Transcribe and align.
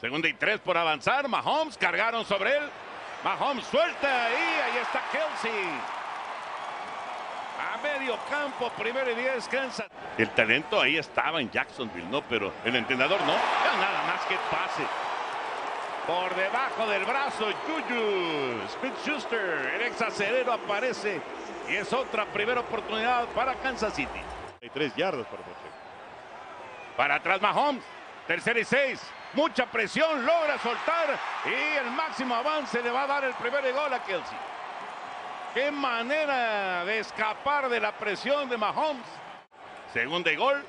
Segunda 0.00 0.28
y 0.28 0.32
tres 0.32 0.60
por 0.60 0.78
avanzar. 0.78 1.28
Mahomes 1.28 1.76
cargaron 1.76 2.24
sobre 2.24 2.56
él. 2.56 2.70
Mahomes 3.22 3.66
suelta 3.66 4.30
y 4.30 4.34
ahí 4.34 4.78
está 4.80 5.02
Kelsey. 5.12 5.68
A 7.60 7.76
medio 7.82 8.18
campo, 8.30 8.70
primero 8.78 9.10
y 9.10 9.14
diez, 9.14 9.46
Kansas. 9.48 9.86
El 10.16 10.30
talento 10.30 10.80
ahí 10.80 10.96
estaba 10.96 11.40
en 11.40 11.50
Jacksonville, 11.50 12.08
¿no? 12.08 12.22
Pero 12.22 12.50
el 12.64 12.74
entrenador 12.76 13.20
no. 13.20 13.34
Ya 13.34 13.76
nada 13.78 14.02
más 14.06 14.22
que 14.22 14.36
pase. 14.50 14.82
Por 16.06 16.34
debajo 16.34 16.86
del 16.88 17.04
brazo, 17.04 17.44
Juju. 17.66 18.68
Smith 18.68 18.94
Schuster, 19.04 19.74
el 19.74 19.82
ex 19.82 20.00
acerero 20.00 20.54
aparece. 20.54 21.20
Y 21.68 21.74
es 21.74 21.92
otra 21.92 22.24
primera 22.24 22.60
oportunidad 22.60 23.26
para 23.28 23.54
Kansas 23.56 23.92
City. 23.92 24.20
Hay 24.62 24.70
tres 24.70 24.94
yardas 24.96 25.26
para 25.26 25.42
Pacheco. 25.42 25.68
Para 26.96 27.14
atrás 27.16 27.42
Mahomes. 27.42 27.84
Tercera 28.26 28.58
y 28.58 28.64
seis. 28.64 29.02
Mucha 29.34 29.66
presión. 29.66 30.24
Logra 30.24 30.58
soltar. 30.58 31.18
Y 31.46 31.76
el 31.76 31.90
máximo 31.92 32.34
avance 32.34 32.82
le 32.82 32.90
va 32.90 33.02
a 33.02 33.06
dar 33.06 33.24
el 33.24 33.34
primer 33.34 33.72
gol 33.72 33.92
a 33.92 34.02
Kelsey. 34.04 34.38
Qué 35.54 35.70
manera 35.70 36.84
de 36.84 36.98
escapar 37.00 37.68
de 37.68 37.80
la 37.80 37.92
presión 37.92 38.48
de 38.48 38.56
Mahomes. 38.56 39.06
Segunda 39.92 40.30
y 40.30 40.36
gol. 40.36 40.64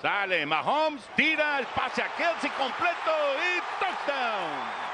Sale 0.00 0.44
Mahomes. 0.46 1.02
Tira 1.16 1.58
el 1.58 1.66
pase 1.66 2.02
a 2.02 2.08
Kelsey 2.16 2.50
completo. 2.50 3.12
Y 3.38 3.60
touchdown. 3.80 4.84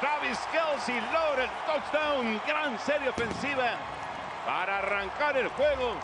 Travis 0.00 0.38
Kelsey 0.52 1.00
logra 1.12 1.44
el 1.44 1.50
touchdown. 1.66 2.40
Gran 2.46 2.78
serie 2.78 3.08
ofensiva 3.08 3.72
para 4.46 4.78
arrancar 4.78 5.36
el 5.36 5.48
juego. 5.48 5.94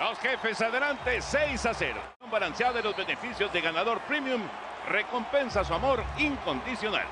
Los 0.00 0.18
jefes 0.18 0.60
adelante 0.60 1.22
6 1.22 1.66
a 1.66 1.74
0. 1.74 2.13
Balanceado 2.30 2.74
de 2.74 2.82
los 2.82 2.96
beneficios 2.96 3.52
de 3.52 3.60
ganador 3.60 4.00
premium. 4.00 4.42
Recompensa 4.88 5.64
su 5.64 5.74
amor 5.74 6.02
incondicional. 6.18 7.06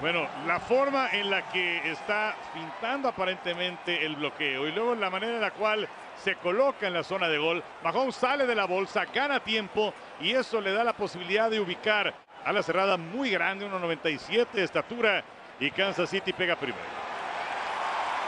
Bueno, 0.00 0.26
la 0.46 0.58
forma 0.58 1.10
en 1.10 1.28
la 1.28 1.42
que 1.50 1.90
está 1.90 2.34
pintando 2.54 3.08
aparentemente 3.08 4.06
el 4.06 4.16
bloqueo 4.16 4.66
y 4.66 4.72
luego 4.72 4.94
la 4.94 5.10
manera 5.10 5.34
en 5.34 5.40
la 5.42 5.50
cual 5.50 5.86
se 6.16 6.36
coloca 6.36 6.86
en 6.86 6.94
la 6.94 7.04
zona 7.04 7.28
de 7.28 7.36
gol. 7.36 7.62
Mahomes 7.82 8.16
sale 8.16 8.46
de 8.46 8.54
la 8.54 8.64
bolsa, 8.64 9.04
gana 9.12 9.40
tiempo 9.40 9.92
y 10.18 10.32
eso 10.32 10.60
le 10.60 10.72
da 10.72 10.84
la 10.84 10.94
posibilidad 10.94 11.50
de 11.50 11.60
ubicar 11.60 12.14
a 12.44 12.52
la 12.52 12.62
cerrada 12.62 12.96
muy 12.96 13.30
grande, 13.30 13.66
1.97 13.68 14.50
de 14.52 14.64
estatura 14.64 15.22
y 15.58 15.70
Kansas 15.70 16.08
City 16.08 16.32
pega 16.32 16.56
primero. 16.56 16.78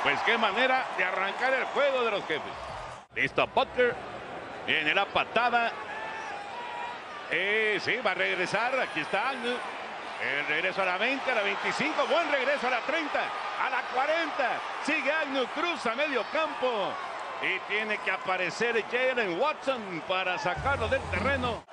Pues 0.03 0.21
qué 0.27 0.37
manera 0.37 0.85
de 0.99 1.05
arrancar 1.05 1.55
el 1.55 1.65
juego 1.67 2.05
de 2.05 2.11
los 2.11 2.25
jefes. 2.27 2.53
Listo 3.15 3.47
Butler. 3.47 3.95
Viene 4.67 4.95
la 4.95 5.07
patada. 5.07 5.73
Eh, 7.31 7.79
sí, 7.83 7.97
va 8.05 8.13
a 8.13 8.15
regresar. 8.15 8.79
Aquí 8.79 9.01
está. 9.01 9.33
El 9.33 10.47
regreso 10.47 10.83
a 10.83 10.85
la 10.85 10.99
20, 10.99 11.31
a 11.31 11.35
la 11.35 11.43
25. 11.43 12.07
Buen 12.07 12.31
regreso 12.31 12.69
a 12.69 12.71
la 12.71 12.81
30, 12.81 13.21
a 13.21 13.71
la 13.71 13.83
40. 13.93 14.61
Sigue 14.85 15.11
Agnew, 15.11 15.47
cruza 15.49 15.95
medio 15.95 16.23
campo. 16.33 16.93
Y 17.43 17.59
tiene 17.69 17.99
que 17.99 18.11
aparecer 18.13 18.85
Jalen 18.89 19.41
Watson 19.41 20.03
para 20.07 20.39
sacarlo 20.39 20.87
del 20.89 21.03
terreno. 21.11 21.65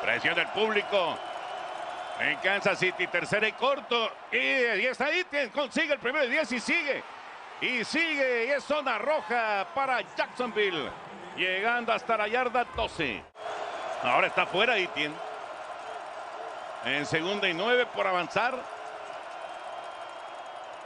Presión 0.00 0.34
del 0.34 0.48
público. 0.48 1.18
En 2.18 2.36
Kansas 2.36 2.78
City, 2.78 3.06
tercera 3.08 3.46
y 3.46 3.52
corto. 3.52 4.10
Y, 4.32 4.36
está 4.38 5.06
ahí, 5.06 5.26
consigue 5.52 5.94
el 5.94 5.98
primero 5.98 6.24
de 6.24 6.30
10 6.30 6.52
y 6.52 6.60
sigue. 6.60 7.02
Y 7.60 7.84
sigue, 7.84 8.46
y 8.46 8.50
es 8.52 8.64
zona 8.64 8.98
roja 8.98 9.66
para 9.74 10.00
Jacksonville. 10.16 10.90
Llegando 11.36 11.92
hasta 11.92 12.16
la 12.16 12.28
yarda 12.28 12.64
12. 12.76 13.22
Ahora 14.02 14.28
está 14.28 14.46
fuera 14.46 14.76
Etienne. 14.76 15.14
En 16.84 17.06
segunda 17.06 17.48
y 17.48 17.54
nueve 17.54 17.86
por 17.86 18.06
avanzar. 18.06 18.54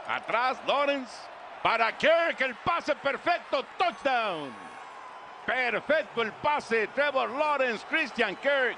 Atrás, 0.07 0.57
Lawrence. 0.65 1.13
Para 1.61 1.95
Kirk, 1.97 2.39
el 2.39 2.55
pase 2.55 2.95
perfecto, 2.95 3.65
touchdown. 3.77 4.53
Perfecto 5.45 6.21
el 6.21 6.31
pase, 6.33 6.87
Trevor 6.87 7.29
Lawrence, 7.31 7.85
Christian 7.89 8.35
Kirk 8.37 8.77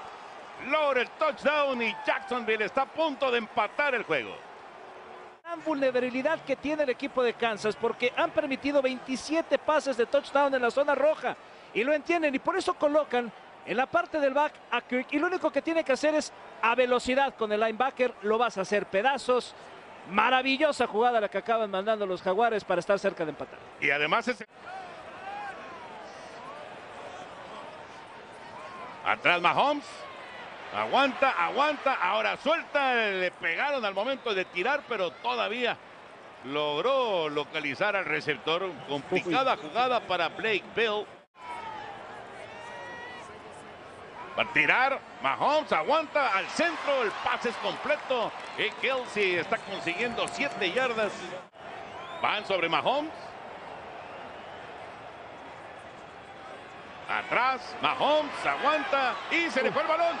logra 0.68 1.00
el 1.00 1.10
touchdown 1.10 1.80
y 1.82 1.94
Jacksonville 2.06 2.64
está 2.64 2.82
a 2.82 2.86
punto 2.86 3.30
de 3.30 3.38
empatar 3.38 3.94
el 3.94 4.04
juego. 4.04 4.34
Gran 5.42 5.62
vulnerabilidad 5.64 6.40
que 6.40 6.56
tiene 6.56 6.84
el 6.84 6.90
equipo 6.90 7.22
de 7.22 7.34
Kansas 7.34 7.76
porque 7.76 8.12
han 8.16 8.30
permitido 8.30 8.80
27 8.80 9.58
pases 9.58 9.96
de 9.96 10.06
touchdown 10.06 10.54
en 10.54 10.62
la 10.62 10.70
zona 10.70 10.94
roja 10.94 11.36
y 11.74 11.84
lo 11.84 11.92
entienden 11.92 12.34
y 12.34 12.38
por 12.38 12.56
eso 12.56 12.74
colocan 12.74 13.32
en 13.64 13.76
la 13.76 13.86
parte 13.86 14.18
del 14.18 14.34
back 14.34 14.54
a 14.70 14.80
Kirk 14.80 15.06
y 15.12 15.18
lo 15.18 15.26
único 15.28 15.50
que 15.50 15.62
tiene 15.62 15.84
que 15.84 15.92
hacer 15.92 16.14
es 16.14 16.32
a 16.62 16.74
velocidad 16.74 17.34
con 17.34 17.52
el 17.52 17.60
linebacker, 17.60 18.14
lo 18.22 18.38
vas 18.38 18.58
a 18.58 18.62
hacer 18.62 18.86
pedazos. 18.86 19.54
Maravillosa 20.10 20.86
jugada 20.86 21.20
la 21.20 21.28
que 21.28 21.38
acaban 21.38 21.70
mandando 21.70 22.06
los 22.06 22.22
jaguares 22.22 22.64
para 22.64 22.80
estar 22.80 22.98
cerca 22.98 23.24
de 23.24 23.30
empatar. 23.30 23.58
Y 23.80 23.90
además 23.90 24.26
es... 24.28 24.44
Atrás 29.04 29.40
Mahomes. 29.40 29.84
Aguanta, 30.74 31.30
aguanta, 31.30 31.92
ahora 31.94 32.36
suelta, 32.38 32.94
le 32.94 33.30
pegaron 33.30 33.84
al 33.84 33.92
momento 33.92 34.34
de 34.34 34.46
tirar, 34.46 34.82
pero 34.88 35.10
todavía 35.10 35.76
logró 36.44 37.28
localizar 37.28 37.94
al 37.94 38.06
receptor. 38.06 38.70
Complicada 38.88 39.56
jugada 39.56 40.00
para 40.00 40.28
Blake 40.30 40.64
Bill. 40.74 41.04
Va 44.38 44.44
a 44.44 44.52
tirar, 44.52 44.98
Mahomes 45.22 45.70
aguanta 45.72 46.34
al 46.34 46.46
centro, 46.48 47.02
el 47.02 47.10
pase 47.22 47.50
es 47.50 47.56
completo 47.56 48.32
y 48.56 48.70
Kelsey 48.80 49.36
está 49.36 49.58
consiguiendo 49.58 50.26
7 50.26 50.72
yardas. 50.72 51.12
Van 52.22 52.46
sobre 52.46 52.68
Mahomes. 52.68 53.12
Atrás, 57.10 57.76
Mahomes 57.82 58.46
aguanta 58.46 59.14
y 59.30 59.50
se 59.50 59.62
le 59.62 59.70
fue 59.70 59.82
el 59.82 59.88
balón. 59.88 60.16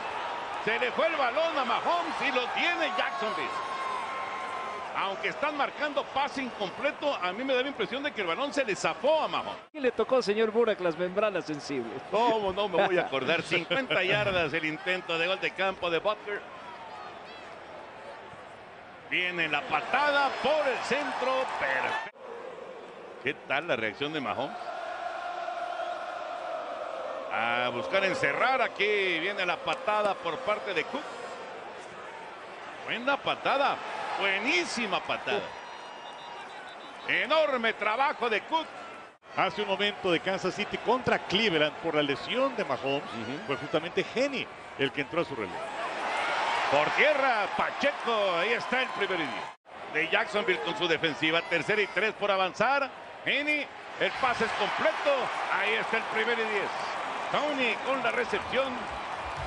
Se 0.64 0.78
le 0.78 0.92
fue 0.92 1.06
el 1.06 1.16
balón 1.16 1.58
a 1.58 1.64
Mahomes 1.64 2.14
y 2.20 2.32
lo 2.32 2.46
tiene 2.48 2.90
Jacksonville. 2.98 3.71
Aunque 4.96 5.28
están 5.28 5.56
marcando 5.56 6.04
pase 6.04 6.42
incompleto, 6.42 7.14
a 7.14 7.32
mí 7.32 7.44
me 7.44 7.54
da 7.54 7.62
la 7.62 7.68
impresión 7.68 8.02
de 8.02 8.12
que 8.12 8.20
el 8.20 8.26
balón 8.26 8.52
se 8.52 8.64
le 8.64 8.76
zafó 8.76 9.22
a 9.22 9.28
Mahomes. 9.28 9.54
Y 9.72 9.80
le 9.80 9.90
tocó 9.92 10.16
al 10.16 10.22
señor 10.22 10.50
Burak 10.50 10.80
las 10.80 10.96
membranas 10.98 11.44
sensibles. 11.46 12.02
¿Cómo 12.10 12.52
no 12.52 12.68
me 12.68 12.86
voy 12.86 12.98
a 12.98 13.02
acordar? 13.06 13.42
50 13.42 14.02
yardas 14.04 14.52
el 14.52 14.64
intento 14.64 15.18
de 15.18 15.26
gol 15.26 15.40
de 15.40 15.50
campo 15.52 15.90
de 15.90 15.98
Butler. 15.98 16.40
Viene 19.10 19.48
la 19.48 19.62
patada 19.62 20.30
por 20.42 20.66
el 20.68 20.78
centro. 20.84 21.44
Perfecto. 21.58 22.18
¿Qué 23.22 23.34
tal 23.34 23.68
la 23.68 23.76
reacción 23.76 24.12
de 24.12 24.20
Mahomes? 24.20 24.56
a 27.32 27.70
buscar 27.70 28.04
encerrar. 28.04 28.60
Aquí 28.60 29.18
viene 29.18 29.46
la 29.46 29.56
patada 29.56 30.14
por 30.14 30.36
parte 30.38 30.74
de 30.74 30.84
Cook. 30.84 31.02
Buena 32.84 33.16
patada, 33.16 33.76
buenísima 34.18 35.00
patada. 35.00 35.42
Enorme 37.08 37.72
trabajo 37.72 38.30
de 38.30 38.40
Cook. 38.42 38.66
Hace 39.36 39.62
un 39.62 39.68
momento 39.68 40.10
de 40.10 40.20
Kansas 40.20 40.54
City 40.54 40.76
contra 40.78 41.18
Cleveland 41.18 41.74
por 41.76 41.94
la 41.94 42.02
lesión 42.02 42.54
de 42.54 42.64
Mahomes. 42.64 43.02
Fue 43.46 43.56
justamente 43.56 44.04
Henny 44.14 44.46
el 44.78 44.92
que 44.92 45.00
entró 45.00 45.22
a 45.22 45.24
su 45.24 45.34
relevo. 45.34 45.54
Por 46.70 46.88
tierra, 46.90 47.46
Pacheco. 47.56 48.36
Ahí 48.38 48.52
está 48.52 48.82
el 48.82 48.88
primer 48.90 49.18
día. 49.18 49.54
De 49.94 50.08
Jacksonville 50.08 50.60
con 50.60 50.76
su 50.76 50.86
defensiva. 50.86 51.40
Tercera 51.42 51.80
y 51.80 51.86
tres 51.88 52.12
por 52.14 52.30
avanzar. 52.30 52.90
Henny, 53.24 53.66
el 54.00 54.10
pase 54.20 54.44
es 54.44 54.50
completo. 54.52 55.10
Ahí 55.52 55.74
está 55.74 55.96
el 55.96 56.02
primer 56.04 56.38
y 56.38 56.42
diez. 56.42 56.70
Tony 57.30 57.74
con 57.86 58.02
la 58.02 58.10
recepción. 58.10 58.72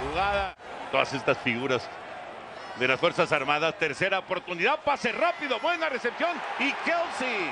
Jugada. 0.01 0.55
Todas 0.91 1.13
estas 1.13 1.37
figuras 1.37 1.87
de 2.79 2.87
las 2.87 2.99
Fuerzas 2.99 3.31
Armadas. 3.31 3.77
Tercera 3.77 4.19
oportunidad. 4.19 4.79
Pase 4.83 5.11
rápido. 5.11 5.59
Buena 5.59 5.89
recepción. 5.89 6.31
Y 6.59 6.71
Kelsey 6.71 7.51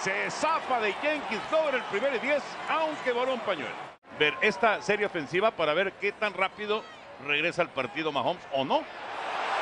se 0.00 0.30
zafa 0.30 0.80
de 0.80 0.92
Jenkins. 0.94 1.42
Logra 1.50 1.76
el 1.76 1.82
primer 1.84 2.14
y 2.14 2.18
10, 2.18 2.42
aunque 2.68 3.12
voló 3.12 3.34
un 3.34 3.40
pañuelo. 3.40 3.74
Ver 4.18 4.34
esta 4.40 4.82
serie 4.82 5.06
ofensiva 5.06 5.50
para 5.50 5.74
ver 5.74 5.92
qué 5.94 6.12
tan 6.12 6.34
rápido 6.34 6.82
regresa 7.26 7.62
al 7.62 7.70
partido 7.70 8.12
Mahomes 8.12 8.42
o 8.52 8.64
no. 8.64 8.82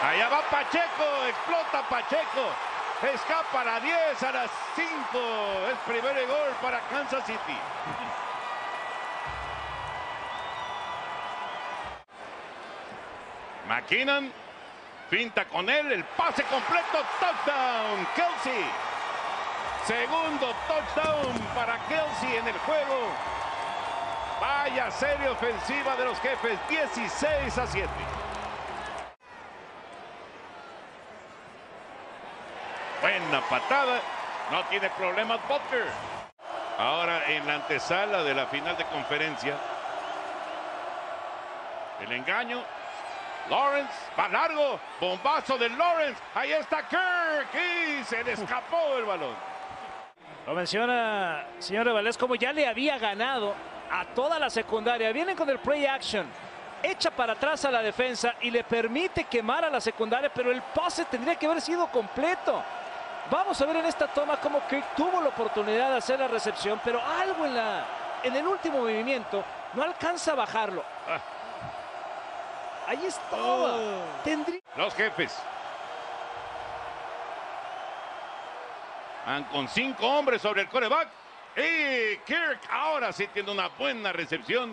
Allá 0.03 0.29
va 0.29 0.41
Pacheco. 0.51 1.27
Explota 1.29 1.89
Pacheco. 1.89 2.51
Escapa 3.13 3.61
a 3.61 3.65
la 3.65 3.81
10, 3.81 4.23
a 4.23 4.33
las 4.33 4.51
5. 4.75 4.89
Es 5.71 5.79
primer 5.87 6.27
gol 6.27 6.49
para 6.63 6.81
Kansas 6.89 7.27
City. 7.27 7.39
McKinnon 13.69 14.33
pinta 15.11 15.45
con 15.47 15.69
él, 15.69 15.93
el 15.93 16.05
pase 16.05 16.43
completo, 16.45 16.99
touchdown, 17.21 18.07
Kelsey. 18.15 18.65
Segundo 19.87 20.55
touchdown 20.67 21.39
para 21.55 21.79
Kelsey 21.87 22.37
en 22.37 22.49
el 22.49 22.59
juego. 22.59 23.09
Vaya 24.41 24.91
serie 24.91 25.29
ofensiva 25.29 25.97
de 25.97 26.05
los 26.05 26.19
jefes, 26.21 26.59
16 26.69 27.59
a 27.59 27.67
7. 27.67 27.89
Buena 33.01 33.41
patada, 33.49 34.01
no 34.51 34.65
tiene 34.65 34.91
problemas 34.91 35.41
Butker. 35.49 35.87
Ahora 36.79 37.25
en 37.31 37.47
la 37.47 37.55
antesala 37.55 38.23
de 38.23 38.35
la 38.35 38.47
final 38.47 38.77
de 38.77 38.85
conferencia. 38.87 39.57
El 42.01 42.13
engaño. 42.13 42.76
Lawrence 43.49 43.93
va 44.19 44.29
largo. 44.29 44.81
Bombazo 45.01 45.59
de 45.59 45.69
Lawrence. 45.69 46.21
Ahí 46.35 46.53
está 46.53 46.87
Kirk. 46.89 47.49
Y 47.55 48.05
se 48.05 48.23
le 48.25 48.33
escapó 48.33 48.97
el 48.99 49.05
balón. 49.05 49.35
Lo 50.47 50.55
menciona, 50.55 51.45
señor 51.59 51.93
Valdés, 51.93 52.17
como 52.17 52.37
ya 52.37 52.53
le 52.53 52.69
había 52.69 52.99
ganado 52.99 53.55
a 53.91 54.05
toda 54.07 54.39
la 54.39 54.49
secundaria. 54.49 55.13
Vienen 55.13 55.37
con 55.37 55.49
el 55.51 55.59
play 55.59 55.87
action. 55.87 56.27
Echa 56.83 57.11
para 57.11 57.33
atrás 57.33 57.65
a 57.65 57.71
la 57.71 57.83
defensa 57.83 58.35
y 58.41 58.51
le 58.51 58.63
permite 58.63 59.25
quemar 59.25 59.65
a 59.65 59.71
la 59.71 59.81
secundaria, 59.81 60.31
pero 60.33 60.53
el 60.53 60.63
pase 60.63 61.05
tendría 61.07 61.35
que 61.35 61.47
haber 61.47 61.61
sido 61.61 61.87
completo. 61.89 62.63
Vamos 63.31 63.61
a 63.61 63.67
ver 63.67 63.77
en 63.77 63.87
esta 63.87 64.07
toma 64.07 64.37
cómo 64.37 64.61
Kirk 64.69 64.95
tuvo 64.95 65.21
la 65.21 65.31
oportunidad 65.31 65.91
de 65.91 65.97
hacer 65.97 66.21
la 66.21 66.29
recepción, 66.29 66.81
pero 66.85 67.01
algo 67.03 67.45
en, 67.45 67.57
la, 67.57 67.85
en 68.23 68.37
el 68.37 68.47
último 68.47 68.79
movimiento 68.79 69.43
no 69.75 69.83
alcanza 69.83 70.33
a 70.33 70.35
bajarlo. 70.37 70.85
Ah. 71.09 71.19
Ahí 72.87 73.05
estaba. 73.05 73.79
Tendría... 74.23 74.61
Los 74.77 74.95
jefes. 74.95 75.37
Van 79.27 79.45
con 79.45 79.67
cinco 79.69 80.07
hombres 80.07 80.41
sobre 80.41 80.63
el 80.63 80.69
coreback. 80.69 81.09
Y 81.57 82.17
Kirk 82.19 82.61
ahora 82.71 83.13
sí 83.13 83.27
tiene 83.29 83.51
una 83.51 83.69
buena 83.69 84.13
recepción. 84.13 84.73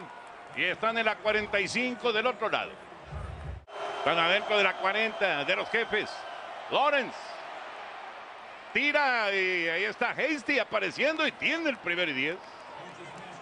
Y 0.55 0.63
están 0.63 0.97
en 0.97 1.05
la 1.05 1.15
45 1.15 2.13
del 2.13 2.27
otro 2.27 2.49
lado. 2.49 2.71
Están 3.97 4.19
adentro 4.19 4.57
de 4.57 4.63
la 4.63 4.73
40 4.73 5.45
de 5.45 5.55
los 5.55 5.67
jefes. 5.69 6.11
Lawrence. 6.69 7.17
Tira 8.73 9.31
y 9.33 9.67
ahí 9.69 9.83
está 9.85 10.11
Hasty 10.11 10.59
apareciendo 10.59 11.25
y 11.25 11.31
tiene 11.31 11.69
el 11.69 11.77
primer 11.77 12.09
y 12.09 12.13
10. 12.13 12.37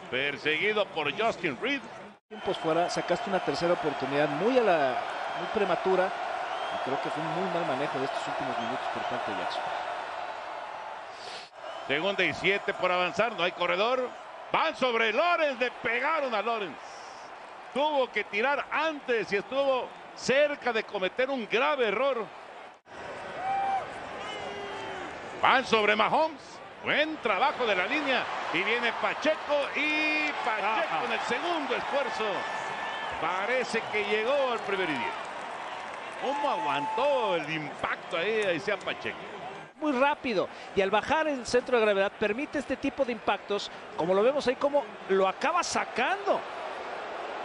Perseguido 0.09 0.85
por 0.88 1.12
Justin 1.17 1.57
Reed. 1.62 1.81
Tiempos 2.31 2.57
fuera, 2.59 2.89
sacaste 2.89 3.29
una 3.29 3.41
tercera 3.41 3.73
oportunidad 3.73 4.29
muy 4.29 4.57
a 4.57 4.63
la 4.63 4.95
muy 5.37 5.47
prematura. 5.53 6.05
Y 6.05 6.83
creo 6.85 7.01
que 7.01 7.09
fue 7.09 7.21
un 7.21 7.29
muy 7.33 7.53
mal 7.53 7.65
manejo 7.67 7.99
de 7.99 8.05
estos 8.05 8.25
últimos 8.25 8.57
minutos 8.57 8.87
por 8.93 9.03
parte 9.03 9.31
de 9.31 9.37
Jackson. 9.37 9.61
Segunda 11.89 12.23
y 12.23 12.33
siete 12.33 12.73
por 12.73 12.89
avanzar, 12.89 13.33
no 13.33 13.43
hay 13.43 13.51
corredor. 13.51 14.07
Van 14.49 14.73
sobre 14.77 15.11
Lorenz, 15.11 15.59
le 15.59 15.71
pegaron 15.71 16.33
a 16.33 16.41
Lorenz. 16.41 16.77
Tuvo 17.73 18.09
que 18.09 18.23
tirar 18.23 18.65
antes 18.71 19.29
y 19.33 19.35
estuvo 19.35 19.89
cerca 20.15 20.71
de 20.71 20.85
cometer 20.85 21.29
un 21.29 21.45
grave 21.51 21.89
error. 21.89 22.25
Van 25.41 25.65
sobre 25.65 25.97
Mahomes. 25.97 26.59
Buen 26.85 27.17
trabajo 27.17 27.65
de 27.65 27.75
la 27.75 27.87
línea. 27.87 28.23
Y 28.53 28.63
viene 28.63 28.92
Pacheco 29.01 29.69
y 29.75 30.30
Pacheco 30.44 31.06
en 31.06 31.12
el 31.13 31.19
segundo 31.21 31.75
esfuerzo. 31.75 32.25
Parece 33.21 33.81
que 33.92 34.03
llegó 34.06 34.51
al 34.51 34.59
primer 34.59 34.89
y 34.89 34.94
diez. 34.94 35.13
¿Cómo 36.21 36.50
aguantó 36.50 37.36
el 37.36 37.50
impacto 37.50 38.18
ahí, 38.18 38.44
ahí 38.44 38.59
sea 38.59 38.77
Pacheco? 38.77 39.18
muy 39.81 39.94
rápido 39.94 40.48
y 40.75 40.81
al 40.81 40.92
bajar 40.92 41.27
el 41.27 41.44
centro 41.44 41.77
de 41.77 41.83
gravedad 41.83 42.12
permite 42.12 42.59
este 42.59 42.77
tipo 42.77 43.03
de 43.03 43.13
impactos, 43.13 43.71
como 43.98 44.13
lo 44.13 44.21
vemos 44.21 44.48
ahí, 44.48 44.56
como 44.56 44.86
lo 45.09 45.27
acaba 45.27 45.63
sacando 45.63 46.39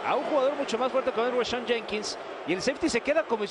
a 0.05 0.15
un 0.15 0.23
jugador 0.25 0.53
mucho 0.55 0.77
más 0.77 0.91
fuerte 0.91 1.11
como 1.11 1.27
el 1.27 1.35
Rashawn 1.35 1.65
Jenkins 1.65 2.17
y 2.45 2.53
el 2.53 2.61
safety 2.61 2.89
se 2.89 3.01
queda 3.01 3.23
como 3.23 3.43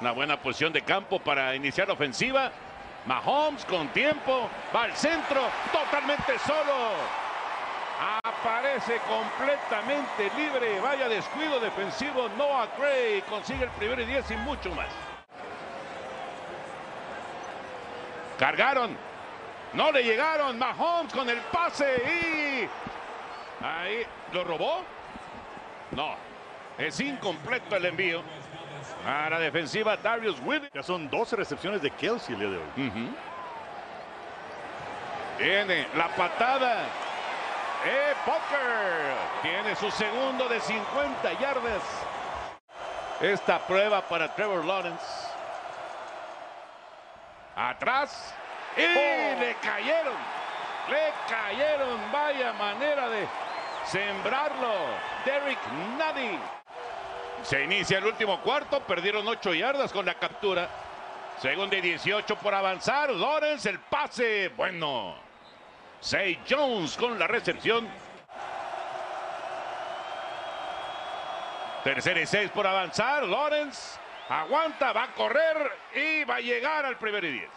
una 0.00 0.12
buena 0.12 0.40
posición 0.40 0.72
de 0.72 0.82
campo 0.82 1.18
para 1.18 1.54
iniciar 1.54 1.90
ofensiva. 1.90 2.52
Mahomes 3.06 3.64
con 3.66 3.88
tiempo, 3.88 4.48
va 4.74 4.82
al 4.84 4.96
centro, 4.96 5.42
totalmente 5.72 6.38
solo. 6.40 6.94
Aparece 8.24 9.00
completamente 9.08 10.30
libre, 10.36 10.80
vaya 10.80 11.08
descuido 11.08 11.60
defensivo. 11.60 12.28
Noah 12.36 12.68
Gray 12.76 13.22
consigue 13.22 13.64
el 13.64 13.70
primer 13.70 14.00
y 14.00 14.06
10 14.06 14.30
y 14.32 14.36
mucho 14.36 14.70
más. 14.74 14.88
Cargaron. 18.38 18.96
No 19.72 19.92
le 19.92 20.02
llegaron. 20.02 20.58
Mahomes 20.58 21.12
con 21.12 21.30
el 21.30 21.38
pase 21.38 22.02
y... 22.04 23.64
Ahí. 23.64 24.06
¿Lo 24.32 24.44
robó? 24.44 24.82
No. 25.92 26.16
Es 26.76 27.00
incompleto 27.00 27.76
el 27.76 27.86
envío. 27.86 28.22
A 29.06 29.30
la 29.30 29.38
defensiva 29.38 29.96
Darius 29.96 30.40
Williams. 30.44 30.72
Ya 30.74 30.82
son 30.82 31.08
12 31.08 31.36
recepciones 31.36 31.80
de 31.80 31.90
Kelsey 31.92 32.34
el 32.34 32.40
día 32.40 32.50
de 32.50 32.56
hoy. 32.56 33.12
Tiene 35.38 35.86
la 35.94 36.08
patada. 36.08 36.82
Eh, 37.84 38.14
Poker 38.24 39.14
tiene 39.42 39.76
su 39.76 39.88
segundo 39.92 40.48
de 40.48 40.58
50 40.58 41.32
yardas. 41.38 41.82
Esta 43.20 43.64
prueba 43.64 44.02
para 44.02 44.34
Trevor 44.34 44.64
Lawrence. 44.64 45.04
Atrás. 47.54 48.34
Y 48.76 48.82
oh. 48.82 49.40
le 49.40 49.54
cayeron. 49.62 50.16
Le 50.90 51.12
cayeron. 51.28 52.00
Vaya 52.10 52.52
manera 52.54 53.08
de 53.08 53.28
sembrarlo. 53.84 54.74
Derrick 55.24 55.60
Nady. 55.96 56.55
Se 57.48 57.62
inicia 57.62 57.98
el 57.98 58.06
último 58.06 58.40
cuarto. 58.40 58.80
Perdieron 58.80 59.26
ocho 59.28 59.54
yardas 59.54 59.92
con 59.92 60.04
la 60.04 60.14
captura. 60.14 60.68
Segundo 61.40 61.76
y 61.76 61.80
18 61.80 62.36
por 62.36 62.54
avanzar. 62.54 63.10
Lawrence 63.10 63.68
el 63.68 63.78
pase. 63.78 64.48
Bueno. 64.56 65.16
Say 66.00 66.40
Jones 66.48 66.96
con 66.96 67.18
la 67.18 67.26
recepción. 67.26 67.88
Tercera 71.84 72.20
y 72.20 72.26
seis 72.26 72.50
por 72.50 72.66
avanzar. 72.66 73.24
Lawrence 73.24 73.98
Aguanta, 74.28 74.92
va 74.92 75.04
a 75.04 75.12
correr 75.12 75.70
y 75.94 76.24
va 76.24 76.36
a 76.36 76.40
llegar 76.40 76.84
al 76.84 76.96
primer 76.96 77.24
y 77.24 77.32
10. 77.32 77.48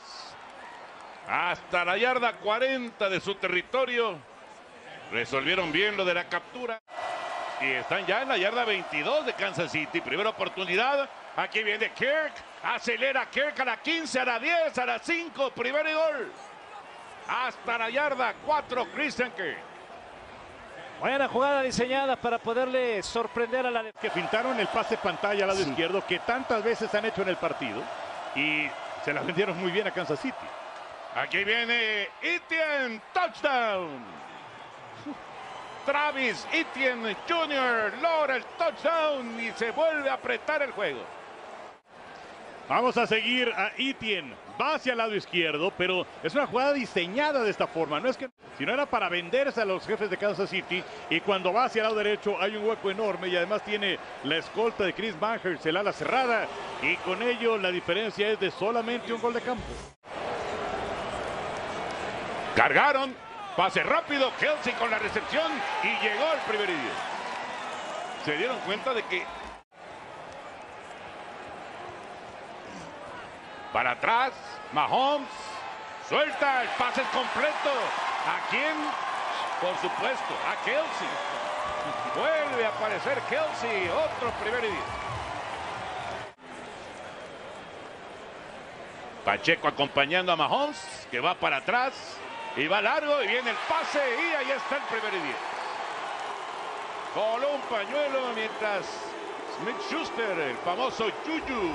Hasta 1.28 1.84
la 1.84 1.98
yarda 1.98 2.34
40 2.34 3.10
de 3.10 3.20
su 3.20 3.36
territorio. 3.36 4.18
Resolvieron 5.12 5.72
bien 5.72 5.98
lo 5.98 6.06
de 6.06 6.14
la 6.14 6.30
captura. 6.30 6.80
Y 7.62 7.72
están 7.72 8.06
ya 8.06 8.22
en 8.22 8.30
la 8.30 8.38
yarda 8.38 8.64
22 8.64 9.26
de 9.26 9.34
Kansas 9.34 9.72
City. 9.72 10.00
Primera 10.02 10.30
oportunidad. 10.30 11.10
Aquí 11.36 11.62
viene 11.64 11.92
Kirk. 11.92 12.34
Acelera 12.64 13.26
Kirk 13.30 13.60
a 13.60 13.66
la 13.66 13.78
15, 13.78 14.20
a 14.20 14.26
la 14.26 14.40
10, 14.40 14.78
a 14.78 14.86
la 14.86 15.00
5. 15.00 15.52
Primer 15.52 15.88
y 15.88 15.94
gol. 15.94 16.32
Hasta 17.28 17.78
la 17.78 17.90
yarda 17.90 18.34
4, 18.46 18.86
Christian 18.94 19.32
Kirk. 19.32 19.58
Buena 21.00 21.30
jugada 21.30 21.62
diseñada 21.62 22.18
para 22.18 22.38
poderle 22.40 23.02
sorprender 23.04 23.66
a 23.66 23.72
la... 23.72 23.92
Que 23.94 24.10
pintaron 24.10 24.60
el 24.60 24.68
pase 24.68 24.98
pantalla 24.98 25.44
al 25.44 25.50
lado 25.50 25.62
izquierdo 25.62 26.06
que 26.06 26.20
tantas 26.20 26.62
veces 26.62 26.94
han 26.94 27.06
hecho 27.06 27.22
en 27.22 27.30
el 27.30 27.38
partido 27.38 27.82
y 28.36 28.70
se 29.06 29.14
la 29.14 29.22
vendieron 29.22 29.58
muy 29.58 29.72
bien 29.72 29.88
a 29.88 29.92
Kansas 29.92 30.20
City. 30.20 30.36
Aquí 31.16 31.44
viene 31.44 32.10
Etienne, 32.22 33.02
touchdown. 33.14 34.04
Travis 35.90 36.46
Etienne 36.54 37.16
Jr. 37.28 37.92
logra 38.00 38.36
el 38.36 38.44
touchdown 38.60 39.40
y 39.40 39.50
se 39.54 39.72
vuelve 39.72 40.08
a 40.08 40.14
apretar 40.14 40.62
el 40.62 40.70
juego. 40.70 41.00
Vamos 42.68 42.96
a 42.96 43.08
seguir 43.08 43.52
a 43.58 43.72
Etienne. 43.76 44.36
Va 44.62 44.76
hacia 44.76 44.92
el 44.92 45.00
lado 45.00 45.16
izquierdo, 45.16 45.74
pero 45.76 46.06
es 46.22 46.36
una 46.36 46.46
jugada 46.46 46.74
diseñada 46.74 47.42
de 47.42 47.50
esta 47.50 47.66
forma. 47.66 48.00
No 48.00 48.08
es 48.08 48.18
que, 48.18 48.30
sino 48.60 48.72
era 48.72 48.86
para 48.86 49.10
venderse 49.10 49.62
a 49.62 49.66
los 49.66 49.88
jefes 49.88 50.12
de 50.12 50.18
Kansas 50.18 50.52
City. 50.52 50.84
Y 51.10 51.22
cuando 51.22 51.52
va 51.52 51.64
hacia 51.64 51.80
el 51.80 51.86
lado 51.86 51.96
derecho 51.96 52.40
hay 52.40 52.56
un 52.56 52.68
hueco 52.68 52.92
enorme 52.92 53.30
y 53.30 53.36
además 53.36 53.64
tiene 53.66 53.98
la 54.26 54.38
escolta 54.38 54.84
de 54.84 54.94
Chris 54.94 55.20
Banghurst, 55.20 55.66
el 55.66 55.78
ala 55.78 55.92
cerrada. 55.92 56.46
Y 56.84 56.98
con 56.98 57.24
ello 57.24 57.58
la 57.58 57.72
diferencia 57.72 58.30
es 58.30 58.40
de 58.40 58.52
solamente 58.52 59.12
un 59.12 59.22
gol 59.22 59.34
de 59.34 59.42
campo. 59.42 59.64
Cargaron. 62.56 63.29
Pase 63.60 63.84
rápido. 63.84 64.32
Kelsey 64.40 64.72
con 64.76 64.90
la 64.90 65.00
recepción 65.00 65.52
y 65.84 65.88
llegó 66.02 66.32
el 66.32 66.40
primer 66.48 66.70
idioma. 66.70 66.96
Se 68.24 68.38
dieron 68.38 68.58
cuenta 68.60 68.94
de 68.94 69.04
que 69.04 69.26
Para 73.74 73.92
atrás, 73.92 74.32
Mahomes. 74.72 75.28
Suelta, 76.08 76.62
el 76.62 76.70
pase 76.70 77.02
completo. 77.12 77.70
¿A 78.26 78.50
quién? 78.50 78.78
Por 79.60 79.76
supuesto, 79.82 80.34
a 80.48 80.64
Kelsey. 80.64 81.10
Vuelve 82.16 82.66
a 82.66 82.70
aparecer 82.70 83.20
Kelsey. 83.24 83.90
Otro 83.90 84.32
primer 84.42 84.62
diez. 84.62 84.74
Pacheco 89.26 89.68
acompañando 89.68 90.32
a 90.32 90.38
Mahomes, 90.38 91.08
que 91.12 91.20
va 91.20 91.36
para 91.36 91.58
atrás. 91.58 92.18
Y 92.60 92.68
va 92.68 92.82
largo 92.82 93.24
y 93.24 93.28
viene 93.28 93.52
el 93.52 93.56
pase 93.70 94.00
y 94.00 94.36
ahí 94.36 94.52
está 94.52 94.76
el 94.76 94.84
primer 94.84 95.14
y 95.14 95.24
diez. 95.24 95.38
Coló 97.14 97.52
un 97.52 97.62
pañuelo 97.62 98.34
mientras 98.36 98.86
Smith 99.58 99.80
Schuster, 99.90 100.38
el 100.38 100.58
famoso 100.58 101.08
Yuyu. 101.26 101.72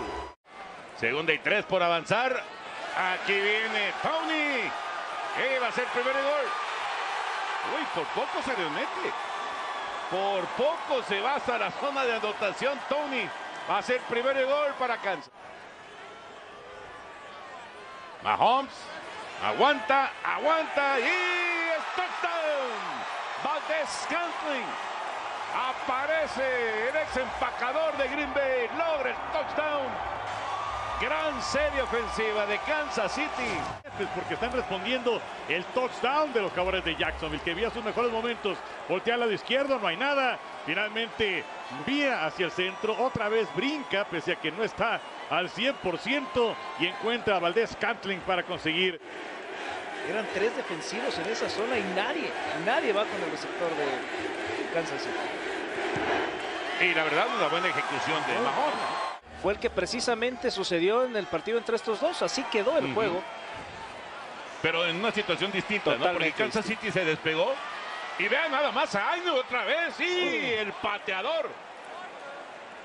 Segunda 1.00 1.32
y 1.32 1.38
tres 1.38 1.64
por 1.64 1.82
avanzar. 1.82 2.38
Aquí 2.98 3.32
viene 3.32 3.94
Tony. 4.02 4.70
¿Qué 5.34 5.58
va 5.58 5.68
a 5.68 5.72
ser 5.72 5.86
primer 5.86 6.12
gol? 6.12 6.46
Uy, 7.78 7.86
por 7.94 8.04
poco 8.08 8.42
se 8.44 8.54
le 8.54 8.68
mete. 8.68 9.10
Por 10.10 10.44
poco 10.48 11.02
se 11.08 11.18
va 11.18 11.36
hasta 11.36 11.56
la 11.56 11.70
zona 11.70 12.04
de 12.04 12.16
anotación 12.16 12.78
Tony. 12.90 13.26
Va 13.70 13.78
a 13.78 13.82
ser 13.82 14.02
primer 14.02 14.44
gol 14.44 14.74
para 14.78 14.98
Kansas. 14.98 15.32
Mahomes 18.22 18.70
aguanta, 19.42 20.10
aguanta 20.22 20.98
y 20.98 21.02
es 21.02 21.84
touchdown. 21.96 22.70
Valdez 23.42 23.88
Scantling 24.04 24.66
aparece 25.54 26.88
el 26.88 26.96
ex 26.96 27.16
empacador 27.16 27.96
de 27.96 28.08
Green 28.08 28.32
Bay, 28.34 28.68
logra 28.76 29.10
el 29.10 29.16
touchdown. 29.32 30.13
Gran 31.04 31.42
serie 31.42 31.82
ofensiva 31.82 32.46
de 32.46 32.56
Kansas 32.60 33.12
City. 33.12 33.28
Porque 34.14 34.34
están 34.34 34.52
respondiendo 34.52 35.20
el 35.50 35.62
touchdown 35.66 36.32
de 36.32 36.40
los 36.40 36.50
cabores 36.52 36.82
de 36.82 36.96
Jacksonville, 36.96 37.42
que 37.42 37.52
vía 37.52 37.68
sus 37.68 37.84
mejores 37.84 38.10
momentos. 38.10 38.56
Voltea 38.88 39.12
al 39.12 39.20
lado 39.20 39.32
izquierdo, 39.32 39.78
no 39.78 39.86
hay 39.86 39.98
nada. 39.98 40.38
Finalmente 40.64 41.44
vía 41.84 42.24
hacia 42.24 42.46
el 42.46 42.52
centro, 42.52 42.96
otra 42.98 43.28
vez 43.28 43.46
brinca, 43.54 44.06
pese 44.06 44.32
a 44.32 44.36
que 44.36 44.50
no 44.50 44.64
está 44.64 44.98
al 45.28 45.50
100% 45.50 46.54
y 46.80 46.86
encuentra 46.86 47.36
a 47.36 47.40
Valdés 47.40 47.76
Cantling 47.78 48.20
para 48.20 48.42
conseguir. 48.42 48.98
Eran 50.08 50.26
tres 50.32 50.56
defensivos 50.56 51.18
en 51.18 51.26
esa 51.26 51.50
zona 51.50 51.78
y 51.78 51.82
nadie, 51.94 52.30
nadie 52.64 52.94
va 52.94 53.04
con 53.04 53.22
el 53.22 53.30
receptor 53.30 53.68
de 53.76 54.72
Kansas 54.72 55.02
City. 55.02 55.14
Y 56.80 56.94
la 56.94 57.04
verdad, 57.04 57.26
una 57.36 57.48
buena 57.48 57.68
ejecución 57.68 58.22
de 58.26 58.40
Mahomes 58.40 59.03
fue 59.44 59.52
el 59.52 59.58
que 59.58 59.68
precisamente 59.68 60.50
sucedió 60.50 61.04
en 61.04 61.14
el 61.16 61.26
partido 61.26 61.58
entre 61.58 61.76
estos 61.76 62.00
dos. 62.00 62.22
Así 62.22 62.42
quedó 62.44 62.78
el 62.78 62.94
juego. 62.94 63.22
Pero 64.62 64.86
en 64.86 64.96
una 64.96 65.12
situación 65.12 65.52
distinta, 65.52 65.96
¿no? 65.96 66.12
Porque 66.12 66.32
Kansas 66.32 66.64
City 66.64 66.90
se 66.90 67.04
despegó. 67.04 67.52
Y 68.18 68.26
vean 68.26 68.50
nada 68.50 68.72
más 68.72 68.94
a 68.94 69.12
Aino 69.12 69.34
otra 69.34 69.66
vez. 69.66 69.96
Sí, 69.98 70.54
el 70.58 70.72
pateador. 70.72 71.50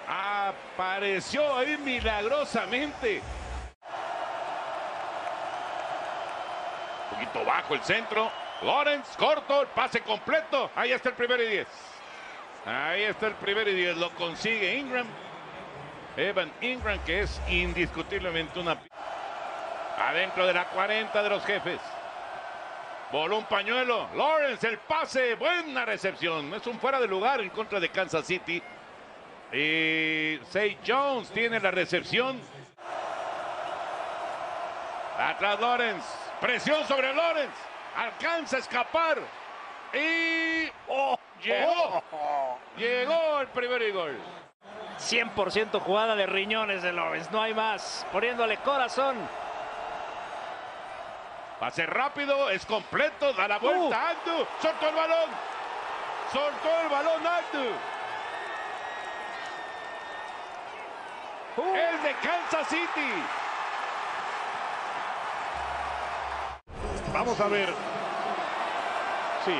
Apareció 0.06 1.56
ahí 1.56 1.78
milagrosamente. 1.78 3.22
Un 7.12 7.20
poquito 7.20 7.46
bajo 7.46 7.74
el 7.74 7.84
centro. 7.84 8.30
Lawrence, 8.63 9.18
corto, 9.18 9.62
el 9.62 9.68
pase 9.70 10.01
completo. 10.01 10.72
Ahí 10.75 10.92
está 10.92 11.08
el 11.08 11.16
primer 11.16 11.39
y 11.39 11.48
diez. 11.48 11.68
Ahí 12.66 13.04
está 13.04 13.28
el 13.28 13.36
primer 13.36 13.66
y 13.70 13.75
diez. 13.75 13.96
Lo 13.96 14.10
consigue 14.10 14.75
Ingram. 14.75 15.08
Evan 16.18 16.51
Ingram, 16.62 17.00
que 17.06 17.22
es 17.22 17.42
indiscutiblemente 17.50 18.60
una... 18.60 18.78
Adentro 19.98 20.48
de 20.48 20.54
la 20.54 20.66
40 20.66 21.24
de 21.24 21.30
los 21.30 21.44
jefes. 21.46 21.80
Voló 23.12 23.38
un 23.38 23.46
pañuelo. 23.46 24.08
Lawrence, 24.16 24.68
el 24.68 24.78
pase. 24.78 25.36
Buena 25.36 25.84
recepción. 25.86 26.54
Es 26.54 26.66
un 26.68 26.80
fuera 26.80 27.00
de 27.00 27.08
lugar 27.08 27.42
en 27.42 27.50
contra 27.50 27.80
de 27.80 27.89
Kansas 27.89 28.25
City. 28.25 28.62
Y 29.51 30.39
Say 30.50 30.78
Jones 30.86 31.30
tiene 31.32 31.60
la 31.60 31.72
recepción. 31.72 32.39
Atrás 35.18 35.60
Lawrence. 35.60 36.08
Presión 36.39 36.86
sobre 36.88 37.13
Lawrence. 37.13 37.56
Alcanza 37.98 38.58
a 38.58 38.60
escapar. 38.60 39.20
Y... 39.94 40.70
Oh, 40.88 41.18
llegó. 41.44 42.04
Llegó 42.78 43.42
el 43.42 43.48
primer 43.48 43.92
gol. 43.92 44.18
100% 45.00 45.79
jugada 45.79 46.15
de 46.15 46.25
riñones 46.25 46.82
de 46.82 46.91
Lawrence, 46.91 47.29
no 47.32 47.41
hay 47.41 47.53
más. 47.53 48.06
Poniéndole 48.12 48.58
corazón. 48.58 49.15
Pase 51.60 51.86
rápido, 51.86 52.50
es 52.50 52.65
completo, 52.65 53.34
da 53.34 53.48
la 53.48 53.60
vuelta 53.60 54.13
uh. 54.25 54.46
soltó 54.62 54.89
el 54.89 54.96
balón. 54.96 55.29
Soltó 56.32 56.82
el 56.84 56.89
balón 56.89 57.27
Andu. 57.27 57.70
Uh. 61.58 61.75
El 61.75 62.03
de 62.03 62.13
Kansas 62.22 62.68
City. 62.68 63.12
Vamos 67.13 67.39
a 67.39 67.48
ver. 67.48 67.74
Sí. 69.44 69.60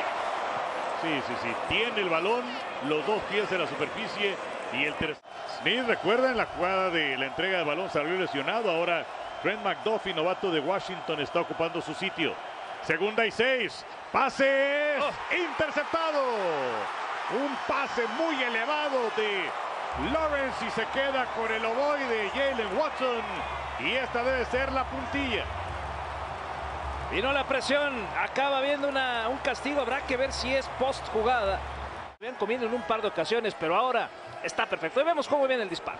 Sí, 1.01 1.22
sí, 1.27 1.34
sí. 1.41 1.55
Tiene 1.67 2.01
el 2.01 2.10
balón, 2.10 2.43
los 2.88 3.05
dos 3.05 3.22
pies 3.24 3.51
en 3.51 3.62
la 3.62 3.67
superficie 3.67 4.36
y 4.73 4.85
el 4.85 4.93
tercer. 4.95 5.23
Smith 5.61 5.83
recuerda 5.88 6.31
en 6.31 6.38
la 6.38 6.45
jugada 6.45 6.89
de 6.89 7.17
la 7.17 7.25
entrega 7.25 7.59
de 7.59 7.63
balón 7.63 7.89
salió 7.89 8.17
lesionado. 8.17 8.71
Ahora 8.71 9.05
Trent 9.41 9.63
McDuffie, 9.63 10.13
novato 10.13 10.51
de 10.51 10.59
Washington, 10.59 11.19
está 11.21 11.41
ocupando 11.41 11.81
su 11.81 11.93
sitio. 11.93 12.33
Segunda 12.83 13.25
y 13.25 13.31
seis. 13.31 13.85
Pase 14.11 14.97
oh. 14.99 15.35
interceptado. 15.35 16.23
Un 17.31 17.55
pase 17.67 18.05
muy 18.17 18.41
elevado 18.41 19.11
de 19.15 19.43
Lawrence 20.11 20.65
y 20.65 20.71
se 20.71 20.85
queda 20.88 21.25
con 21.35 21.51
el 21.51 21.63
ovoide 21.63 22.29
Jalen 22.31 22.77
Watson. 22.77 23.21
Y 23.79 23.91
esta 23.93 24.23
debe 24.23 24.45
ser 24.45 24.71
la 24.71 24.83
puntilla. 24.85 25.43
Vino 27.11 27.31
la 27.31 27.43
presión. 27.43 27.93
Acaba 28.19 28.61
viendo 28.61 28.88
una, 28.88 29.27
un 29.29 29.38
castigo. 29.38 29.81
Habrá 29.81 30.01
que 30.01 30.17
ver 30.17 30.31
si 30.31 30.53
es 30.53 30.67
post 30.79 31.07
jugada. 31.09 31.59
Habían 32.19 32.35
comido 32.35 32.65
en 32.65 32.73
un 32.73 32.81
par 32.81 33.01
de 33.01 33.07
ocasiones, 33.07 33.55
pero 33.57 33.75
ahora 33.75 34.09
está 34.43 34.65
perfecto. 34.65 35.01
Y 35.01 35.03
vemos 35.03 35.27
cómo 35.27 35.48
viene 35.48 35.63
el 35.63 35.69
disparo. 35.69 36.00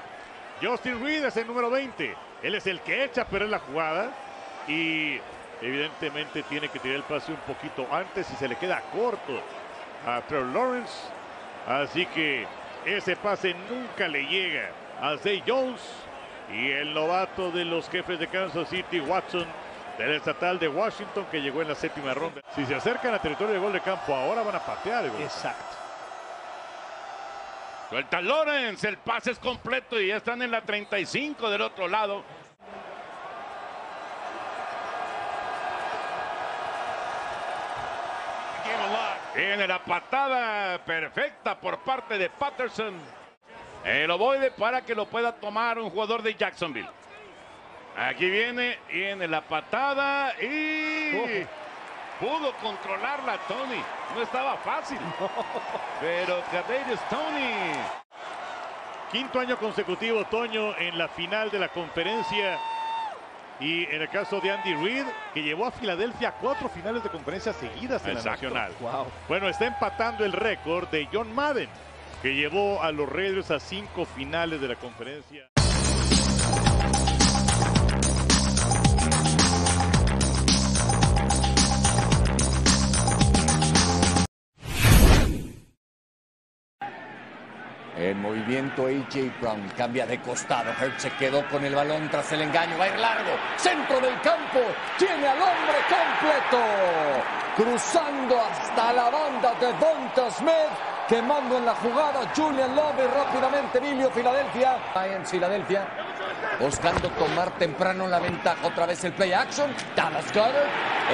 Justin 0.62 1.04
Reed 1.04 1.26
es 1.26 1.38
el 1.38 1.48
número 1.48 1.70
20. 1.70 2.16
Él 2.44 2.56
es 2.56 2.68
el 2.68 2.82
que 2.82 3.04
echa 3.04 3.26
pero 3.26 3.46
es 3.46 3.52
la 3.52 3.60
jugada. 3.60 4.12
Y 4.68 5.20
evidentemente 5.62 6.44
tiene 6.44 6.70
que 6.70 6.80
tirar 6.80 6.98
el 6.98 7.04
pase 7.04 7.32
un 7.32 7.40
poquito 7.40 7.88
antes 7.92 8.30
y 8.32 8.36
se 8.36 8.48
le 8.48 8.56
queda 8.56 8.82
corto 8.92 9.42
a 10.06 10.22
Trevor 10.22 10.48
Lawrence. 10.48 10.94
Así 11.68 12.06
que 12.08 12.46
ese 12.86 13.16
pase 13.16 13.54
nunca 13.70 14.08
le 14.08 14.26
llega 14.26 14.70
a 15.02 15.18
Zay 15.18 15.44
Jones. 15.46 15.82
Y 16.52 16.72
el 16.72 16.94
novato 16.96 17.52
de 17.52 17.64
los 17.64 17.88
jefes 17.90 18.20
de 18.20 18.28
Kansas 18.28 18.70
City, 18.70 19.00
Watson, 19.00 19.46
del 20.00 20.14
estatal 20.14 20.58
de 20.58 20.68
Washington, 20.68 21.28
que 21.30 21.42
llegó 21.42 21.62
en 21.62 21.68
la 21.68 21.76
séptima 21.76 22.16
ronda. 22.16 22.42
Si 22.56 22.66
se 22.66 22.74
acercan 22.74 23.14
a 23.14 23.20
territorio 23.20 23.54
de 23.54 23.60
gol 23.60 23.72
de 23.72 23.82
campo, 23.82 24.16
ahora 24.16 24.42
van 24.42 24.56
a 24.56 24.60
patear. 24.60 25.06
Exacto. 25.20 25.89
Suelta 27.90 28.22
Lawrence, 28.22 28.88
el 28.88 28.98
pase 28.98 29.32
es 29.32 29.40
completo 29.40 30.00
y 30.00 30.08
ya 30.08 30.18
están 30.18 30.44
en 30.44 30.52
la 30.52 30.62
35 30.62 31.50
del 31.50 31.62
otro 31.62 31.88
lado. 31.88 32.24
Viene 39.36 39.68
la 39.68 39.84
patada 39.84 40.78
perfecta 40.86 41.60
por 41.60 41.80
parte 41.80 42.18
de 42.18 42.30
Patterson. 42.30 42.94
El 43.84 44.12
ovoide 44.12 44.52
para 44.52 44.82
que 44.82 44.94
lo 44.94 45.08
pueda 45.08 45.32
tomar 45.32 45.80
un 45.80 45.90
jugador 45.90 46.22
de 46.22 46.36
Jacksonville. 46.36 46.90
Aquí 47.98 48.30
viene, 48.30 48.78
viene 48.92 49.28
la 49.28 49.42
patada 49.42 50.36
y... 50.42 51.46
Pudo 52.20 52.54
controlarla 52.62 53.38
Tony. 53.48 53.82
No 54.14 54.22
estaba 54.22 54.58
fácil. 54.58 55.00
Pero 56.02 56.42
Kadarius 56.52 57.00
Tony. 57.10 57.72
Quinto 59.12 59.40
año 59.40 59.58
consecutivo, 59.58 60.26
Toño, 60.26 60.78
en 60.78 60.98
la 60.98 61.08
final 61.08 61.50
de 61.50 61.60
la 61.60 61.70
conferencia. 61.70 62.60
Y 63.60 63.86
en 63.86 64.02
el 64.02 64.10
caso 64.10 64.40
de 64.40 64.52
Andy 64.52 64.74
Reid, 64.76 65.06
que 65.34 65.42
llevó 65.42 65.66
a 65.66 65.72
Filadelfia 65.72 66.34
cuatro 66.34 66.70
finales 66.70 67.04
de 67.04 67.10
conferencia 67.10 67.52
seguidas 67.54 68.06
en 68.06 68.16
la 68.16 68.24
Nacional. 68.24 68.72
Bueno, 69.28 69.50
está 69.50 69.66
empatando 69.66 70.24
el 70.24 70.32
récord 70.32 70.88
de 70.90 71.08
John 71.12 71.34
Madden, 71.34 71.70
que 72.22 72.36
llevó 72.36 72.82
a 72.84 72.92
los 72.92 73.10
Raiders 73.10 73.52
a 73.52 73.60
cinco 73.60 74.06
finales 74.06 74.62
de 74.62 74.68
la 74.68 74.76
conferencia. 74.76 75.50
En 87.98 88.22
movimiento 88.22 88.86
AJ 88.86 89.40
Brown 89.42 89.70
cambia 89.76 90.06
de 90.06 90.22
costado. 90.22 90.72
Hurt 90.72 90.98
se 91.00 91.10
quedó 91.12 91.48
con 91.50 91.66
el 91.66 91.76
balón 91.76 92.10
tras 92.10 92.32
el 92.32 92.42
engaño. 92.42 92.78
Va 92.78 92.86
a 92.86 92.90
ir 92.90 93.00
largo. 93.00 93.32
Centro 93.58 94.00
del 94.00 94.20
campo. 94.22 94.60
Tiene 94.98 95.28
al 95.28 95.38
hombre 95.38 95.78
completo. 95.90 96.60
Cruzando 97.56 98.40
hasta 98.40 98.94
la 98.94 99.10
banda 99.10 99.54
de 99.60 99.68
Donta 99.74 100.32
Smith. 100.32 100.99
Quemando 101.10 101.58
en 101.58 101.66
la 101.66 101.74
jugada 101.74 102.22
Julian 102.36 102.76
Love 102.76 103.12
rápidamente 103.12 103.80
Emilio 103.80 104.12
Filadelfia. 104.12 104.78
en 105.06 105.26
Filadelfia. 105.26 105.88
buscando 106.60 107.10
tomar 107.10 107.50
temprano 107.58 108.06
la 108.06 108.20
ventaja. 108.20 108.68
Otra 108.68 108.86
vez 108.86 109.04
el 109.04 109.14
play 109.14 109.34
action. 109.34 109.74
Dallas 109.96 110.32
Goddard 110.32 110.68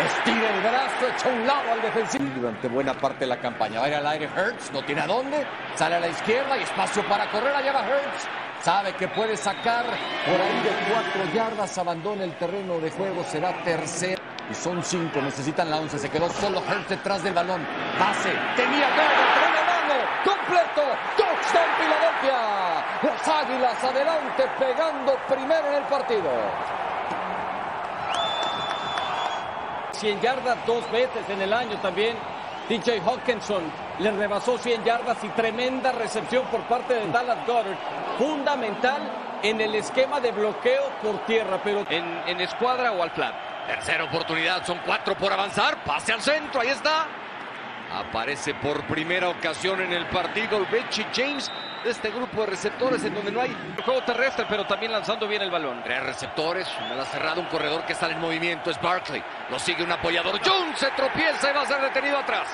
estira 0.06 0.50
el 0.54 0.60
brazo, 0.60 1.08
echa 1.16 1.30
un 1.30 1.48
lado 1.48 1.72
al 1.72 1.82
defensivo. 1.82 2.25
Durante 2.36 2.68
buena 2.68 2.94
parte 2.94 3.20
de 3.20 3.28
la 3.28 3.40
campaña. 3.40 3.80
Va 3.80 3.86
a 3.86 3.90
ir 3.90 3.96
al 3.96 4.08
aire 4.08 4.30
Hertz, 4.36 4.70
no 4.74 4.84
tiene 4.84 5.00
a 5.00 5.08
dónde. 5.08 5.48
Sale 5.75 5.96
a 5.96 6.00
la 6.02 6.10
izquierda 6.10 6.58
y 6.58 6.64
espacio 6.64 7.02
para 7.08 7.32
correr. 7.32 7.56
Allá 7.56 7.72
va 7.72 7.88
Hertz. 7.88 8.28
Sabe 8.64 8.94
que 8.96 9.08
puede 9.08 9.38
sacar 9.38 9.86
por 9.86 10.42
ahí 10.42 10.62
de 10.62 10.92
cuatro 10.92 11.34
yardas. 11.34 11.78
Abandona 11.78 12.25
el 12.25 12.34
terreno 12.38 12.80
de 12.80 12.92
juego. 12.92 13.24
Será 13.24 13.54
tercero. 13.64 14.22
Y 14.52 14.54
son 14.54 14.84
cinco. 14.84 15.22
Necesitan 15.22 15.70
la 15.70 15.78
once. 15.78 15.98
Se 15.98 16.10
quedó 16.10 16.30
solo 16.30 16.62
Hertz 16.68 16.90
detrás 16.90 17.24
del 17.24 17.34
balón. 17.34 17.66
Pase. 17.98 18.34
Tenía 18.58 18.90
Goddard. 18.90 19.45
Completo. 21.46 21.52
Touchdown 21.52 21.70
Filadelfia. 21.78 22.86
Las 23.04 23.28
águilas 23.28 23.84
adelante 23.84 24.44
pegando 24.60 25.18
primero 25.28 25.68
en 25.68 25.74
el 25.75 25.84
partido. 25.84 26.30
100 29.92 30.22
yardas 30.22 30.58
dos 30.66 30.90
veces 30.92 31.30
en 31.30 31.42
el 31.42 31.54
año 31.54 31.78
también. 31.78 32.18
DJ 32.68 33.00
Hawkinson 33.02 33.64
le 34.00 34.12
rebasó 34.12 34.58
100 34.58 34.84
yardas 34.84 35.24
y 35.24 35.30
tremenda 35.30 35.92
recepción 35.92 36.46
por 36.48 36.62
parte 36.62 36.96
de 36.96 37.08
Dallas 37.12 37.46
Goddard. 37.46 37.78
Fundamental 38.18 39.02
en 39.44 39.62
el 39.62 39.75
esquema 39.75 40.20
de 40.20 40.32
bloqueo 40.32 40.90
por 41.02 41.20
tierra, 41.25 41.60
pero 41.64 41.86
en, 41.90 42.24
en 42.25 42.42
escuadra 42.42 42.92
o 42.92 43.04
al 43.04 43.12
flat. 43.12 43.36
Tercera 43.68 44.04
oportunidad, 44.04 44.66
son 44.66 44.80
cuatro 44.86 45.16
por 45.16 45.32
avanzar. 45.32 45.84
Pase 45.84 46.14
al 46.14 46.22
centro, 46.22 46.62
ahí 46.62 46.70
está. 46.70 47.08
Aparece 47.96 48.54
por 48.56 48.86
primera 48.88 49.30
ocasión 49.30 49.80
en 49.80 49.94
el 49.94 50.06
partido 50.08 50.66
Richie 50.70 51.06
James 51.16 51.50
de 51.82 51.92
este 51.92 52.10
grupo 52.10 52.42
de 52.42 52.48
receptores 52.48 53.02
en 53.06 53.14
donde 53.14 53.32
no 53.32 53.40
hay 53.40 53.56
juego 53.86 54.02
terrestre, 54.04 54.46
pero 54.50 54.68
también 54.68 54.92
lanzando 54.92 55.25
bien 55.30 55.42
el 55.42 55.50
balón. 55.50 55.82
Tres 55.82 56.04
receptores, 56.04 56.68
una 56.86 56.96
la 56.96 57.06
cerrada, 57.06 57.40
un 57.40 57.46
corredor 57.46 57.86
que 57.86 57.96
sale 57.96 58.16
en 58.16 58.20
movimiento, 58.20 58.70
es 58.70 58.82
Barkley. 58.82 59.24
Lo 59.50 59.58
sigue 59.60 59.82
un 59.82 59.94
apoyador. 59.94 60.42
Jones 60.46 60.78
se 60.78 60.92
tropieza 60.92 61.52
y 61.52 61.54
va 61.54 61.62
a 61.62 61.66
ser 61.66 61.82
detenido 61.82 62.18
atrás. 62.18 62.50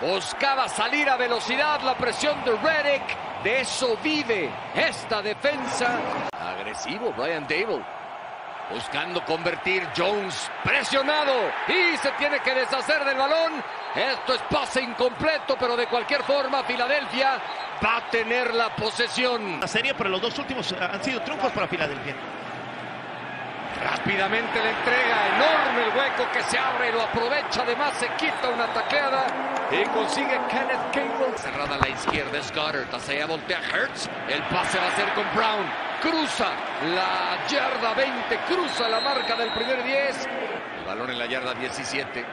Buscaba 0.00 0.68
salir 0.68 1.10
a 1.10 1.16
velocidad 1.16 1.80
la 1.80 1.96
presión 1.96 2.44
de 2.44 2.52
Reddick. 2.52 3.42
De 3.42 3.62
eso 3.62 3.98
vive 4.00 4.48
esta 4.76 5.22
defensa. 5.22 5.98
Agresivo 6.38 7.12
Brian 7.16 7.48
Dable. 7.48 7.82
Buscando 8.70 9.22
convertir 9.24 9.86
Jones 9.96 10.50
presionado 10.62 11.34
y 11.68 11.96
se 11.98 12.10
tiene 12.12 12.40
que 12.40 12.54
deshacer 12.54 13.04
del 13.04 13.16
balón. 13.16 13.62
Esto 13.94 14.34
es 14.34 14.42
pase 14.42 14.82
incompleto, 14.82 15.56
pero 15.58 15.76
de 15.76 15.86
cualquier 15.86 16.22
forma 16.22 16.64
Filadelfia 16.64 17.38
va 17.84 17.98
a 17.98 18.10
tener 18.10 18.54
la 18.54 18.74
posesión. 18.74 19.60
La 19.60 19.68
serie, 19.68 19.94
pero 19.94 20.08
los 20.08 20.20
dos 20.20 20.38
últimos 20.38 20.72
han 20.72 21.02
sido 21.04 21.20
triunfos 21.20 21.52
para 21.52 21.68
Filadelfia. 21.68 22.14
Rápidamente 23.82 24.62
le 24.62 24.70
entrega, 24.70 25.26
enorme 25.36 25.82
el 25.82 25.98
hueco 25.98 26.32
que 26.32 26.42
se 26.44 26.58
abre 26.58 26.90
lo 26.92 27.02
aprovecha. 27.02 27.62
Además 27.62 27.92
se 27.98 28.08
quita 28.16 28.48
una 28.48 28.66
tacleada 28.72 29.26
y 29.70 29.84
consigue 29.88 30.40
Kenneth 30.48 30.90
Cable. 30.92 31.36
Cerrada 31.36 31.74
a 31.74 31.78
la 31.78 31.88
izquierda 31.88 32.38
Goddard, 32.54 32.94
hacia 32.94 33.14
allá 33.14 33.26
voltea 33.26 33.60
Hertz. 33.60 34.08
El 34.28 34.42
pase 34.44 34.78
va 34.78 34.86
a 34.86 34.96
ser 34.96 35.12
con 35.14 35.24
Brown. 35.34 35.93
Cruza 36.04 36.50
la 36.94 37.46
yarda 37.48 37.94
20, 37.94 38.36
cruza 38.46 38.88
la 38.90 39.00
marca 39.00 39.36
del 39.36 39.50
primer 39.54 39.82
10. 39.82 40.28
El 40.80 40.84
balón 40.84 41.08
en 41.08 41.18
la 41.18 41.24
yarda 41.24 41.54
17. 41.54 42.24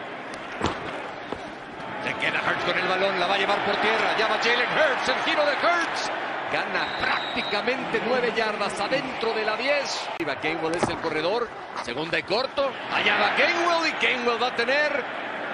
Se 2.04 2.14
queda 2.16 2.42
Hertz 2.46 2.66
con 2.66 2.78
el 2.78 2.86
balón, 2.86 3.18
la 3.18 3.28
va 3.28 3.36
a 3.36 3.38
llevar 3.38 3.64
por 3.64 3.78
tierra. 3.78 4.18
Ya 4.20 4.28
va 4.28 4.40
Jalen 4.40 4.68
Hurts, 4.68 5.08
el 5.08 5.24
giro 5.24 5.46
de 5.46 5.54
Hurts. 5.54 6.12
Gana 6.52 6.86
prácticamente 7.00 8.02
9 8.06 8.34
yardas 8.36 8.78
adentro 8.78 9.32
de 9.34 9.46
la 9.46 9.56
10. 9.56 10.10
Gainwell 10.44 10.76
es 10.76 10.90
el 10.90 10.98
corredor. 10.98 11.48
Segunda 11.84 12.20
y 12.20 12.24
corto. 12.24 12.74
Allá 12.94 13.18
va 13.20 13.36
Gainwell 13.38 13.88
y 13.88 14.06
Gainwell 14.06 14.44
va 14.44 14.48
a 14.48 14.56
tener 14.58 15.02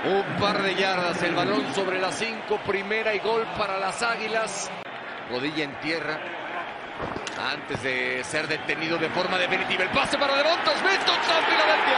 un 0.05 0.23
par 0.39 0.63
de 0.63 0.73
yardas. 0.73 1.21
El 1.21 1.35
balón 1.35 1.71
sobre 1.75 1.99
la 1.99 2.11
5. 2.11 2.61
Primera 2.65 3.13
y 3.13 3.19
gol 3.19 3.45
para 3.59 3.77
las 3.77 4.01
Águilas. 4.01 4.71
Rodilla 5.29 5.65
en 5.65 5.79
tierra. 5.81 6.46
Antes 7.39 7.83
de 7.83 8.23
ser 8.23 8.47
detenido 8.47 8.97
de 8.97 9.09
forma 9.09 9.37
definitiva. 9.37 9.83
El 9.83 9.89
pase 9.89 10.17
para 10.17 10.35
Devonta 10.35 10.71
Smith. 10.79 10.99
Touchdown 11.05 11.43
Filadelfia. 11.45 11.97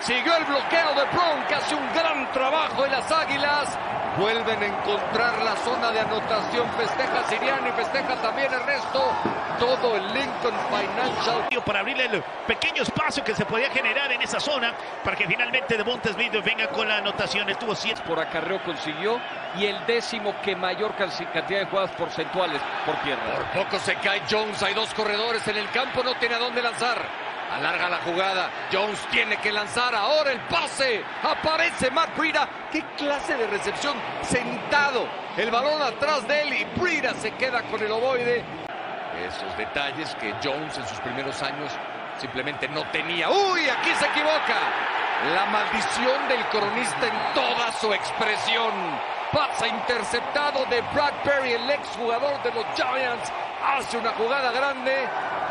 Siguió 0.00 0.36
el 0.36 0.44
bloqueo 0.44 0.94
de 0.94 1.04
Brown, 1.12 1.46
que 1.48 1.54
hace 1.54 1.74
un 1.74 1.92
gran 1.92 2.32
trabajo 2.32 2.84
en 2.86 2.92
las 2.92 3.10
Águilas. 3.10 3.78
Vuelven 4.18 4.62
a 4.62 4.66
encontrar 4.66 5.42
la 5.42 5.54
zona 5.56 5.92
de 5.92 6.00
anotación. 6.00 6.66
Festeja 6.78 7.28
Siriano 7.28 7.68
y 7.68 7.72
festeja 7.72 8.14
también 8.22 8.50
Ernesto. 8.50 9.12
Todo 9.60 9.96
el 9.96 10.06
Lincoln 10.14 10.54
Financial. 10.70 11.62
Para 11.64 11.80
abrirle 11.80 12.06
el 12.06 12.22
pequeño 12.46 12.82
espacio 12.82 13.22
que 13.22 13.34
se 13.34 13.44
podía 13.44 13.70
generar 13.70 14.10
en 14.12 14.22
esa 14.22 14.40
zona 14.40 14.72
para 15.04 15.16
que 15.16 15.26
finalmente 15.26 15.76
Devonta 15.76 16.12
Smith 16.12 16.32
venga 16.42 16.68
con 16.68 16.88
la 16.88 16.96
anotación. 16.96 17.48
Estuvo 17.50 17.74
7 17.74 18.02
por 18.06 18.18
acarreo 18.18 18.62
consiguió 18.62 19.20
y 19.58 19.66
el 19.66 19.84
décimo 19.86 20.34
que 20.42 20.56
mayor 20.56 20.94
cantidad 20.94 21.60
de 21.60 21.66
jugadas 21.66 21.90
porcentuales 21.92 22.60
por 22.86 22.96
tierra. 23.02 23.22
Por 23.52 23.64
poco 23.64 23.78
se 23.78 23.96
cae 23.96 24.22
Jones. 24.30 24.62
Hay 24.62 24.72
dos 24.72 24.94
corredores 24.94 25.46
en 25.48 25.58
el 25.58 25.68
campo. 25.70 26.02
No 26.02 26.14
tiene 26.14 26.36
a 26.36 26.38
dónde 26.38 26.62
lanzar. 26.62 27.35
Alarga 27.52 27.88
la 27.88 27.98
jugada. 27.98 28.50
Jones 28.72 28.98
tiene 29.10 29.36
que 29.38 29.52
lanzar. 29.52 29.94
Ahora 29.94 30.32
el 30.32 30.40
pase. 30.40 31.02
Aparece 31.22 31.90
Matt 31.90 32.16
Breida. 32.16 32.48
¿Qué 32.70 32.82
clase 32.96 33.36
de 33.36 33.46
recepción? 33.46 33.96
Sentado. 34.22 35.08
El 35.36 35.50
balón 35.50 35.80
atrás 35.82 36.26
de 36.26 36.42
él 36.42 36.52
y 36.54 36.64
Breida 36.78 37.14
se 37.14 37.30
queda 37.32 37.62
con 37.62 37.82
el 37.82 37.90
ovoide. 37.92 38.44
Esos 39.26 39.56
detalles 39.56 40.14
que 40.16 40.34
Jones 40.42 40.76
en 40.76 40.86
sus 40.86 40.98
primeros 41.00 41.42
años 41.42 41.72
simplemente 42.18 42.68
no 42.68 42.82
tenía. 42.90 43.30
¡Uy! 43.30 43.68
Aquí 43.68 43.90
se 43.98 44.06
equivoca. 44.06 44.56
La 45.34 45.46
maldición 45.46 46.28
del 46.28 46.44
cronista 46.46 47.06
en 47.06 47.34
toda 47.34 47.72
su 47.72 47.92
expresión. 47.92 48.72
Pasa 49.32 49.66
interceptado 49.66 50.64
de 50.66 50.82
Bradbury, 50.92 51.52
el 51.52 51.70
exjugador 51.70 52.42
de 52.42 52.52
los 52.52 52.64
Giants. 52.74 53.32
Hace 53.64 53.96
una 53.98 54.10
jugada 54.10 54.52
grande. 54.52 55.08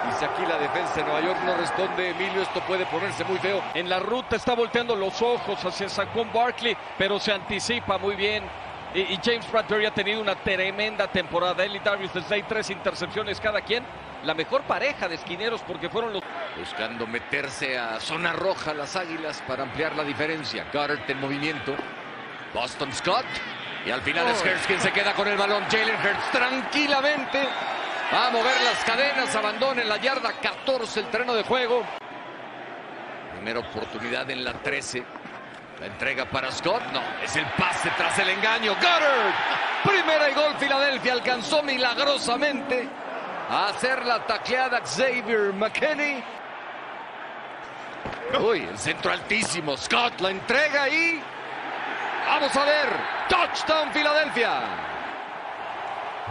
Dice 0.08 0.26
aquí 0.26 0.46
la 0.46 0.58
defensa 0.58 0.96
de 0.96 1.04
Nueva 1.04 1.22
York 1.22 1.40
no 1.46 1.58
responde. 1.58 2.10
Emilio, 2.10 2.42
esto 2.42 2.62
puede 2.62 2.86
ponerse 2.86 3.24
muy 3.24 3.38
feo. 3.40 3.62
En 3.74 3.90
la 3.90 4.00
ruta 4.00 4.36
está 4.36 4.54
volteando 4.54 4.96
los 4.96 5.22
ojos 5.22 5.64
hacia 5.64 5.90
Saquon 5.90 6.32
Barkley, 6.34 6.76
pero 6.98 7.20
se 7.20 7.32
anticipa 7.32 7.98
muy 7.98 8.16
bien. 8.16 8.44
Y, 8.94 9.00
y, 9.00 9.20
James 9.22 9.52
Bradbury 9.52 9.86
ha 9.86 9.94
tenido 9.94 10.22
una 10.22 10.36
tremenda 10.36 11.08
temporada. 11.08 11.66
Él 11.66 11.76
y 11.76 11.80
Darius 11.80 12.12
Slay, 12.12 12.44
tres 12.44 12.70
intercepciones 12.70 13.42
cada 13.42 13.62
quien. 13.62 13.84
La 14.24 14.34
mejor 14.34 14.62
pareja 14.64 15.08
de 15.10 15.16
esquineros 15.16 15.62
porque 15.68 15.90
fueron 15.90 16.14
los... 16.14 16.24
Buscando 16.58 17.06
meterse 17.06 17.78
a 17.78 18.00
zona 18.00 18.32
roja 18.32 18.74
las 18.74 18.96
águilas 18.96 19.44
para 19.48 19.64
ampliar 19.64 19.96
la 19.96 20.04
diferencia. 20.04 20.66
Goddard 20.72 21.10
en 21.10 21.20
movimiento. 21.20 21.76
Boston 22.54 22.94
Scott. 22.94 23.26
Y 23.86 23.92
al 23.92 24.02
final 24.02 24.26
oh. 24.28 24.32
es 24.32 24.42
Hurts 24.42 24.66
quien 24.66 24.80
se 24.80 24.92
queda 24.92 25.14
con 25.14 25.28
el 25.28 25.38
balón. 25.38 25.64
Jalen 25.70 25.96
Hurts 25.96 26.32
tranquilamente 26.32 27.48
Va 28.14 28.28
a 28.28 28.32
mover 28.32 28.62
las 28.62 28.84
cadenas, 28.84 29.36
abandona 29.36 29.82
en 29.82 29.90
la 29.90 29.98
yarda 29.98 30.34
14 30.34 31.00
el 31.00 31.08
terreno 31.08 31.34
de 31.34 31.44
juego. 31.44 31.84
Primera 33.34 33.60
oportunidad 33.60 34.30
en 34.30 34.44
la 34.44 34.54
13. 34.54 35.04
La 35.80 35.88
entrega 35.88 36.26
para 36.26 36.52
Scott. 36.52 36.84
No, 36.94 37.02
es 37.24 37.36
el 37.36 37.46
pase 37.58 37.90
tras 37.98 38.18
el 38.20 38.30
engaño. 38.30 38.76
Goddard. 38.76 39.34
Primera 39.84 40.30
y 40.30 40.34
gol. 40.34 40.56
Filadelfia 40.58 41.14
alcanzó 41.14 41.64
milagrosamente 41.64 42.88
a 43.50 43.68
hacer 43.68 44.06
la 44.06 44.26
tacleada 44.26 44.82
Xavier 44.82 45.54
McKinney. 45.54 46.24
Uy, 48.40 48.62
el 48.62 48.78
centro 48.78 49.12
altísimo. 49.12 49.76
Scott 49.76 50.22
la 50.22 50.30
entrega 50.30 50.88
y... 50.90 51.22
Vamos 52.28 52.56
a 52.56 52.66
ver. 52.66 52.88
Touchdown 53.30 53.92
Filadelfia. 53.92 54.95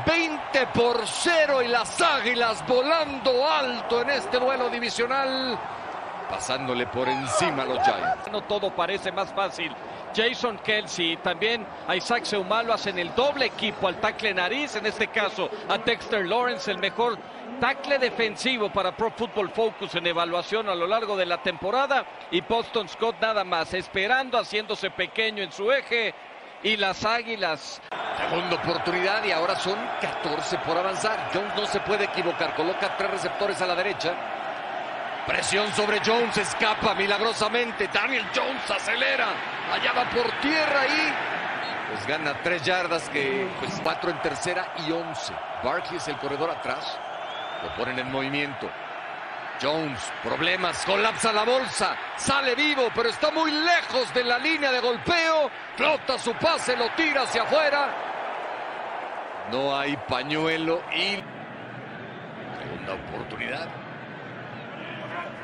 20 0.07 0.67
por 0.75 1.07
0 1.07 1.63
y 1.63 1.69
las 1.69 2.01
Águilas 2.01 2.67
volando 2.67 3.49
alto 3.49 4.03
en 4.03 4.11
este 4.11 4.39
duelo 4.39 4.69
divisional, 4.69 5.59
pasándole 6.29 6.87
por 6.89 7.09
encima 7.09 7.63
a 7.63 7.67
los 7.67 7.79
Giants. 7.83 8.31
No 8.33 8.43
todo 8.43 8.71
parece 8.71 9.13
más 9.13 9.33
fácil. 9.33 9.73
Jason 10.15 10.59
Kelsey 10.59 11.13
y 11.13 11.17
también 11.17 11.67
a 11.89 11.97
Isaac 11.97 12.25
Seumalo 12.25 12.73
hacen 12.73 12.99
el 12.99 13.15
doble 13.15 13.47
equipo 13.47 13.89
al 13.89 14.01
tackle 14.01 14.35
nariz, 14.35 14.77
en 14.77 14.87
este 14.87 15.09
caso 15.09 15.51
a 15.69 15.79
Dexter 15.79 16.25
Lawrence, 16.27 16.71
el 16.71 16.79
mejor 16.79 17.19
tackle 17.61 17.99
defensivo 17.99 18.71
para 18.73 18.97
Pro 18.97 19.11
Football 19.11 19.51
Focus 19.51 19.95
en 19.95 20.07
evaluación 20.07 20.69
a 20.69 20.75
lo 20.75 20.87
largo 20.87 21.17
de 21.17 21.27
la 21.27 21.43
temporada 21.43 22.05
y 22.31 22.41
Boston 22.41 22.89
Scott 22.89 23.17
nada 23.21 23.45
más, 23.45 23.75
esperando, 23.75 24.39
haciéndose 24.39 24.91
pequeño 24.91 25.43
en 25.43 25.53
su 25.53 25.71
eje 25.71 26.15
y 26.65 26.77
las 26.79 27.05
Águilas. 27.05 27.81
Segunda 28.17 28.57
oportunidad 28.57 29.23
y 29.25 29.31
ahora 29.31 29.55
son 29.55 29.79
14 30.01 30.59
por 30.59 30.77
avanzar. 30.77 31.31
Jones 31.33 31.55
no 31.55 31.67
se 31.67 31.79
puede 31.81 32.05
equivocar, 32.05 32.55
coloca 32.57 32.97
tres 32.97 33.11
receptores 33.11 33.61
a 33.61 33.67
la 33.67 33.77
derecha. 33.77 34.15
Presión 35.27 35.73
sobre 35.75 36.01
Jones, 36.05 36.37
escapa 36.37 36.95
milagrosamente. 36.95 37.89
Daniel 37.93 38.25
Jones 38.35 38.71
acelera. 38.71 39.29
Allá 39.73 39.93
va 39.93 40.11
por 40.11 40.31
tierra 40.41 40.87
y 40.87 41.93
pues 41.93 42.07
gana 42.07 42.35
tres 42.43 42.63
yardas 42.63 43.09
que 43.11 43.49
pues 43.61 43.81
cuatro 43.83 44.11
en 44.11 44.21
tercera 44.23 44.75
y 44.87 44.93
once. 44.93 45.33
Barkley 45.63 45.99
es 45.99 46.09
el 46.09 46.17
corredor 46.17 46.51
atrás. 46.51 46.99
Lo 47.63 47.75
ponen 47.77 47.99
en 47.99 48.11
movimiento. 48.11 48.71
Jones, 49.63 50.01
problemas, 50.23 50.85
colapsa 50.85 51.33
la 51.33 51.45
bolsa, 51.45 51.97
sale 52.17 52.55
vivo, 52.55 52.89
pero 52.95 53.09
está 53.09 53.31
muy 53.31 53.51
lejos 53.51 54.13
de 54.13 54.25
la 54.25 54.39
línea 54.39 54.73
de 54.73 54.81
golpeo. 54.81 55.51
Flota 55.77 56.19
su 56.19 56.35
pase, 56.35 56.77
lo 56.77 56.91
tira 56.91 57.23
hacia 57.23 57.43
afuera. 57.43 57.95
No 59.51 59.77
hay 59.77 59.97
pañuelo 60.09 60.83
y 60.93 61.23
segunda 62.59 62.95
oportunidad. 62.95 63.69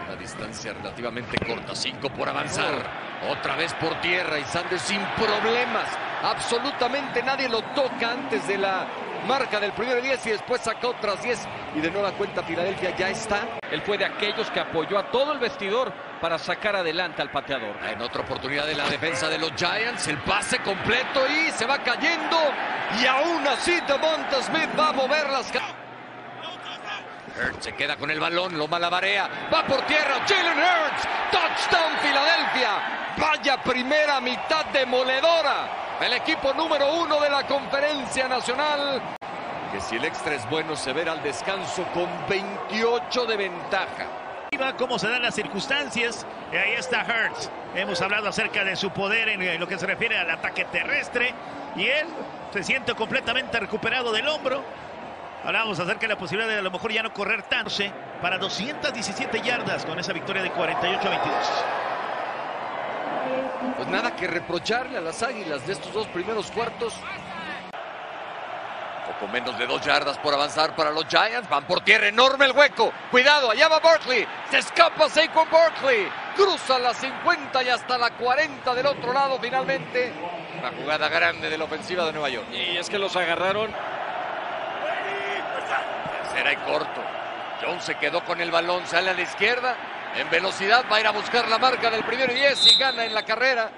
Una 0.07 0.17
distancia 0.17 0.73
relativamente 0.73 1.39
corta, 1.47 1.75
cinco 1.75 2.11
por 2.11 2.29
avanzar. 2.29 3.11
Otra 3.31 3.55
vez 3.55 3.75
por 3.75 3.95
tierra 4.01 4.39
y 4.39 4.45
Sanders 4.45 4.83
sin 4.83 5.01
problemas. 5.17 5.87
Absolutamente 6.23 7.23
nadie 7.23 7.49
lo 7.49 7.63
toca 7.75 8.13
antes 8.13 8.47
de 8.49 8.59
la 8.59 8.87
marca 9.27 9.61
del 9.61 9.73
primer 9.73 10.03
10 10.03 10.27
y 10.27 10.31
después 10.31 10.61
saca 10.61 10.89
otras 10.89 11.23
10 11.23 11.39
y 11.77 11.81
de 11.81 11.91
nueva 11.91 12.13
cuenta 12.13 12.43
Filadelfia 12.43 12.97
ya 12.97 13.11
está. 13.11 13.59
Él 13.71 13.83
fue 13.83 13.99
de 13.99 14.05
aquellos 14.05 14.51
que 14.51 14.61
apoyó 14.61 14.99
a 14.99 15.11
todo 15.11 15.33
el 15.33 15.39
vestidor 15.39 15.93
para 16.21 16.39
sacar 16.39 16.77
adelante 16.77 17.23
al 17.23 17.31
pateador. 17.31 17.77
En 17.89 18.01
otra 18.03 18.23
oportunidad 18.23 18.67
de 18.67 18.75
la 18.75 18.89
defensa 18.89 19.29
de 19.29 19.39
los 19.39 19.53
Giants, 19.55 20.09
el 20.09 20.19
pase 20.19 20.59
completo 20.59 21.27
y 21.29 21.51
se 21.53 21.67
va 21.67 21.79
cayendo 21.79 22.37
y 23.01 23.07
aún 23.07 23.47
así 23.47 23.81
Devonta 23.87 24.43
Smith 24.43 24.71
va 24.79 24.89
a 24.89 24.93
mover 24.93 25.31
las 25.31 25.51
Hurts 27.31 27.65
se 27.65 27.73
queda 27.73 27.97
con 27.97 28.11
el 28.11 28.21
balón, 28.21 28.57
lo 28.57 28.69
malabarea, 28.69 29.49
va 29.53 29.65
por 29.67 29.81
tierra, 29.83 30.25
Jalen 30.27 30.59
Hurts, 30.59 31.09
touchdown 31.31 31.99
Filadelfia, 32.03 33.15
vaya 33.19 33.63
primera 33.63 34.21
mitad 34.21 34.67
demoledora 34.67 35.81
el 36.01 36.15
equipo 36.15 36.55
número 36.55 36.95
uno 36.95 37.21
de 37.21 37.29
la 37.29 37.47
conferencia 37.47 38.27
nacional. 38.27 39.03
Que 39.71 39.81
si 39.81 39.97
el 39.97 40.05
extra 40.05 40.35
es 40.35 40.49
bueno, 40.49 40.75
se 40.75 40.93
verá 40.93 41.13
al 41.13 41.23
descanso 41.23 41.85
con 41.93 42.09
28 42.29 43.27
de 43.27 43.37
ventaja. 43.37 44.07
Cómo 44.79 44.99
se 44.99 45.09
dan 45.09 45.23
las 45.23 45.35
circunstancias. 45.35 46.27
Y 46.53 46.57
ahí 46.57 46.73
está 46.73 47.05
Hurts. 47.05 47.51
Hemos 47.75 48.01
hablado 48.01 48.29
acerca 48.29 48.65
de 48.65 48.77
su 48.77 48.91
poder 48.91 49.29
en 49.29 49.61
lo 49.61 49.69
que 49.69 49.79
se 49.79 49.87
refiere 49.87 50.17
al 50.17 50.31
ataque 50.31 50.65
terrestre. 50.65 51.35
Y 51.77 51.87
él 51.87 52.07
se 52.53 52.63
siente 52.65 52.95
completamente 52.95 53.61
recuperado 53.61 54.11
del 54.11 54.27
hombro. 54.27 54.65
Hablamos 55.45 55.79
acerca 55.81 56.03
de 56.03 56.09
la 56.09 56.19
posibilidad 56.19 56.51
de 56.51 56.59
a 56.59 56.63
lo 56.63 56.71
mejor 56.71 56.93
ya 56.93 57.03
no 57.03 57.13
correr 57.13 57.43
tanto 57.45 57.71
para 58.21 58.39
217 58.39 59.41
yardas 59.41 59.85
con 59.87 59.99
esa 59.99 60.13
victoria 60.13 60.43
de 60.43 60.51
48 60.51 61.07
a 61.07 61.11
22 61.11 61.35
pues 63.81 63.89
nada 63.89 64.15
que 64.15 64.27
reprocharle 64.27 64.99
a 64.99 65.01
las 65.01 65.23
Águilas 65.23 65.67
de 65.67 65.73
estos 65.73 65.91
dos 65.95 66.07
primeros 66.09 66.51
cuartos. 66.51 66.95
Poco 69.07 69.33
menos 69.33 69.59
de 69.59 69.67
dos 69.67 69.81
yardas 69.81 70.19
por 70.19 70.35
avanzar 70.35 70.77
para 70.77 70.91
los 70.91 71.07
Giants. 71.07 71.49
Van 71.49 71.65
por 71.65 71.81
tierra, 71.81 72.09
enorme 72.09 72.45
el 72.45 72.53
hueco. 72.53 72.93
Cuidado, 73.11 73.51
allá 73.51 73.69
va 73.69 73.81
Barkley. 73.81 74.27
Se 74.51 74.59
escapa 74.59 75.09
Saquon 75.09 75.49
Barkley. 75.51 76.09
Cruza 76.37 76.79
la 76.79 76.93
50 76.93 77.63
y 77.63 77.69
hasta 77.71 77.97
la 77.97 78.11
40 78.11 78.75
del 78.75 78.87
otro 78.87 79.15
lado 79.15 79.39
finalmente. 79.41 80.13
Una 80.59 80.73
jugada 80.73 81.09
grande 81.09 81.49
de 81.49 81.57
la 81.57 81.65
ofensiva 81.65 82.05
de 82.05 82.13
Nueva 82.13 82.29
York. 82.29 82.49
Y 82.53 82.77
es 82.77 82.91
que 82.91 82.99
los 82.99 83.17
agarraron. 83.17 83.71
Será 86.33 86.53
y 86.53 86.57
corto. 86.57 87.01
Jones 87.63 87.85
se 87.85 87.95
quedó 87.97 88.25
con 88.25 88.41
el 88.41 88.51
balón, 88.51 88.87
sale 88.87 89.11
a 89.11 89.15
la 89.15 89.23
izquierda. 89.23 89.77
En 90.17 90.29
velocidad 90.31 90.85
va 90.91 90.97
a 90.97 91.01
ir 91.01 91.07
a 91.07 91.13
buscar 91.13 91.49
la 91.49 91.59
marca 91.59 91.91
del 91.91 92.03
primero 92.05 92.33
y 92.33 92.37
10 92.37 92.73
y 92.73 92.79
gana 92.79 93.05
en 93.05 93.15
la 93.15 93.25
carrera. 93.25 93.71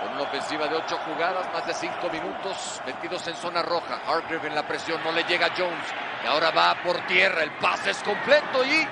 Con 0.00 0.12
una 0.12 0.22
ofensiva 0.22 0.66
de 0.66 0.76
8 0.76 0.98
jugadas, 0.98 1.46
más 1.52 1.66
de 1.66 1.74
5 1.74 2.08
minutos 2.10 2.80
metidos 2.86 3.26
en 3.28 3.36
zona 3.36 3.62
roja. 3.62 4.00
Hargrave 4.06 4.48
en 4.48 4.54
la 4.54 4.66
presión, 4.66 5.02
no 5.04 5.12
le 5.12 5.24
llega 5.24 5.50
Jones. 5.56 5.86
Y 6.24 6.26
ahora 6.26 6.50
va 6.50 6.74
por 6.82 6.98
tierra, 7.06 7.42
el 7.42 7.52
pase 7.52 7.90
es 7.90 7.98
completo 7.98 8.64
y 8.64 8.86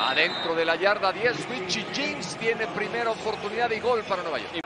adentro 0.00 0.54
de 0.54 0.64
la 0.64 0.76
yarda 0.76 1.12
10, 1.12 1.48
Richie 1.48 1.86
James 1.94 2.36
tiene 2.36 2.66
primera 2.68 3.10
oportunidad 3.10 3.70
y 3.70 3.80
gol 3.80 4.02
para 4.02 4.22
Nueva 4.22 4.38
York. 4.38 4.62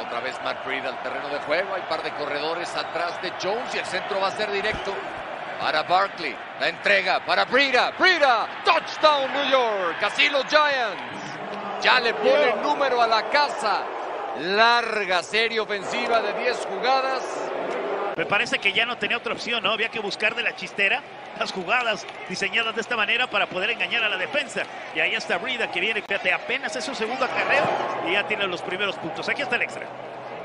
Otra 0.00 0.20
vez 0.20 0.36
Matt 0.42 0.64
Breed 0.64 0.84
al 0.86 1.00
terreno 1.02 1.28
de 1.28 1.38
juego, 1.40 1.74
hay 1.74 1.82
un 1.82 1.88
par 1.88 2.02
de 2.02 2.10
corredores 2.12 2.74
atrás 2.76 3.20
de 3.22 3.32
Jones 3.42 3.74
y 3.74 3.78
el 3.78 3.86
centro 3.86 4.20
va 4.20 4.28
a 4.28 4.30
ser 4.32 4.50
directo 4.50 4.92
para 5.60 5.82
Barkley. 5.82 6.36
La 6.60 6.68
entrega 6.68 7.24
para 7.24 7.44
Brida. 7.44 7.92
Brida. 7.98 8.46
Touchdown 8.64 9.32
New 9.32 9.50
York. 9.50 10.02
Así 10.02 10.28
los 10.28 10.44
Giants. 10.46 11.02
Ya 11.82 12.00
le 12.00 12.14
pone 12.14 12.54
número 12.62 13.00
a 13.00 13.06
la 13.06 13.28
casa. 13.30 13.82
Larga 14.38 15.22
serie 15.22 15.60
ofensiva 15.60 16.20
de 16.20 16.32
10 16.32 16.66
jugadas. 16.66 17.22
Me 18.16 18.26
parece 18.26 18.58
que 18.58 18.72
ya 18.72 18.86
no 18.86 18.98
tenía 18.98 19.16
otra 19.16 19.32
opción, 19.32 19.62
¿no? 19.62 19.72
Había 19.72 19.88
que 19.88 20.00
buscar 20.00 20.34
de 20.34 20.42
la 20.42 20.54
chistera 20.54 21.02
jugadas 21.50 22.06
diseñadas 22.28 22.74
de 22.74 22.82
esta 22.82 22.96
manera 22.96 23.26
para 23.28 23.46
poder 23.46 23.70
engañar 23.70 24.04
a 24.04 24.08
la 24.08 24.16
defensa. 24.16 24.62
Y 24.94 25.00
ahí 25.00 25.14
está 25.14 25.38
Brida 25.38 25.70
que 25.70 25.80
viene, 25.80 26.02
fíjate, 26.02 26.32
apenas 26.32 26.76
es 26.76 26.84
su 26.84 26.94
segundo 26.94 27.24
acarreo 27.24 27.64
y 28.06 28.12
ya 28.12 28.26
tiene 28.28 28.46
los 28.46 28.62
primeros 28.62 28.96
puntos. 28.96 29.28
Aquí 29.28 29.42
está 29.42 29.56
el 29.56 29.62
extra. 29.62 29.86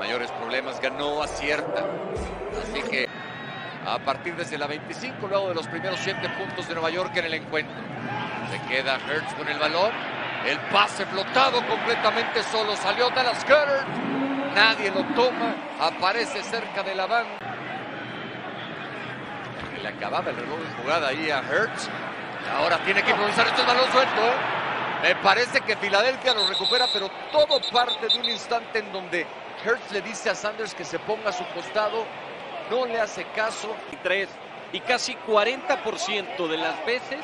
Mayores 0.00 0.30
problemas, 0.32 0.80
ganó, 0.80 1.22
acierta. 1.22 1.84
Así 2.62 2.82
que 2.82 3.08
a 3.86 3.98
partir 3.98 4.34
desde 4.36 4.58
la 4.58 4.66
25, 4.66 5.26
luego 5.28 5.48
de 5.48 5.54
los 5.54 5.66
primeros 5.68 5.98
7 6.02 6.28
puntos 6.30 6.68
de 6.68 6.74
Nueva 6.74 6.90
York 6.90 7.16
en 7.16 7.24
el 7.26 7.34
encuentro. 7.34 7.76
Se 8.50 8.60
queda 8.68 8.98
Hertz 9.08 9.34
con 9.34 9.48
el 9.48 9.58
balón. 9.58 9.92
El 10.46 10.58
pase 10.72 11.04
flotado 11.06 11.64
completamente 11.66 12.42
solo. 12.44 12.76
Salió 12.76 13.10
Dallas 13.10 13.44
Cutter. 13.44 13.84
Nadie 14.54 14.90
lo 14.90 15.04
toma. 15.14 15.54
Aparece 15.80 16.42
cerca 16.42 16.82
de 16.82 16.94
la 16.94 17.06
banda. 17.06 17.47
Le 19.82 19.88
acababa 19.88 20.30
el 20.30 20.36
reloj 20.36 20.58
de 20.58 20.82
jugada 20.82 21.08
ahí 21.08 21.30
a 21.30 21.38
Hertz. 21.38 21.88
Ahora 22.56 22.78
tiene 22.84 23.02
que 23.02 23.10
improvisar 23.10 23.46
estos 23.46 23.66
balón 23.66 23.90
suelto. 23.92 24.20
¿eh? 24.20 24.58
Me 25.02 25.16
parece 25.16 25.60
que 25.60 25.76
Filadelfia 25.76 26.34
lo 26.34 26.48
recupera, 26.48 26.86
pero 26.92 27.10
todo 27.30 27.60
parte 27.72 28.08
de 28.08 28.18
un 28.18 28.24
instante 28.24 28.80
en 28.80 28.92
donde 28.92 29.26
Hertz 29.64 29.92
le 29.92 30.02
dice 30.02 30.30
a 30.30 30.34
Sanders 30.34 30.74
que 30.74 30.84
se 30.84 30.98
ponga 30.98 31.30
a 31.30 31.32
su 31.32 31.44
costado 31.54 32.04
no 32.70 32.86
le 32.86 33.00
hace 33.00 33.24
caso. 33.34 33.74
Y 34.70 34.80
casi 34.80 35.16
40% 35.26 36.46
de 36.46 36.56
las 36.58 36.84
veces 36.84 37.18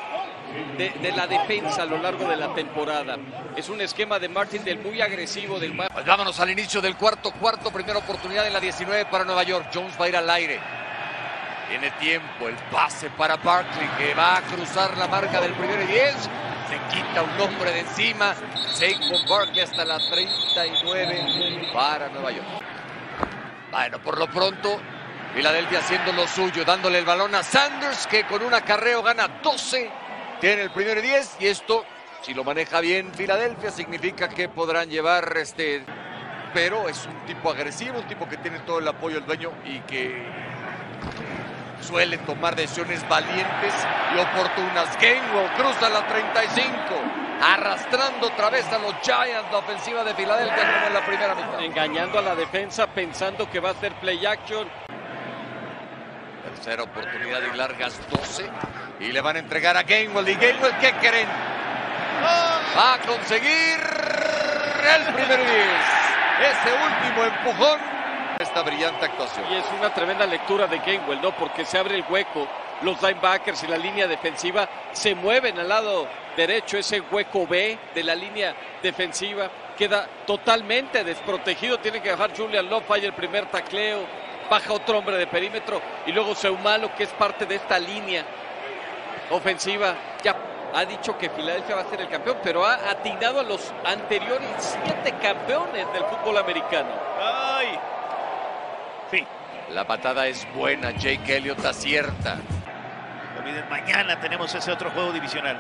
de, 0.79 1.13
la 1.13 1.27
defensa 1.27 1.83
a 1.83 1.85
lo 1.85 1.99
largo 1.99 2.27
de 2.27 2.37
la 2.37 2.55
temporada. 2.55 3.19
Es 3.57 3.69
un 3.69 3.81
esquema 3.81 4.19
de 4.19 4.29
Martin 4.29 4.65
del 4.65 4.79
muy 4.79 5.01
agresivo 5.01 5.59
del 5.59 5.77
pues 5.77 6.07
vámonos 6.07 6.41
al 6.41 6.51
inicio 6.51 6.81
del 6.81 6.97
cuarto 6.97 7.33
cuarto, 7.33 7.71
primera 7.71 7.99
oportunidad 7.99 8.47
en 8.47 8.53
la 8.53 8.61
19 8.61 9.07
para 9.07 9.25
Nueva 9.25 9.43
York. 9.43 9.69
Jones 9.75 9.95
va 10.01 10.07
a 10.07 10.09
ir 10.09 10.17
al 10.17 10.31
aire. 10.31 10.84
Tiene 11.75 11.91
tiempo 11.99 12.47
el 12.47 12.55
pase 12.71 13.11
para 13.11 13.37
Barkley 13.37 13.89
que 13.99 14.15
va 14.15 14.37
a 14.37 14.43
cruzar 14.43 14.97
la 14.97 15.09
marca 15.09 15.41
del 15.41 15.55
primero 15.55 15.83
y 15.83 15.87
10. 15.89 16.15
Se 16.15 16.95
quita 16.95 17.25
un 17.25 17.41
hombre 17.41 17.73
de 17.73 17.81
encima. 17.81 18.33
con 18.33 19.29
Barkley 19.29 19.61
hasta 19.61 19.85
la 19.85 19.99
39 19.99 21.71
para 21.75 22.11
Nueva 22.11 22.31
York. 22.31 22.47
Bueno, 23.73 23.99
por 23.99 24.19
lo 24.19 24.29
pronto 24.29 24.81
Filadelfia 25.35 25.81
haciendo 25.81 26.13
lo 26.13 26.29
suyo, 26.29 26.65
dándole 26.65 27.01
el 27.01 27.05
balón 27.05 27.35
a 27.35 27.43
Sanders, 27.43 28.07
que 28.07 28.23
con 28.23 28.45
un 28.45 28.55
acarreo 28.55 29.03
gana 29.03 29.27
12, 29.43 29.91
tiene 30.41 30.63
el 30.63 30.71
primer 30.71 31.03
10 31.03 31.39
y 31.41 31.49
esto, 31.49 31.85
si 32.23 32.35
lo 32.35 32.45
maneja 32.45 32.79
bien 32.79 33.13
Filadelfia, 33.13 33.73
significa 33.73 34.29
que 34.29 34.49
podrán 34.49 34.89
llevar 34.89 35.37
este... 35.39 35.85
Pero 36.53 36.89
es 36.89 37.05
un 37.07 37.27
tipo 37.27 37.51
agresivo, 37.51 37.99
un 37.99 38.07
tipo 38.07 38.29
que 38.29 38.37
tiene 38.37 38.61
todo 38.61 38.79
el 38.79 38.87
apoyo 38.87 39.17
del 39.17 39.27
dueño 39.27 39.51
y 39.65 39.81
que 39.81 40.54
suele 41.81 42.19
tomar 42.19 42.57
decisiones 42.57 43.07
valientes 43.09 43.75
y 44.15 44.19
oportunas. 44.19 44.99
Gainwell 45.01 45.51
cruza 45.57 45.89
la 45.89 46.07
35, 46.07 46.75
arrastrando 47.43 48.29
otra 48.29 48.51
vez 48.51 48.67
a 48.73 48.79
los 48.79 48.95
Giants, 49.03 49.51
la 49.51 49.59
ofensiva 49.59 50.05
de 50.05 50.15
Filadelfia 50.15 50.73
como 50.75 50.87
en 50.87 50.95
la 50.95 51.05
primera 51.05 51.35
mitad. 51.35 51.61
Engañando 51.61 52.19
a 52.19 52.23
la 52.23 52.35
defensa, 52.35 52.87
pensando 52.87 53.51
que 53.51 53.61
va 53.61 53.71
a 53.71 53.75
ser 53.75 53.93
play 53.95 54.25
action 54.25 54.69
Tercera 56.45 56.83
oportunidad 56.83 57.41
y 57.53 57.57
largas 57.57 57.99
12. 58.11 58.49
Y 59.01 59.13
le 59.13 59.21
van 59.21 59.37
a 59.37 59.39
entregar 59.39 59.77
a 59.77 59.83
Gainwell. 59.83 60.29
¿Y 60.29 60.35
Gainwell 60.35 60.77
qué 60.79 60.93
creen? 61.01 61.29
Va 62.77 62.95
a 62.95 62.99
conseguir 62.99 63.81
el 64.95 65.15
primer 65.15 65.39
10. 65.39 65.49
Ese 66.41 66.71
último 66.73 67.25
empujón. 67.25 67.81
Esta 68.39 68.63
brillante 68.63 69.05
actuación. 69.07 69.45
Y 69.51 69.57
es 69.57 69.65
una 69.79 69.93
tremenda 69.93 70.27
lectura 70.27 70.67
de 70.67 70.79
Gainwell, 70.79 71.21
¿no? 71.21 71.35
Porque 71.37 71.65
se 71.65 71.79
abre 71.79 71.97
el 71.97 72.05
hueco. 72.09 72.47
Los 72.83 73.01
linebackers 73.01 73.63
y 73.63 73.67
la 73.69 73.79
línea 73.79 74.07
defensiva 74.07 74.69
se 74.93 75.15
mueven 75.15 75.59
al 75.59 75.69
lado 75.69 76.07
derecho. 76.37 76.77
Ese 76.77 77.01
hueco 77.01 77.47
B 77.47 77.79
de 77.95 78.03
la 78.03 78.15
línea 78.15 78.55
defensiva 78.83 79.49
queda 79.77 80.07
totalmente 80.27 81.05
desprotegido. 81.05 81.79
Tiene 81.79 82.03
que 82.03 82.11
dejar 82.11 82.37
Julian 82.37 82.69
Love. 82.69 82.85
Falla 82.85 83.07
el 83.07 83.15
primer 83.15 83.47
tacleo 83.47 84.25
baja 84.49 84.73
otro 84.73 84.99
hombre 84.99 85.17
de 85.17 85.27
perímetro 85.27 85.81
y 86.07 86.13
luego 86.13 86.35
Seumalo, 86.35 86.95
que 86.95 87.05
es 87.05 87.11
parte 87.11 87.47
de 87.47 87.57
esta 87.57 87.79
línea 87.79 88.25
ofensiva, 89.31 89.95
ya 90.23 90.37
ha 90.75 90.85
dicho 90.85 91.17
que 91.17 91.31
Filadelfia 91.31 91.77
va 91.77 91.83
a 91.83 91.91
ser 91.91 92.01
el 92.01 92.09
campeón, 92.09 92.39
pero 92.43 92.65
ha 92.65 92.75
atinado 92.91 93.41
a 93.41 93.43
los 93.43 93.73
anteriores 93.85 94.49
siete 94.85 95.15
campeones 95.23 95.91
del 95.93 96.05
fútbol 96.05 96.39
americano. 96.39 96.91
¡Ay! 97.21 97.79
Sí. 99.15 99.25
La 99.71 99.87
patada 99.87 100.27
es 100.27 100.47
buena, 100.55 100.91
Jake 100.91 101.37
Elliott 101.37 101.65
acierta. 101.65 102.37
olviden, 103.39 103.69
mañana 103.69 104.19
tenemos 104.19 104.53
ese 104.55 104.73
otro 104.73 104.91
juego 104.91 105.13
divisional. 105.13 105.57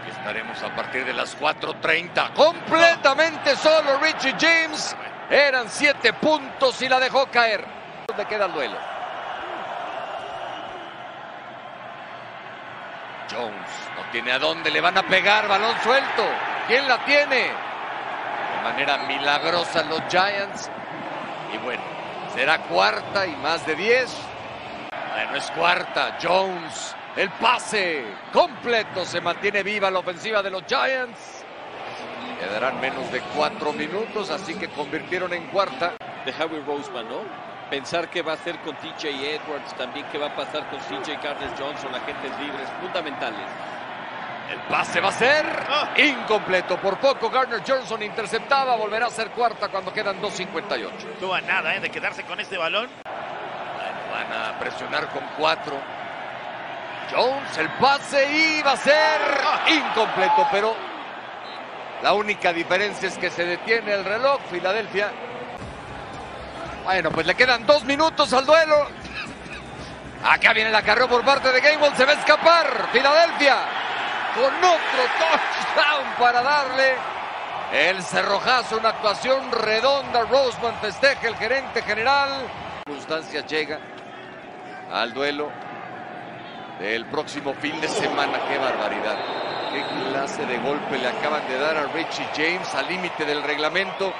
Aquí 0.00 0.10
estaremos 0.10 0.60
a 0.62 0.74
partir 0.74 1.04
de 1.04 1.12
las 1.12 1.38
4.30. 1.38 2.32
Completamente 2.34 3.54
solo 3.56 3.98
Richie 4.00 4.34
James. 4.38 4.96
Eran 5.30 5.68
siete 5.68 6.12
puntos 6.12 6.82
y 6.82 6.88
la 6.88 6.98
dejó 6.98 7.26
caer. 7.26 7.64
¿Dónde 8.08 8.26
queda 8.26 8.46
el 8.46 8.52
duelo? 8.52 8.76
Jones 13.30 13.70
no 13.96 14.02
tiene 14.12 14.32
a 14.32 14.38
dónde, 14.38 14.70
le 14.70 14.80
van 14.80 14.98
a 14.98 15.02
pegar, 15.04 15.48
balón 15.48 15.74
suelto. 15.82 16.24
¿Quién 16.66 16.86
la 16.86 17.02
tiene? 17.04 17.46
De 17.46 18.62
manera 18.62 18.98
milagrosa 18.98 19.82
los 19.84 20.02
Giants. 20.10 20.70
Y 21.54 21.58
bueno, 21.58 21.82
será 22.34 22.58
cuarta 22.62 23.26
y 23.26 23.36
más 23.36 23.64
de 23.64 23.76
10. 23.76 24.16
Bueno, 25.12 25.36
es 25.36 25.50
cuarta. 25.52 26.18
Jones, 26.20 26.96
el 27.16 27.30
pase 27.30 28.04
completo. 28.32 29.04
Se 29.04 29.20
mantiene 29.20 29.62
viva 29.62 29.90
la 29.90 30.00
ofensiva 30.00 30.42
de 30.42 30.50
los 30.50 30.64
Giants. 30.66 31.44
Quedarán 32.40 32.80
menos 32.80 33.10
de 33.12 33.20
cuatro 33.36 33.72
minutos, 33.72 34.30
así 34.30 34.54
que 34.54 34.68
convirtieron 34.68 35.32
en 35.32 35.46
cuarta. 35.46 35.92
De 36.24 36.32
Howie 36.32 36.62
Roseman, 36.66 37.08
¿no? 37.08 37.20
Pensar 37.70 38.08
qué 38.10 38.22
va 38.22 38.32
a 38.32 38.34
hacer 38.34 38.58
con 38.60 38.74
TJ 38.76 39.08
Edwards, 39.08 39.74
también 39.76 40.06
qué 40.10 40.18
va 40.18 40.26
a 40.26 40.36
pasar 40.36 40.68
con 40.70 40.78
CJ 40.80 41.20
Carter 41.20 41.50
Johnson, 41.58 41.94
agentes 41.94 42.30
libres 42.40 42.68
fundamentales. 42.80 43.46
El 44.50 44.58
pase 44.68 45.00
va 45.00 45.08
a 45.08 45.12
ser 45.12 45.46
incompleto. 45.96 46.78
Por 46.78 46.98
poco 46.98 47.30
Gardner 47.30 47.62
Johnson 47.66 48.02
interceptaba. 48.02 48.76
Volverá 48.76 49.06
a 49.06 49.10
ser 49.10 49.30
cuarta 49.30 49.68
cuando 49.68 49.92
quedan 49.92 50.20
2.58. 50.20 51.12
Estuvo 51.12 51.34
a 51.34 51.40
nada 51.40 51.74
¿eh? 51.74 51.80
de 51.80 51.90
quedarse 51.90 52.24
con 52.24 52.38
este 52.40 52.58
balón. 52.58 52.88
Bueno, 53.04 53.98
van 54.12 54.32
a 54.32 54.58
presionar 54.58 55.08
con 55.08 55.22
cuatro. 55.36 55.80
Jones, 57.10 57.58
el 57.58 57.68
pase 57.70 58.26
y 58.32 58.62
va 58.62 58.72
a 58.72 58.76
ser 58.76 59.20
incompleto, 59.68 60.46
pero 60.50 60.74
la 62.02 62.12
única 62.14 62.52
diferencia 62.52 63.08
es 63.08 63.18
que 63.18 63.30
se 63.30 63.44
detiene 63.44 63.92
el 63.94 64.04
reloj. 64.04 64.40
Filadelfia. 64.50 65.10
Bueno, 66.84 67.10
pues 67.10 67.26
le 67.26 67.34
quedan 67.34 67.66
dos 67.66 67.84
minutos 67.84 68.32
al 68.34 68.44
duelo. 68.44 68.88
Acá 70.22 70.52
viene 70.52 70.70
la 70.70 70.82
carrera 70.82 71.08
por 71.08 71.24
parte 71.24 71.50
de 71.50 71.60
Gameball. 71.60 71.96
Se 71.96 72.04
va 72.04 72.12
a 72.12 72.16
escapar. 72.16 72.88
Filadelfia 72.92 73.83
con 74.34 74.52
otro 74.52 75.02
touchdown 75.18 76.06
para 76.18 76.42
darle 76.42 76.96
el 77.72 78.02
cerrojazo. 78.02 78.78
Una 78.78 78.90
actuación 78.90 79.50
redonda. 79.52 80.22
Roseman 80.22 80.74
festeja 80.80 81.28
el 81.28 81.36
gerente 81.36 81.82
general. 81.82 82.30
Circunstancias 82.86 83.46
llega 83.46 83.78
al 84.92 85.12
duelo 85.14 85.50
del 86.80 87.06
próximo 87.06 87.54
fin 87.54 87.80
de 87.80 87.88
semana. 87.88 88.40
Qué 88.48 88.58
barbaridad. 88.58 89.18
Qué 89.72 89.84
clase 90.10 90.46
de 90.46 90.58
golpe 90.58 90.98
le 90.98 91.08
acaban 91.08 91.46
de 91.48 91.58
dar 91.58 91.76
a 91.76 91.86
Richie 91.86 92.26
James 92.36 92.74
al 92.74 92.88
límite 92.88 93.24
del 93.24 93.42
reglamento. 93.42 94.12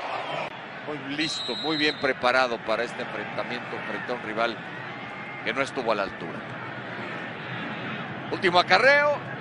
Muy 0.87 1.17
listo, 1.17 1.57
muy 1.57 1.77
bien 1.77 1.99
preparado 2.01 2.59
para 2.59 2.85
este 2.85 3.03
enfrentamiento 3.03 3.77
frente 3.89 4.13
a 4.13 4.15
un 4.17 4.23
rival 4.23 4.57
que 5.45 5.53
no 5.53 5.63
estuvo 5.63 5.93
a 5.93 5.95
la 5.95 6.03
altura. 6.05 6.39
Último 8.31 8.59
acarreo. 8.59 9.34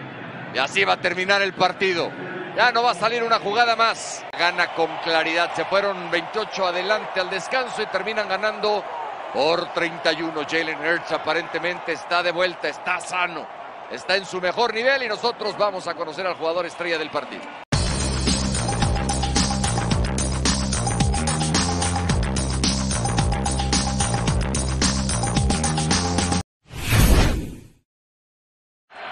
Y 0.53 0.57
así 0.57 0.83
va 0.83 0.93
a 0.93 1.01
terminar 1.01 1.41
el 1.41 1.53
partido. 1.53 2.11
Ya 2.55 2.71
no 2.71 2.83
va 2.83 2.91
a 2.91 2.95
salir 2.95 3.23
una 3.23 3.39
jugada 3.39 3.75
más. 3.75 4.23
Gana 4.37 4.73
con 4.75 4.95
claridad. 4.97 5.55
Se 5.55 5.65
fueron 5.65 6.11
28 6.11 6.67
adelante 6.67 7.19
al 7.19 7.29
descanso 7.29 7.81
y 7.81 7.87
terminan 7.87 8.29
ganando 8.29 8.83
por 9.33 9.73
31. 9.73 10.45
Jalen 10.47 10.79
Hurts 10.79 11.11
aparentemente 11.11 11.93
está 11.93 12.21
de 12.21 12.31
vuelta, 12.31 12.69
está 12.69 12.99
sano, 12.99 13.47
está 13.89 14.15
en 14.15 14.25
su 14.25 14.39
mejor 14.39 14.73
nivel 14.73 15.01
y 15.03 15.07
nosotros 15.07 15.57
vamos 15.57 15.87
a 15.87 15.95
conocer 15.95 16.27
al 16.27 16.35
jugador 16.35 16.67
estrella 16.67 16.99
del 16.99 17.09
partido. 17.09 17.62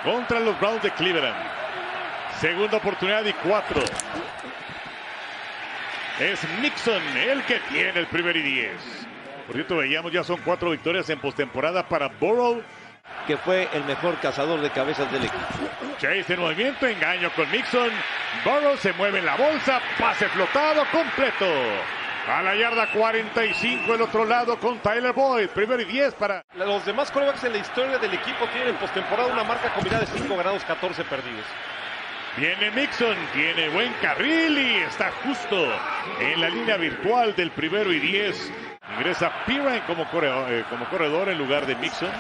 Contra 0.04 0.40
los 0.40 0.60
Browns 0.60 0.82
de 0.82 0.92
Cleveland. 0.92 1.36
Segunda 2.40 2.78
oportunidad 2.78 3.24
y 3.26 3.34
cuatro. 3.34 3.82
Es 6.20 6.40
Nixon 6.60 7.02
el 7.18 7.44
que 7.44 7.60
tiene 7.70 8.00
el 8.00 8.08
primer 8.08 8.36
y 8.36 8.42
diez. 8.42 9.08
Por 9.46 9.56
cierto, 9.56 9.78
veíamos 9.78 10.12
ya 10.12 10.24
son 10.24 10.40
cuatro 10.44 10.72
victorias 10.72 11.10
en 11.10 11.20
postemporada 11.20 11.88
para 11.88 12.08
Burrow. 12.08 12.64
Que 13.28 13.38
fue 13.38 13.70
el 13.74 13.84
mejor 13.86 14.18
cazador 14.20 14.62
de 14.62 14.72
cabezas 14.72 15.12
del 15.12 15.26
equipo. 15.26 15.46
Chase 16.00 16.34
en 16.34 16.40
movimiento, 16.40 16.88
engaño 16.88 17.30
con 17.36 17.52
Nixon. 17.52 17.92
Burrow 18.44 18.78
se 18.78 18.94
mueve 18.94 19.20
en 19.20 19.26
la 19.26 19.36
bolsa, 19.36 19.80
pase 20.00 20.28
flotado 20.30 20.84
completo. 20.92 21.46
A 22.28 22.44
la 22.44 22.56
yarda 22.56 22.88
45 22.88 23.96
el 23.96 24.02
otro 24.02 24.26
lado 24.26 24.60
con 24.60 24.78
Tyler 24.80 25.12
Boyd. 25.12 25.50
Primero 25.50 25.82
y 25.82 25.86
10 25.86 26.14
para... 26.14 26.44
Los 26.54 26.86
demás 26.86 27.10
corebacks 27.10 27.44
en 27.44 27.54
la 27.54 27.58
historia 27.58 27.98
del 27.98 28.14
equipo 28.14 28.46
tienen 28.54 28.70
en 28.70 28.76
postemporada 28.76 29.34
una 29.34 29.44
marca 29.44 29.74
combinada 29.74 30.06
de 30.06 30.20
5 30.20 30.38
ganados, 30.38 30.64
14 30.64 31.04
perdidos. 31.06 31.46
Viene 32.38 32.72
Mixon, 32.72 33.18
tiene 33.34 33.70
buen 33.70 33.92
carril 34.02 34.58
y 34.58 34.76
está 34.84 35.12
justo 35.24 35.68
en 36.20 36.40
la 36.40 36.50
línea 36.50 36.78
virtual 36.78 37.36
del 37.36 37.52
primero 37.52 37.92
y 37.92 38.00
10. 38.00 38.54
Ingresa 38.98 39.32
Piran 39.46 39.82
como, 39.82 40.10
corredor, 40.10 40.52
eh, 40.52 40.64
como 40.70 40.86
corredor 40.86 41.28
en 41.30 41.40
lugar 41.40 41.66
de 41.66 41.76
Mixon. 41.76 42.12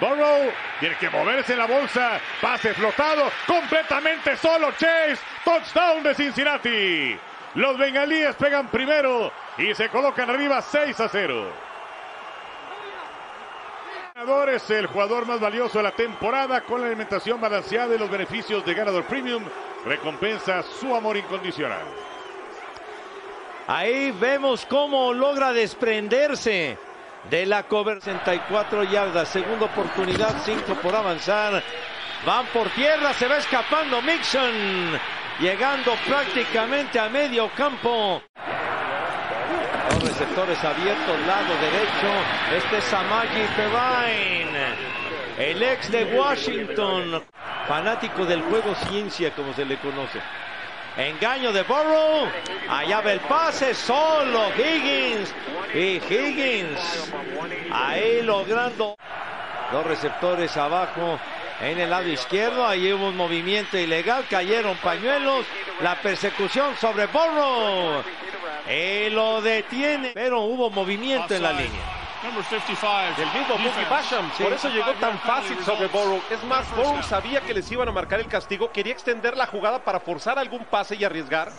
Burrow 0.00 0.50
tiene 0.80 0.96
que 0.96 1.10
moverse 1.10 1.52
en 1.52 1.58
la 1.58 1.66
bolsa. 1.66 2.20
Pase 2.40 2.72
flotado. 2.72 3.30
Completamente 3.46 4.36
solo 4.36 4.70
Chase. 4.72 5.18
Touchdown 5.44 6.02
de 6.04 6.14
Cincinnati. 6.14 7.18
Los 7.54 7.76
bengalíes 7.76 8.34
pegan 8.36 8.68
primero 8.68 9.30
y 9.58 9.74
se 9.74 9.88
colocan 9.90 10.30
arriba 10.30 10.62
6 10.62 11.00
a 11.00 11.08
0. 11.08 11.52
Ganador 14.14 14.50
es 14.50 14.70
el 14.70 14.86
jugador 14.86 15.26
más 15.26 15.40
valioso 15.40 15.78
de 15.78 15.84
la 15.84 15.92
temporada 15.92 16.62
con 16.62 16.80
la 16.80 16.86
alimentación 16.86 17.40
balanceada 17.40 17.94
y 17.94 17.98
los 17.98 18.10
beneficios 18.10 18.64
de 18.64 18.74
Ganador 18.74 19.04
Premium. 19.04 19.44
Recompensa 19.84 20.62
su 20.62 20.94
amor 20.94 21.16
incondicional. 21.16 21.82
Ahí 23.66 24.12
vemos 24.12 24.66
cómo 24.66 25.12
logra 25.12 25.52
desprenderse 25.52 26.78
de 27.30 27.46
la 27.46 27.64
cover 27.64 28.00
64 28.00 28.84
yardas. 28.84 29.28
Segunda 29.28 29.66
oportunidad, 29.66 30.42
5 30.44 30.74
por 30.82 30.94
avanzar. 30.94 31.62
Van 32.24 32.46
por 32.46 32.68
tierra, 32.70 33.12
se 33.12 33.28
va 33.28 33.36
escapando 33.38 34.00
Mixon. 34.02 35.00
Llegando 35.40 35.94
prácticamente 36.06 37.00
a 37.00 37.08
medio 37.08 37.48
campo. 37.56 38.22
Los 39.90 40.02
receptores 40.04 40.62
abiertos, 40.62 41.20
lado 41.26 41.54
derecho. 41.60 42.56
Este 42.56 42.78
es 42.78 42.84
Samaji 42.84 43.46
Perrine. 43.56 44.74
El 45.38 45.62
ex 45.62 45.90
de 45.90 46.04
Washington. 46.16 47.22
Fanático 47.66 48.24
del 48.26 48.42
juego 48.42 48.74
ciencia, 48.88 49.30
como 49.34 49.52
se 49.54 49.64
le 49.64 49.78
conoce. 49.78 50.20
Engaño 50.96 51.52
de 51.52 51.62
Burrow. 51.62 52.28
Allá 52.68 53.00
va 53.00 53.12
el 53.12 53.20
pase. 53.20 53.74
Solo 53.74 54.50
Higgins. 54.56 55.34
Y 55.74 55.96
Higgins. 55.96 57.10
Ahí 57.72 58.22
logrando. 58.22 58.96
Dos 59.72 59.86
receptores 59.86 60.56
abajo 60.56 61.18
en 61.62 61.78
el 61.80 61.90
lado 61.90 62.08
izquierdo. 62.08 62.66
Ahí 62.66 62.92
hubo 62.92 63.08
un 63.08 63.16
movimiento 63.16 63.78
ilegal. 63.78 64.26
Cayeron 64.28 64.76
pañuelos. 64.78 65.46
La 65.80 65.94
persecución 66.00 66.76
sobre 66.76 67.06
Burrow. 67.06 68.02
Y 68.68 69.10
lo 69.10 69.40
detiene. 69.40 70.10
Pero 70.14 70.42
hubo 70.42 70.70
movimiento 70.70 71.34
en 71.34 71.42
la 71.42 71.52
línea. 71.52 71.80
Del 73.16 73.26
mismo 73.32 73.58
Mookie 73.58 73.84
Basham. 73.90 74.30
Por 74.30 74.52
eso 74.52 74.68
llegó 74.68 74.92
tan 74.94 75.18
fácil 75.20 75.58
sobre 75.64 75.88
Burrow. 75.88 76.20
Es 76.30 76.42
más, 76.44 76.68
Burrow 76.76 77.02
sabía 77.02 77.40
que 77.40 77.54
les 77.54 77.70
iban 77.72 77.88
a 77.88 77.92
marcar 77.92 78.20
el 78.20 78.26
castigo. 78.26 78.70
Quería 78.70 78.92
extender 78.92 79.36
la 79.36 79.46
jugada 79.46 79.82
para 79.82 79.98
forzar 79.98 80.38
algún 80.38 80.64
pase 80.64 80.94
y 80.96 81.04
arriesgar. 81.04 81.50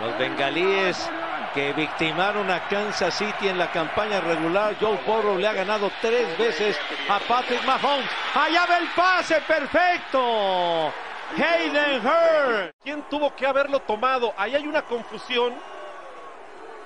Los 0.00 0.18
bengalíes 0.18 1.10
que 1.58 1.72
victimaron 1.72 2.48
a 2.52 2.68
Kansas 2.68 3.14
City 3.14 3.48
en 3.48 3.58
la 3.58 3.72
campaña 3.72 4.20
regular. 4.20 4.76
Joe 4.80 4.96
Burrow 5.04 5.36
le 5.36 5.48
ha 5.48 5.52
ganado 5.52 5.90
tres 6.00 6.38
veces 6.38 6.78
a 7.08 7.18
Patrick 7.18 7.64
Mahomes. 7.64 8.08
Allá 8.32 8.64
va 8.64 8.78
el 8.78 8.86
pase 8.94 9.40
perfecto. 9.40 10.92
Hayden 11.36 12.06
Hurst. 12.06 12.76
¿Quién 12.84 13.02
tuvo 13.10 13.34
que 13.34 13.44
haberlo 13.44 13.80
tomado? 13.80 14.32
Ahí 14.36 14.54
hay 14.54 14.68
una 14.68 14.82
confusión 14.82 15.52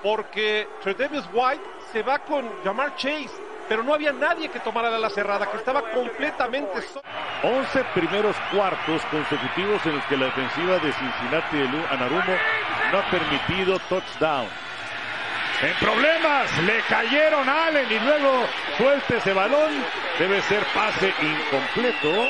porque 0.01 0.67
Tredavious 0.81 1.29
White 1.31 1.63
se 1.91 2.01
va 2.01 2.17
con 2.17 2.49
Jamar 2.63 2.95
Chase, 2.95 3.29
pero 3.69 3.83
no 3.83 3.93
había 3.93 4.11
nadie 4.11 4.49
que 4.49 4.59
tomara 4.59 4.89
la 4.89 4.97
ala 4.97 5.11
cerrada, 5.11 5.51
que 5.51 5.57
estaba 5.57 5.83
completamente 5.91 6.81
solo. 6.81 7.05
11 7.43 7.83
primeros 7.93 8.35
cuartos 8.51 9.03
consecutivos 9.11 9.85
en 9.85 9.97
los 9.97 10.05
que 10.05 10.17
la 10.17 10.25
defensiva 10.25 10.79
de 10.79 10.91
Cincinnati 10.93 11.57
de 11.57 11.87
Anarumo 11.91 12.35
no 12.91 12.97
ha 12.97 13.11
permitido 13.11 13.77
touchdown. 13.87 14.62
En 15.63 15.73
problemas, 15.75 16.57
le 16.63 16.81
cayeron 16.89 17.47
a 17.47 17.67
Allen 17.67 17.89
y 17.89 17.97
luego 17.99 18.45
suelta 18.77 19.15
ese 19.15 19.31
balón. 19.31 19.71
Debe 20.19 20.41
ser 20.41 20.61
pase 20.73 21.13
incompleto. 21.21 22.27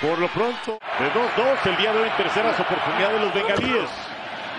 Por 0.00 0.18
lo 0.18 0.26
pronto, 0.28 0.80
de 0.98 1.12
2-2, 1.12 1.66
el 1.66 1.76
día 1.76 1.92
de 1.92 2.00
hoy 2.00 2.08
en 2.08 2.16
terceras 2.16 2.58
oportunidades 2.58 3.20
de 3.20 3.24
los 3.24 3.34
bengalíes. 3.34 3.90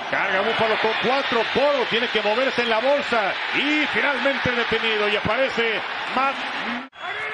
Carga 0.10 0.42
Búfalo 0.44 0.76
con 0.82 0.92
cuatro. 1.04 1.42
Polo 1.54 1.84
tiene 1.90 2.08
que 2.08 2.22
moverse 2.22 2.62
en 2.62 2.70
la 2.70 2.80
bolsa. 2.80 3.34
Y 3.54 3.86
finalmente 3.88 4.52
detenido. 4.52 5.10
Y 5.10 5.18
aparece 5.18 5.82
Matt. 6.16 6.36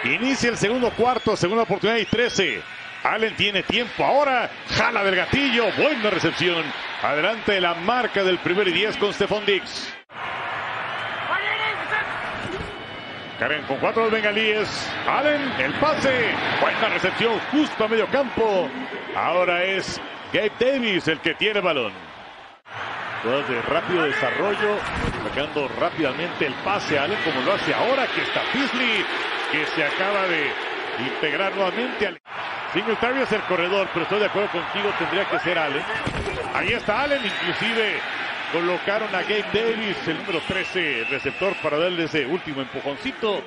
Inicia 0.04 0.50
el 0.50 0.58
segundo 0.58 0.90
cuarto. 0.90 1.38
Segunda 1.38 1.62
oportunidad 1.64 2.00
y 2.00 2.06
13. 2.06 2.64
Allen 3.04 3.36
tiene 3.36 3.64
tiempo 3.64 4.04
ahora. 4.06 4.50
Jala 4.70 5.04
del 5.04 5.16
gatillo. 5.16 5.72
Buena 5.78 6.10
recepción. 6.10 6.64
Adelante 7.02 7.60
la 7.60 7.74
marca 7.74 8.24
del 8.24 8.38
primer 8.40 8.68
y 8.68 8.74
10 8.74 8.98
con 8.98 9.14
Stephon 9.14 9.46
Dix. 9.46 9.94
Cargan 13.40 13.64
con 13.64 13.78
cuatro 13.78 14.08
bengalíes. 14.12 14.70
Allen, 15.08 15.42
el 15.60 15.74
pase. 15.74 16.30
Buena 16.62 16.90
recepción 16.90 17.40
justo 17.52 17.86
a 17.86 17.88
medio 17.88 18.06
campo. 18.08 18.70
Ahora 19.16 19.64
es 19.64 20.00
Gabe 20.32 20.52
Davis 20.60 21.08
el 21.08 21.20
que 21.22 21.34
tiene 21.34 21.60
balón. 21.60 21.92
De 23.24 23.62
rápido 23.64 24.06
desarrollo, 24.06 24.78
sacando 25.24 25.68
rápidamente 25.80 26.48
el 26.48 26.54
pase 26.66 26.98
Allen 26.98 27.20
como 27.24 27.42
lo 27.42 27.54
hace 27.54 27.72
ahora. 27.74 28.04
Aquí 28.04 28.22
está 28.22 28.42
Beasley, 28.52 29.06
que 29.52 29.66
se 29.76 29.84
acaba 29.84 30.28
de 30.28 30.52
integrar 31.00 31.56
nuevamente 31.56 32.08
al... 32.08 32.22
Singletary 32.74 33.22
es 33.22 33.32
el 33.32 33.42
corredor, 33.42 33.88
pero 33.94 34.04
estoy 34.04 34.20
de 34.20 34.26
acuerdo 34.28 34.50
contigo, 34.50 34.94
tendría 34.98 35.26
que 35.26 35.40
ser 35.40 35.58
Allen. 35.58 35.84
Ahí 36.54 36.74
está 36.74 37.02
Allen, 37.02 37.20
inclusive 37.24 38.00
colocaron 38.54 39.14
a 39.14 39.22
Gabe 39.22 39.46
Davis, 39.54 39.98
el 40.08 40.18
número 40.20 40.40
13, 40.48 41.08
receptor, 41.10 41.54
para 41.62 41.78
darle 41.78 42.06
ese 42.06 42.26
último 42.26 42.62
empujoncito. 42.62 43.44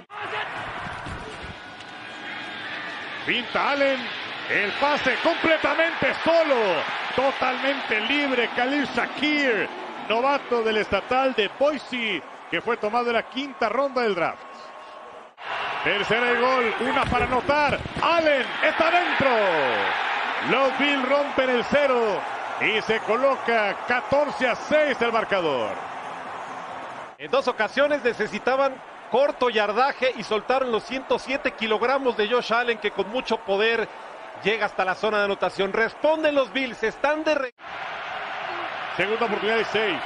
Pinta 3.27 3.71
Allen, 3.71 4.01
el 4.51 4.71
pase 4.73 5.15
completamente 5.23 6.13
solo, 6.23 6.57
totalmente 7.17 8.01
libre. 8.03 8.51
Khalil 8.55 8.87
Shakir, 8.95 9.69
novato 10.09 10.63
del 10.63 10.79
estatal 10.79 11.35
de 11.35 11.51
Boise, 11.59 12.23
que 12.51 12.61
fue 12.61 12.77
tomado 12.77 13.07
en 13.07 13.15
la 13.15 13.23
quinta 13.23 13.71
ronda 13.71 14.03
del 14.03 14.15
draft. 14.15 14.54
Tercera 15.85 16.33
y 16.33 16.41
gol, 16.41 16.75
una 16.89 17.05
para 17.05 17.27
anotar. 17.27 17.79
Allen 18.01 18.47
está 18.65 18.91
dentro. 18.91 19.31
Los 20.51 20.79
Bills 20.79 21.07
rompen 21.07 21.51
el 21.51 21.65
cero 21.65 22.19
y 22.63 22.81
se 22.81 23.01
coloca 23.01 23.77
14 23.87 24.49
a 24.49 24.55
6 24.55 25.03
el 25.03 25.13
marcador. 25.13 25.73
En 27.19 27.31
dos 27.31 27.49
ocasiones 27.49 28.03
necesitaban 28.03 28.75
corto 29.11 29.51
yardaje 29.51 30.15
y 30.17 30.25
soltaron 30.25 30.73
los 30.73 30.85
107 30.85 31.51
kilogramos 31.53 32.17
de 32.17 32.29
Josh 32.29 32.55
Allen 32.55 32.79
que 32.79 32.91
con 32.91 33.11
mucho 33.11 33.37
poder 33.37 33.87
llega 34.43 34.65
hasta 34.65 34.87
la 34.87 34.95
zona 34.95 35.19
de 35.19 35.25
anotación. 35.25 35.71
Responden 35.71 36.35
los 36.35 36.51
Bills, 36.51 36.83
están 36.83 37.25
de... 37.25 37.35
Re 37.35 37.55
Segunda 38.97 39.27
oportunidad 39.27 39.59
y 39.59 39.65
6. 39.65 40.01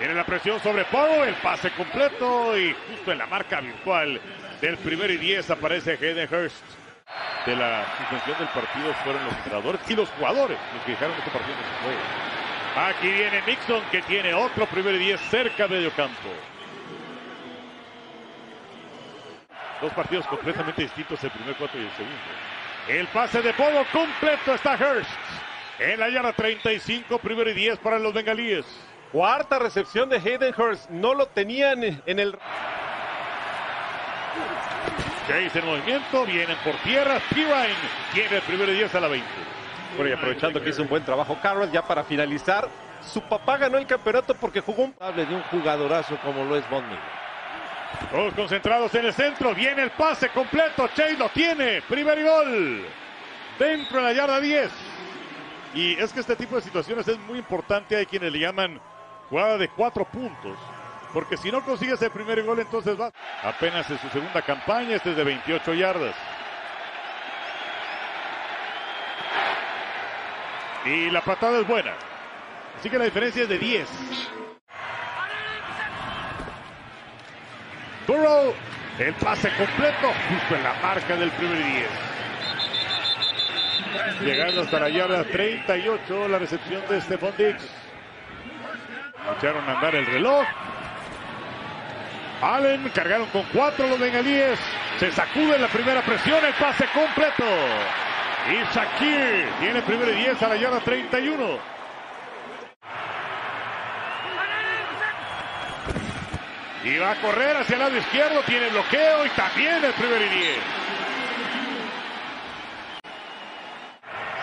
Tiene 0.00 0.14
la 0.14 0.24
presión 0.24 0.58
sobre 0.60 0.86
Poe, 0.86 1.28
el 1.28 1.34
pase 1.34 1.70
completo 1.72 2.56
y 2.56 2.74
justo 2.88 3.12
en 3.12 3.18
la 3.18 3.26
marca 3.26 3.60
virtual 3.60 4.18
del 4.62 4.78
primer 4.78 5.10
y 5.10 5.18
10 5.18 5.50
aparece 5.50 5.98
Hayden 6.00 6.26
Hurst. 6.32 6.64
De 7.44 7.54
la 7.54 7.84
suspensión 7.98 8.38
del 8.38 8.48
partido 8.48 8.94
fueron 9.04 9.22
los 9.26 9.34
entrenadores 9.34 9.80
y 9.90 9.94
los 9.94 10.08
jugadores 10.08 10.56
los 10.74 10.84
que 10.84 10.92
dejaron 10.92 11.14
este 11.18 11.30
partido 11.30 11.54
no 11.54 11.62
se 11.62 11.82
juegue. 11.84 12.88
Aquí 12.88 13.08
viene 13.08 13.42
Nixon 13.46 13.82
que 13.90 14.00
tiene 14.00 14.32
otro 14.32 14.64
primer 14.68 14.94
y 14.94 14.98
10 15.00 15.20
cerca 15.20 15.68
de 15.68 15.76
medio 15.76 15.90
campo. 15.90 16.30
Dos 19.82 19.92
partidos 19.92 20.26
completamente 20.28 20.80
distintos, 20.80 21.22
el 21.24 21.30
primer 21.30 21.56
cuarto 21.56 21.76
y 21.76 21.82
el 21.82 21.90
segundo. 21.90 22.16
El 22.88 23.06
pase 23.08 23.42
de 23.42 23.52
Pogo 23.52 23.84
completo 23.92 24.54
está 24.54 24.76
Hurst. 24.76 25.10
En 25.78 26.00
la 26.00 26.08
yarda 26.08 26.32
35, 26.32 27.18
primero 27.18 27.50
y 27.50 27.54
10 27.54 27.78
para 27.80 27.98
los 27.98 28.14
bengalíes. 28.14 28.64
Cuarta 29.12 29.58
recepción 29.58 30.08
de 30.08 30.16
Hayden 30.16 30.54
Hurst. 30.56 30.88
No 30.90 31.14
lo 31.14 31.26
tenían 31.26 31.82
en 31.82 32.18
el... 32.18 32.38
Chase 35.26 35.58
en 35.58 35.66
movimiento, 35.66 36.24
vienen 36.26 36.56
por 36.64 36.74
tierra. 36.76 37.20
Pirine 37.28 37.68
tiene 38.12 38.36
el 38.36 38.42
primero 38.42 38.72
y 38.72 38.76
10 38.76 38.94
a 38.94 39.00
la 39.00 39.08
20. 39.08 39.28
Bueno, 39.96 40.10
y 40.10 40.14
aprovechando 40.14 40.62
que 40.62 40.70
hizo 40.70 40.82
un 40.82 40.88
buen 40.88 41.04
trabajo 41.04 41.36
Carroll, 41.42 41.70
ya 41.70 41.82
para 41.82 42.04
finalizar, 42.04 42.68
su 43.02 43.20
papá 43.22 43.56
ganó 43.56 43.78
el 43.78 43.86
campeonato 43.86 44.34
porque 44.34 44.60
jugó 44.60 44.84
un... 44.84 44.94
Hable 45.00 45.26
de 45.26 45.34
un 45.34 45.42
jugadorazo 45.42 46.16
como 46.22 46.44
lo 46.44 46.56
es 46.56 46.64
Miller. 46.70 46.98
Todos 48.10 48.34
concentrados 48.34 48.94
en 48.94 49.06
el 49.06 49.12
centro. 49.12 49.54
Viene 49.54 49.82
el 49.82 49.90
pase 49.90 50.28
completo. 50.28 50.88
Chase 50.94 51.16
lo 51.16 51.28
tiene. 51.30 51.82
Primer 51.82 52.18
y 52.18 52.22
gol. 52.22 52.86
Dentro 53.58 53.98
de 53.98 54.02
la 54.04 54.12
yarda 54.12 54.40
10. 54.40 54.70
Y 55.74 55.92
es 55.94 56.12
que 56.12 56.20
este 56.20 56.36
tipo 56.36 56.56
de 56.56 56.62
situaciones 56.62 57.06
es 57.08 57.18
muy 57.18 57.38
importante. 57.38 57.96
Hay 57.96 58.06
quienes 58.06 58.32
le 58.32 58.38
llaman 58.38 58.80
jugada 59.30 59.56
de 59.56 59.68
cuatro 59.68 60.04
puntos. 60.04 60.58
Porque 61.14 61.36
si 61.36 61.50
no 61.50 61.64
consigue 61.64 61.94
ese 61.94 62.10
primer 62.10 62.42
gol, 62.42 62.60
entonces 62.60 63.00
va 63.00 63.10
apenas 63.42 63.88
en 63.90 63.98
su 63.98 64.08
segunda 64.10 64.42
campaña. 64.42 64.96
Este 64.96 65.10
es 65.10 65.16
de 65.16 65.24
28 65.24 65.74
yardas. 65.74 66.14
Y 70.84 71.10
la 71.10 71.20
patada 71.20 71.60
es 71.60 71.66
buena. 71.66 71.92
Así 72.78 72.88
que 72.90 72.98
la 72.98 73.04
diferencia 73.04 73.42
es 73.42 73.48
de 73.48 73.58
10. 73.58 73.88
Burrow, 78.06 78.54
el 78.98 79.14
pase 79.14 79.50
completo, 79.56 80.12
justo 80.28 80.56
en 80.56 80.62
la 80.62 80.74
marca 80.74 81.16
del 81.16 81.30
primer 81.32 81.58
10. 81.58 81.86
Llegando 84.22 84.62
hasta 84.62 84.80
la 84.80 84.88
yarda 84.88 85.24
38, 85.24 86.28
la 86.28 86.38
recepción 86.38 86.82
de 86.88 87.00
Stephon 87.00 87.34
Dix. 87.36 87.89
Echaron 89.28 89.68
a 89.68 89.72
andar 89.72 89.94
el 89.94 90.06
reloj. 90.06 90.44
Allen 92.42 92.88
cargaron 92.94 93.26
con 93.28 93.42
cuatro 93.52 93.86
los 93.86 93.98
bengalíes. 93.98 94.58
Se 94.98 95.12
sacude 95.12 95.58
la 95.58 95.68
primera 95.68 96.02
presión, 96.02 96.44
el 96.44 96.54
pase 96.54 96.86
completo. 96.94 97.44
Y 98.50 98.74
Shakir 98.74 99.48
tiene 99.60 99.82
primero 99.82 100.10
y 100.12 100.16
10 100.16 100.42
a 100.42 100.48
la 100.48 100.56
yarda 100.56 100.80
31. 100.80 101.58
Y 106.82 106.96
va 106.96 107.10
a 107.10 107.14
correr 107.16 107.56
hacia 107.58 107.74
el 107.74 107.80
lado 107.80 107.96
izquierdo, 107.96 108.40
tiene 108.46 108.68
bloqueo 108.68 109.26
y 109.26 109.28
también 109.30 109.84
el 109.84 109.92
primer 109.92 110.22
y 110.22 110.28
10. 110.28 110.56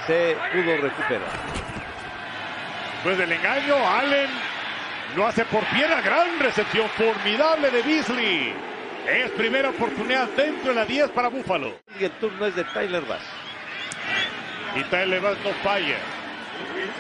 Se 0.06 0.38
pudo 0.54 0.78
recuperar. 0.78 1.68
Después 2.94 3.18
del 3.18 3.32
engaño, 3.32 3.76
Allen 3.76 4.30
lo 5.16 5.28
hace 5.28 5.46
por 5.46 5.64
pierna, 5.68 6.02
gran 6.02 6.40
recepción 6.40 6.88
formidable 6.90 7.72
de 7.72 7.82
Beasley. 7.82 8.54
Es 9.08 9.32
primera 9.32 9.70
oportunidad 9.70 10.28
dentro 10.36 10.70
de 10.70 10.76
la 10.76 10.86
10 10.86 11.12
para 11.12 11.30
Búfalo. 11.30 11.80
Y 12.00 12.04
el 12.04 12.12
turno 12.12 12.46
es 12.46 12.56
de 12.56 12.64
Tyler 12.66 13.04
Bass. 13.04 13.24
Y 14.76 14.84
Tyler 14.84 15.22
Bass 15.22 15.38
no 15.44 15.52
falla. 15.64 15.96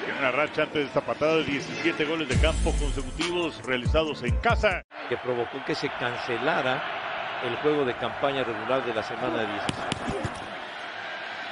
Tiene 0.06 0.20
una 0.20 0.32
racha 0.32 0.63
antes 0.63 0.76
de 0.76 0.84
esta 0.86 1.02
patada 1.02 1.38
de 1.38 1.43
17 1.43 2.06
goles 2.06 2.30
de 2.30 2.39
campo 2.39 2.74
consecutivos 2.80 3.62
realizados 3.65 4.24
en 4.24 4.36
casa. 4.38 4.84
Que 5.10 5.17
provocó 5.17 5.63
que 5.65 5.76
se 5.76 5.89
cancelara 5.89 6.82
el 7.43 7.56
juego 7.58 7.84
de 7.84 7.93
campaña 7.96 8.43
regular 8.43 8.86
de 8.86 8.93
la 8.93 9.04
semana 9.04 9.39
de 9.39 9.48
16. 9.48 9.78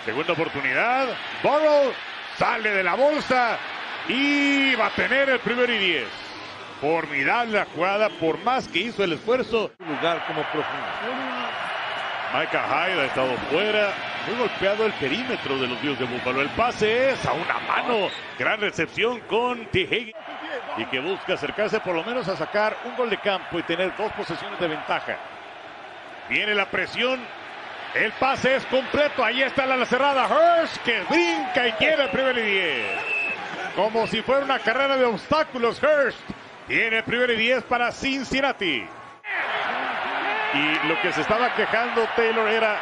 Segunda 0.06 0.34
oportunidad. 0.34 1.08
Burrow 1.44 1.92
sale 2.38 2.72
de 2.72 2.84
la 2.84 2.96
bolsa 2.96 3.58
y 4.08 4.74
va 4.76 4.88
a 4.88 4.92
tener 4.92 5.30
el 5.30 5.40
primer 5.40 5.70
y 5.70 5.78
10. 5.80 6.25
Formidable 6.82 7.58
la 7.58 7.66
jugada, 7.66 8.10
por 8.10 8.38
más 8.44 8.68
que 8.68 8.80
hizo 8.80 9.04
el 9.04 9.14
esfuerzo. 9.14 9.72
Un 9.80 9.96
lugar 9.96 10.26
como 10.28 10.42
profundo. 10.44 10.88
Micah 12.34 12.68
Hyde 12.68 13.02
ha 13.02 13.06
estado 13.06 13.38
fuera. 13.50 13.94
Muy 14.28 14.38
golpeado 14.38 14.86
el 14.86 14.94
perímetro 14.94 15.58
de 15.58 15.68
los 15.68 15.82
Dios 15.82 15.98
de 16.00 16.06
Búfalo. 16.06 16.42
El 16.42 16.50
pase 16.50 17.12
es 17.12 17.26
a 17.26 17.34
una 17.34 17.60
mano. 17.60 18.10
Gran 18.38 18.60
recepción 18.60 19.20
con 19.22 19.66
T. 19.68 20.14
Y 20.78 20.86
que 20.86 21.00
busca 21.00 21.36
acercarse 21.36 21.80
por 21.80 21.96
lo 21.96 22.04
menos 22.04 22.28
a 22.28 22.36
sacar 22.36 22.76
un 22.84 22.96
gol 22.98 23.10
de 23.10 23.18
campo 23.20 23.58
y 23.58 23.64
tener 23.64 23.96
dos 23.96 24.12
posesiones 24.14 24.60
de 24.60 24.68
ventaja. 24.68 25.18
Viene 26.28 26.56
la 26.56 26.66
presión. 26.66 27.22
El 27.94 28.12
pase 28.14 28.58
es 28.58 28.66
completo. 28.66 29.24
Ahí 29.24 29.42
está 29.42 29.66
la 29.66 29.86
cerrada. 29.86 30.28
Hurst 30.28 30.78
que 30.84 31.04
brinca 31.04 31.68
y 31.68 31.72
quiere 31.74 32.04
el 32.04 32.10
primer 32.10 32.38
y 32.38 32.42
10. 32.42 32.86
Como 33.76 34.08
si 34.08 34.22
fuera 34.22 34.44
una 34.44 34.60
carrera 34.60 34.98
de 34.98 35.06
obstáculos. 35.06 35.82
Hurst 35.82 36.20
tiene 36.68 36.98
el 36.98 37.04
primer 37.04 37.30
y 37.30 37.36
10 37.36 37.64
para 37.66 37.92
Cincinnati. 37.92 38.88
Y 40.54 40.88
lo 40.88 41.00
que 41.02 41.12
se 41.14 41.22
estaba 41.22 41.54
quejando 41.54 42.08
Taylor 42.16 42.48
era 42.50 42.80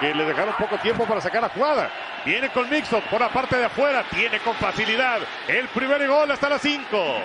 que 0.00 0.12
le 0.14 0.24
dejaron 0.24 0.54
poco 0.56 0.78
tiempo 0.78 1.06
para 1.06 1.20
sacar 1.20 1.42
la 1.42 1.48
jugada. 1.50 1.90
Viene 2.24 2.48
con 2.50 2.68
Mixon 2.68 3.02
por 3.02 3.20
la 3.20 3.28
parte 3.28 3.56
de 3.56 3.66
afuera. 3.66 4.04
Tiene 4.10 4.40
con 4.40 4.54
facilidad 4.56 5.20
el 5.46 5.68
primer 5.68 6.06
gol 6.08 6.30
hasta 6.30 6.48
las 6.48 6.60
5. 6.60 7.22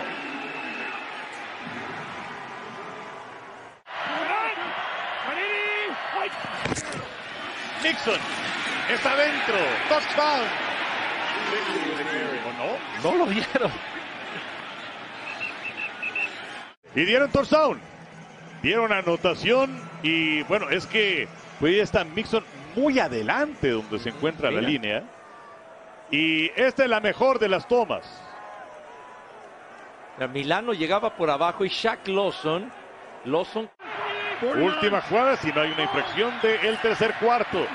Mixon 7.83 8.19
está 8.91 9.15
dentro. 9.15 9.55
Touchdown. 9.89 10.47
¿O 12.45 12.53
no? 13.03 13.11
No 13.11 13.17
lo 13.17 13.25
vieron. 13.25 13.71
Y 16.95 17.05
dieron 17.05 17.31
touchdown. 17.31 17.79
Dieron 18.61 18.91
anotación. 18.91 19.79
Y 20.01 20.43
bueno, 20.43 20.69
es 20.69 20.87
que 20.87 21.27
pues 21.59 21.75
está 21.75 22.03
Mixon 22.03 22.43
muy 22.75 22.99
adelante 22.99 23.69
donde 23.69 23.99
se 23.99 24.09
encuentra 24.09 24.51
la 24.51 24.61
línea. 24.61 25.03
Y 26.11 26.51
esta 26.55 26.83
es 26.83 26.89
la 26.89 26.99
mejor 26.99 27.39
de 27.39 27.49
las 27.49 27.67
tomas. 27.67 28.05
Milano 30.33 30.73
llegaba 30.73 31.15
por 31.15 31.29
abajo 31.29 31.65
y 31.65 31.69
Shaq 31.69 32.07
Lawson. 32.07 32.71
Lawson. 33.25 33.69
Última 34.41 35.01
jugada, 35.01 35.37
si 35.37 35.51
no 35.51 35.61
hay 35.61 35.71
una 35.71 35.83
infracción 35.83 36.33
del 36.41 36.77
tercer 36.79 37.13
cuarto. 37.19 37.65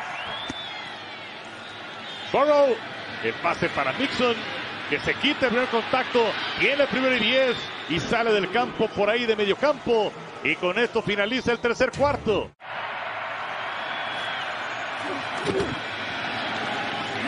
Burrow, 2.33 2.77
el 3.25 3.33
pase 3.35 3.68
para 3.71 3.93
Mixon, 3.95 4.37
que 4.91 4.99
se 4.99 5.14
quita 5.14 5.47
el 5.47 5.53
primer 5.53 5.68
contacto, 5.68 6.20
tiene 6.59 6.82
el 6.82 6.88
primero 6.88 7.14
y 7.14 7.20
10 7.20 7.57
y 7.91 8.01
sale 8.01 8.32
del 8.32 8.51
campo 8.51 8.88
por 8.88 9.09
ahí 9.09 9.24
de 9.24 9.36
medio 9.36 9.55
campo. 9.55 10.12
Y 10.43 10.57
con 10.57 10.76
esto 10.78 11.01
finaliza 11.01 11.53
el 11.53 11.61
tercer 11.61 11.93
cuarto. 11.97 12.51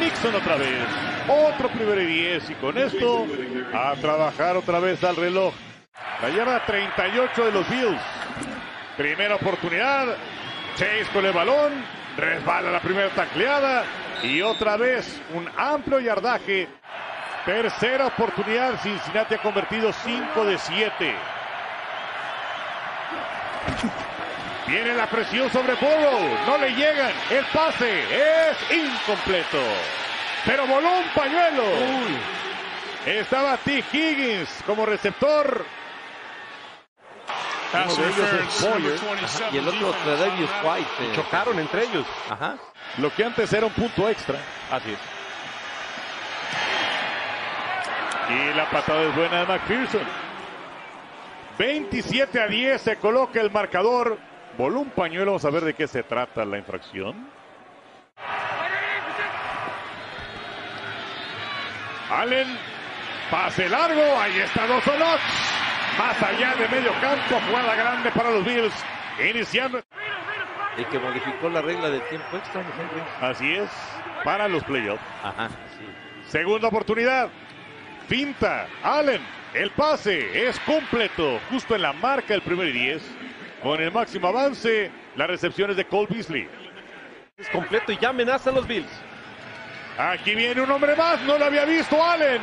Nixon 0.01 0.35
otra 0.35 0.57
vez. 0.57 0.89
Otro 1.29 1.69
primero 1.69 2.01
y 2.01 2.07
10 2.07 2.51
y 2.51 2.55
con 2.57 2.77
esto 2.77 3.27
a 3.73 3.95
trabajar 3.95 4.57
otra 4.57 4.81
vez 4.81 5.05
al 5.05 5.15
reloj. 5.15 5.55
La 6.21 6.31
lleva 6.31 6.67
38 6.67 7.45
de 7.45 7.53
los 7.53 7.69
Bills. 7.71 8.01
Primera 8.97 9.37
oportunidad. 9.37 10.17
Chase 10.75 11.07
con 11.13 11.25
el 11.25 11.33
balón. 11.33 11.73
Resbala 12.17 12.73
la 12.73 12.81
primera 12.81 13.11
tacleada. 13.11 13.85
Y 14.25 14.43
otra 14.43 14.77
vez 14.77 15.21
un 15.33 15.49
amplio 15.57 16.01
yardaje. 16.01 16.69
Tercera 17.45 18.07
oportunidad. 18.07 18.81
Cincinnati 18.81 19.35
ha 19.35 19.39
convertido 19.39 19.93
5 19.93 20.45
de 20.45 20.59
7. 20.59 21.15
Viene 24.67 24.95
la 24.95 25.07
presión 25.07 25.51
sobre 25.51 25.75
Burrow. 25.75 26.21
No 26.47 26.59
le 26.59 26.71
llegan. 26.75 27.11
El 27.31 27.45
pase 27.47 28.51
es 28.51 28.57
incompleto. 28.71 29.59
Pero 30.47 30.67
voló 30.67 30.99
un 30.99 31.09
pañuelo. 31.15 31.63
Estaba 33.05 33.57
T. 33.57 33.85
Higgins 33.93 34.63
como 34.65 34.87
receptor. 34.87 35.65
Uno 37.75 37.95
de 37.97 38.09
ellos 38.09 38.29
es 38.33 38.61
Boyer. 38.71 39.01
Y 39.53 39.59
el 39.59 39.69
otro 39.69 39.93
Tredavious 40.05 40.51
White. 40.63 40.91
eh. 41.01 41.13
Chocaron 41.15 41.59
entre 41.59 41.85
ellos. 41.85 42.07
Ajá. 42.31 42.57
Lo 42.99 43.13
que 43.15 43.25
antes 43.25 43.53
era 43.53 43.67
un 43.67 43.73
punto 43.73 44.09
extra. 44.09 44.37
Así 44.71 44.93
es. 44.93 44.99
Y 48.33 48.55
la 48.55 48.71
patada 48.71 49.03
es 49.03 49.15
buena 49.15 49.41
de 49.41 49.47
McPherson. 49.47 50.03
27 51.59 52.41
a 52.41 52.47
10 52.47 52.81
se 52.81 52.97
coloca 52.97 53.41
el 53.41 53.51
marcador. 53.51 54.19
Voló 54.57 54.81
un 54.81 54.91
pañuelo. 54.91 55.27
Vamos 55.27 55.45
a 55.45 55.51
ver 55.51 55.65
de 55.65 55.75
qué 55.75 55.87
se 55.87 56.03
trata 56.03 56.45
la 56.45 56.59
infracción. 56.59 57.29
Allen. 62.11 62.59
Pase 63.31 63.69
largo. 63.69 64.03
Ahí 64.21 64.39
está 64.41 64.67
dos 64.67 64.83
Knox. 64.85 65.21
Más 65.99 66.23
allá 66.23 66.55
de 66.55 66.69
medio 66.69 66.93
campo. 67.01 67.41
Jugada 67.47 67.75
grande 67.75 68.11
para 68.11 68.31
los 68.31 68.45
Bills. 68.45 68.75
Iniciando. 69.31 69.83
El 70.77 70.87
que 70.87 70.99
modificó 70.99 71.51
la 71.51 71.61
regla 71.61 71.91
del 71.91 72.03
tiempo 72.09 72.37
extra, 72.37 72.63
¿no? 72.63 73.27
Así 73.27 73.53
es. 73.55 73.71
Para 74.25 74.49
los 74.49 74.65
playoffs. 74.65 75.03
Ajá, 75.23 75.49
sí. 75.49 75.87
Segunda 76.29 76.69
oportunidad. 76.69 77.29
Pinta. 78.09 78.67
Allen. 78.83 79.21
El 79.55 79.71
pase 79.71 80.49
es 80.49 80.59
completo. 80.61 81.41
Justo 81.51 81.75
en 81.75 81.83
la 81.83 81.93
marca 81.93 82.29
del 82.35 82.43
primer 82.43 82.69
y 82.69 82.73
10. 82.73 83.03
Con 83.63 83.81
el 83.81 83.93
máximo 83.93 84.29
avance. 84.29 84.91
Las 85.17 85.29
recepciones 85.29 85.77
de 85.77 85.85
Cole 85.85 86.09
Beasley. 86.11 86.49
Es 87.37 87.49
completo 87.49 87.93
y 87.93 87.99
ya 87.99 88.11
amenazan 88.11 88.55
los 88.55 88.67
Bills. 88.67 88.91
Aquí 89.99 90.35
viene 90.35 90.61
un 90.61 90.71
hombre 90.71 90.97
más. 90.97 91.21
No 91.23 91.39
lo 91.39 91.45
había 91.45 91.65
visto 91.65 92.03
Allen. 92.03 92.41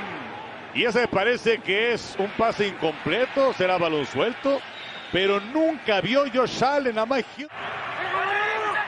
Y 0.74 0.86
ese 0.86 1.08
parece 1.08 1.60
que 1.60 1.94
es 1.94 2.16
un 2.20 2.30
pase 2.32 2.68
incompleto. 2.68 3.54
Será 3.54 3.78
balón 3.78 4.06
suelto. 4.06 4.62
Pero 5.12 5.40
nunca 5.40 6.02
vio 6.02 6.26
Josh 6.32 6.64
Allen 6.64 6.98
a 7.00 7.06
Mike 7.06 7.30
Hill. 7.38 7.50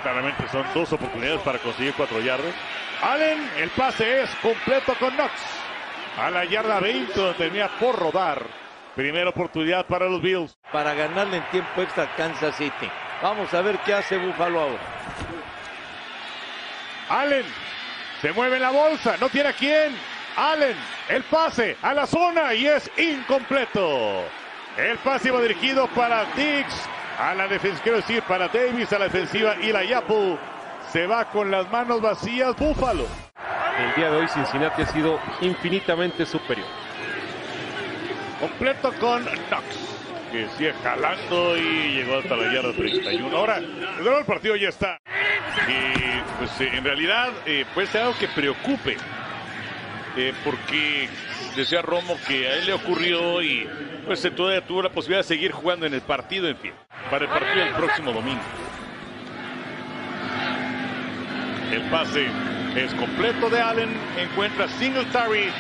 Claramente 0.04 0.44
son 0.52 0.66
dos 0.74 0.92
oportunidades 0.94 1.42
para 1.42 1.60
conseguir 1.60 1.94
cuatro 1.96 2.20
yardas. 2.20 2.54
Allen, 3.02 3.50
el 3.58 3.70
pase 3.72 4.22
es 4.22 4.30
completo 4.42 4.94
con 5.00 5.16
Knox. 5.16 5.61
A 6.18 6.30
la 6.30 6.46
yarda 6.46 6.80
20 6.80 7.14
donde 7.14 7.34
tenía 7.36 7.68
por 7.80 7.98
rodar. 7.98 8.44
Primera 8.96 9.30
oportunidad 9.30 9.86
para 9.86 10.08
los 10.08 10.22
Bills. 10.22 10.58
Para 10.72 10.94
ganarle 10.94 11.38
en 11.38 11.50
tiempo 11.52 11.82
extra 11.82 12.04
a 12.04 12.16
Kansas 12.16 12.56
City. 12.56 12.90
Vamos 13.22 13.54
a 13.54 13.62
ver 13.62 13.78
qué 13.80 13.94
hace 13.94 14.18
Buffalo 14.18 14.62
ahora. 14.62 14.82
Allen 17.10 17.46
se 18.22 18.32
mueve 18.34 18.58
en 18.58 18.62
la 18.62 18.72
bolsa, 18.72 19.18
no 19.20 19.30
tiene 19.30 19.50
a 19.50 19.54
quién. 19.54 19.96
Allen, 20.36 20.76
el 21.10 21.24
pase 21.24 21.78
a 21.82 21.94
la 21.94 22.06
zona 22.08 22.54
y 22.54 22.68
es 22.68 22.90
incompleto. 22.98 24.24
El 24.78 24.98
pase 25.00 25.28
iba 25.28 25.42
dirigido 25.42 25.88
para 25.88 26.26
Dix, 26.36 26.68
a 27.20 27.34
la 27.34 27.48
defensa, 27.48 27.82
quiero 27.84 27.98
decir, 27.98 28.24
para 28.24 28.48
Davis, 28.48 28.92
a 28.94 29.00
la 29.00 29.06
defensiva 29.06 29.56
y 29.62 29.72
la 29.72 29.84
Yapu. 29.84 30.38
Se 30.92 31.08
va 31.08 31.30
con 31.30 31.50
las 31.50 31.72
manos 31.72 32.02
vacías 32.02 32.56
Búfalo. 32.58 33.08
El 33.80 33.96
día 33.96 34.12
de 34.12 34.18
hoy 34.18 34.28
Cincinnati 34.28 34.82
ha 34.82 34.86
sido 34.88 35.20
infinitamente 35.40 36.26
superior. 36.26 36.68
Completo 38.42 38.92
con 39.00 39.24
Knox, 39.24 39.66
que 40.32 40.50
sigue 40.58 40.74
jalando 40.84 41.56
y 41.58 41.94
llegó 41.96 42.18
hasta 42.18 42.36
la 42.36 42.54
yarda 42.54 42.74
31. 42.74 43.38
Ahora, 43.38 43.58
el 43.58 44.26
partido 44.26 44.56
ya 44.58 44.70
está. 44.70 44.98
Y 45.68 46.40
pues 46.40 46.60
eh, 46.60 46.72
en 46.74 46.84
realidad 46.84 47.30
eh, 47.46 47.66
puede 47.74 47.88
ser 47.88 48.02
algo 48.02 48.18
que 48.20 48.28
preocupe. 48.28 48.98
eh, 50.18 50.34
porque 50.44 51.08
decía 51.56 51.82
Romo 51.82 52.18
que 52.28 52.48
a 52.48 52.56
él 52.56 52.66
le 52.66 52.74
ocurrió 52.74 53.42
y 53.42 53.66
pues 54.06 54.20
se 54.20 54.30
todavía 54.30 54.66
tuvo 54.66 54.82
la 54.82 54.90
posibilidad 54.90 55.20
de 55.22 55.28
seguir 55.28 55.52
jugando 55.54 55.86
en 55.86 55.94
el 55.94 56.02
partido 56.02 56.50
en 56.50 56.58
pie. 56.58 56.74
Para 57.10 57.26
el 57.26 57.32
partido 57.32 57.64
el 57.64 57.74
próximo 57.76 58.12
domingo. 58.12 58.42
El 61.72 61.82
pase 61.90 62.28
es 62.76 62.94
completo 62.96 63.50
de 63.50 63.62
Allen. 63.62 63.90
Encuentra 64.18 64.68
Singletary 64.68 65.52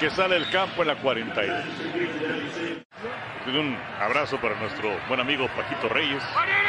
que 0.00 0.10
sale 0.10 0.34
del 0.34 0.50
campo 0.50 0.82
en 0.82 0.88
la 0.88 0.96
42. 0.96 1.64
Un 3.46 3.76
abrazo 4.00 4.36
para 4.38 4.54
nuestro 4.56 4.90
buen 5.08 5.20
amigo 5.20 5.48
Paquito 5.48 5.88
Reyes. 5.88 6.22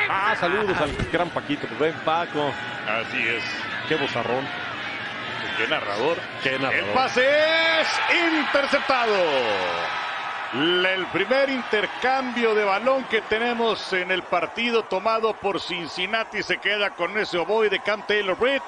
Ah, 0.10 0.36
saludos 0.40 0.78
al 0.78 0.92
gran 1.12 1.30
Paquito. 1.30 1.68
Buen 1.80 1.94
Paco. 2.06 2.52
Así 2.88 3.28
es. 3.28 3.44
Qué 3.88 3.96
bozarrón. 3.96 4.46
Qué 5.58 5.68
narrador. 5.68 6.18
Qué 6.44 6.60
narrador. 6.60 6.90
El 6.90 6.94
pase 6.94 7.26
es 7.82 7.88
interceptado. 8.46 9.16
El 10.54 11.06
primer 11.14 11.50
intercambio 11.50 12.54
de 12.54 12.66
balón 12.66 13.06
que 13.06 13.22
tenemos 13.22 13.94
en 13.94 14.12
el 14.12 14.24
partido 14.24 14.84
tomado 14.84 15.34
por 15.34 15.62
Cincinnati 15.62 16.44
se 16.44 16.58
queda 16.58 16.90
con 16.90 17.18
ese 17.18 17.38
oboe 17.38 17.70
de 17.70 17.80
Cam 17.80 18.06
Taylor 18.06 18.38
Britt. 18.38 18.64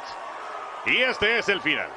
Y 0.85 0.97
este 0.97 1.39
es 1.39 1.49
el 1.49 1.61
final. 1.61 1.87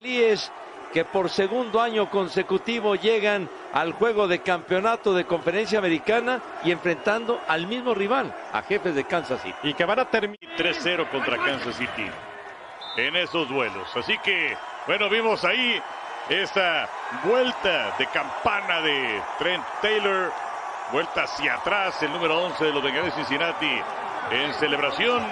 Líes 0.00 0.50
que 0.92 1.04
por 1.04 1.30
segundo 1.30 1.80
año 1.80 2.10
consecutivo 2.10 2.94
llegan 2.94 3.48
al 3.72 3.92
juego 3.92 4.26
de 4.26 4.40
campeonato 4.40 5.14
de 5.14 5.24
conferencia 5.24 5.78
americana 5.78 6.40
y 6.64 6.72
enfrentando 6.72 7.40
al 7.46 7.66
mismo 7.66 7.94
rival, 7.94 8.34
a 8.52 8.62
jefes 8.62 8.94
de 8.94 9.04
Kansas 9.04 9.40
City. 9.42 9.56
Y 9.62 9.74
que 9.74 9.84
van 9.84 10.00
a 10.00 10.04
terminar. 10.04 10.38
3-0 10.56 11.08
contra 11.10 11.36
Kansas 11.36 11.76
City 11.76 12.10
en 12.96 13.16
esos 13.16 13.48
duelos. 13.48 13.88
Así 13.96 14.18
que, 14.18 14.56
bueno, 14.86 15.08
vimos 15.08 15.44
ahí 15.44 15.80
esta 16.28 16.88
vuelta 17.24 17.94
de 17.98 18.06
campana 18.06 18.80
de 18.80 19.22
Trent 19.38 19.64
Taylor, 19.80 20.32
vuelta 20.92 21.22
hacia 21.24 21.54
atrás, 21.54 22.02
el 22.02 22.12
número 22.12 22.38
11 22.44 22.64
de 22.64 22.72
los 22.72 22.82
Bengalíes 22.82 23.16
de 23.16 23.24
Cincinnati 23.24 23.80
en 24.30 24.54
celebración. 24.54 25.22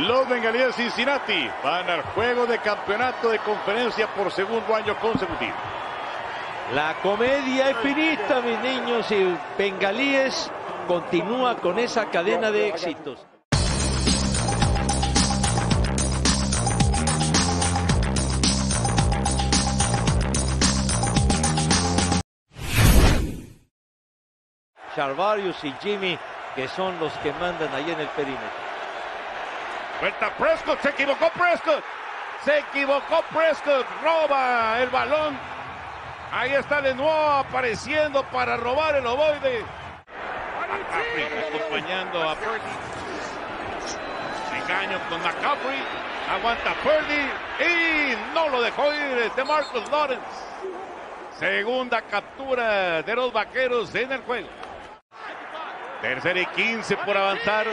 Los 0.00 0.28
Bengalíes 0.28 0.66
de 0.66 0.72
Cincinnati 0.74 1.48
van 1.64 1.88
al 1.88 2.02
juego 2.02 2.46
de 2.46 2.58
campeonato 2.58 3.30
de 3.30 3.38
conferencia 3.38 4.06
por 4.14 4.30
segundo 4.30 4.74
año 4.74 4.94
consecutivo. 5.00 5.54
La 6.74 6.96
comedia 7.02 7.70
es 7.70 7.76
finita, 7.78 8.42
mis 8.42 8.60
niños, 8.60 9.10
y 9.10 9.34
Bengalíes 9.56 10.50
continúa 10.86 11.56
con 11.56 11.78
esa 11.78 12.10
cadena 12.10 12.50
de 12.50 12.68
éxitos. 12.68 13.26
Charvarius 24.94 25.64
y 25.64 25.72
Jimmy, 25.80 26.18
que 26.54 26.68
son 26.68 27.00
los 27.00 27.12
que 27.14 27.32
mandan 27.32 27.74
ahí 27.74 27.90
en 27.90 28.00
el 28.00 28.08
perímetro. 28.08 28.65
Vuelta 30.00 30.30
Prescott, 30.36 30.80
se 30.82 30.90
equivocó 30.90 31.30
Prescott. 31.30 31.82
Se 32.44 32.58
equivocó 32.58 33.22
Prescott, 33.32 33.86
roba 34.02 34.80
el 34.80 34.90
balón. 34.90 35.38
Ahí 36.32 36.52
está 36.52 36.82
de 36.82 36.94
nuevo 36.94 37.12
apareciendo 37.12 38.22
para 38.24 38.56
robar 38.56 38.96
el 38.96 39.06
ovoide. 39.06 39.64
McCaffrey 40.68 41.24
acompañando 41.48 42.28
a 42.28 42.34
Purdy. 42.34 42.60
Engaño 44.60 44.98
con 45.08 45.22
McCaffrey. 45.22 45.82
Aguanta 46.30 46.74
Purdy 46.82 47.64
y 47.64 48.34
no 48.34 48.48
lo 48.48 48.60
dejó 48.60 48.92
ir 48.92 49.32
de 49.32 49.44
Marcus 49.44 49.88
Lawrence. 49.90 50.24
Segunda 51.38 52.02
captura 52.02 53.02
de 53.02 53.14
los 53.14 53.32
vaqueros 53.32 53.94
en 53.94 54.12
el 54.12 54.22
juego. 54.22 54.48
Tercera 56.02 56.40
y 56.40 56.46
15 56.46 56.96
por 56.98 57.16
avanzar. 57.16 57.66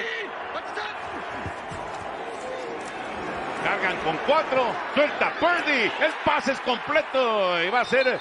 Cargan 3.74 3.97
con 4.01 4.17
cuatro. 4.28 4.67
Suelta 4.93 5.32
Purdy. 5.39 5.91
El 5.99 6.11
pase 6.24 6.51
es 6.51 6.59
completo. 6.59 7.63
Y 7.63 7.69
va 7.71 7.82
a 7.82 7.86
ser. 7.86 8.19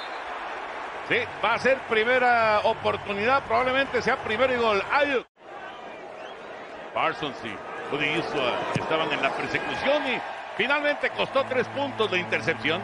Sí, 1.08 1.16
va 1.44 1.54
a 1.54 1.58
ser 1.58 1.78
primera 1.90 2.60
oportunidad. 2.60 3.42
Probablemente 3.42 4.00
sea 4.00 4.16
primero 4.16 4.54
y 4.54 4.56
gol. 4.56 4.82
Ayuk. 4.90 5.26
Parsons 6.94 7.36
y 7.44 7.54
Woody 7.92 8.22
estaban 8.80 9.12
en 9.12 9.22
la 9.22 9.30
persecución 9.30 10.06
y 10.06 10.20
finalmente 10.56 11.10
costó 11.10 11.44
tres 11.44 11.66
puntos 11.68 12.10
de 12.10 12.18
intercepción. 12.18 12.80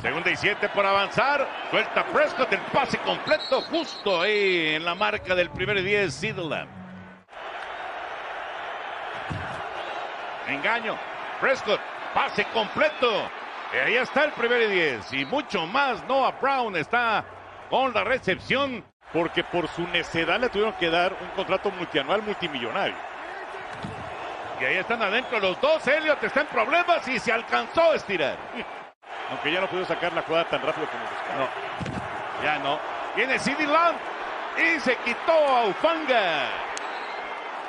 Segunda 0.00 0.30
y 0.30 0.36
siete 0.36 0.70
por 0.70 0.86
avanzar. 0.86 1.46
Suelta 1.70 2.04
Prescott 2.06 2.52
el 2.52 2.60
pase 2.72 2.96
completo 2.98 3.60
justo 3.62 4.22
ahí 4.22 4.76
en 4.76 4.84
la 4.84 4.94
marca 4.94 5.34
del 5.34 5.50
primer 5.50 5.76
y 5.78 5.82
diez. 5.82 6.14
Engaño. 10.48 10.96
Prescott. 11.40 11.80
Pase 12.14 12.44
completo. 12.46 13.30
Y 13.72 13.76
ahí 13.76 13.96
está 13.96 14.24
el 14.24 14.32
primer 14.32 14.62
y 14.62 14.66
diez. 14.66 15.12
Y 15.12 15.24
mucho 15.24 15.66
más. 15.66 16.04
Noah 16.04 16.32
Brown 16.40 16.76
está 16.76 17.24
con 17.70 17.92
la 17.92 18.04
recepción. 18.04 18.84
Porque 19.12 19.42
por 19.42 19.68
su 19.68 19.86
necedad 19.88 20.38
le 20.38 20.50
tuvieron 20.50 20.74
que 20.74 20.90
dar 20.90 21.16
un 21.18 21.28
contrato 21.28 21.70
multianual 21.70 22.22
multimillonario. 22.22 22.96
Y 24.60 24.64
ahí 24.64 24.76
están 24.76 25.00
adentro 25.02 25.38
los 25.38 25.58
dos. 25.60 25.86
Elliot 25.86 26.22
está 26.22 26.40
en 26.42 26.46
problemas 26.48 27.06
y 27.08 27.18
se 27.18 27.32
alcanzó 27.32 27.92
a 27.92 27.94
estirar. 27.94 28.36
Aunque 29.30 29.52
ya 29.52 29.60
no 29.60 29.66
pudo 29.68 29.84
sacar 29.84 30.12
la 30.12 30.22
jugada 30.22 30.44
tan 30.48 30.62
rápido 30.62 30.86
como 30.88 31.04
buscaba. 31.04 31.38
No, 31.38 32.44
ya 32.44 32.58
no. 32.58 32.78
Viene 33.14 33.38
CD 33.38 33.66
Lamb 33.66 33.96
y 34.56 34.80
se 34.80 34.96
quitó 34.96 35.32
a 35.32 35.66
Ufanga. 35.66 36.67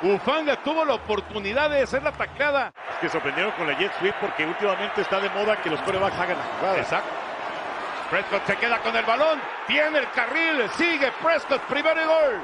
Ufanga 0.02 0.56
tuvo 0.56 0.84
la 0.84 0.94
oportunidad 0.94 1.68
de 1.68 1.82
hacer 1.82 2.02
la 2.02 2.12
tacleada. 2.12 2.72
Es 2.94 2.98
que 3.00 3.08
sorprendieron 3.10 3.52
con 3.52 3.66
la 3.66 3.78
jet 3.78 3.92
sweep 3.98 4.14
porque 4.20 4.46
últimamente 4.46 5.02
está 5.02 5.20
de 5.20 5.28
moda 5.30 5.60
que 5.60 5.68
los 5.68 5.80
corebacks 5.82 6.18
hagan 6.18 6.38
la 6.38 6.44
jugada. 6.44 6.78
Exacto. 6.78 7.10
Prescott 8.10 8.46
se 8.46 8.56
queda 8.56 8.78
con 8.78 8.96
el 8.96 9.04
balón. 9.04 9.40
Tiene 9.66 9.98
el 9.98 10.10
carril. 10.10 10.68
Sigue 10.70 11.12
Prescott. 11.22 11.60
Primero 11.62 12.00
y 12.02 12.06
gol. 12.06 12.40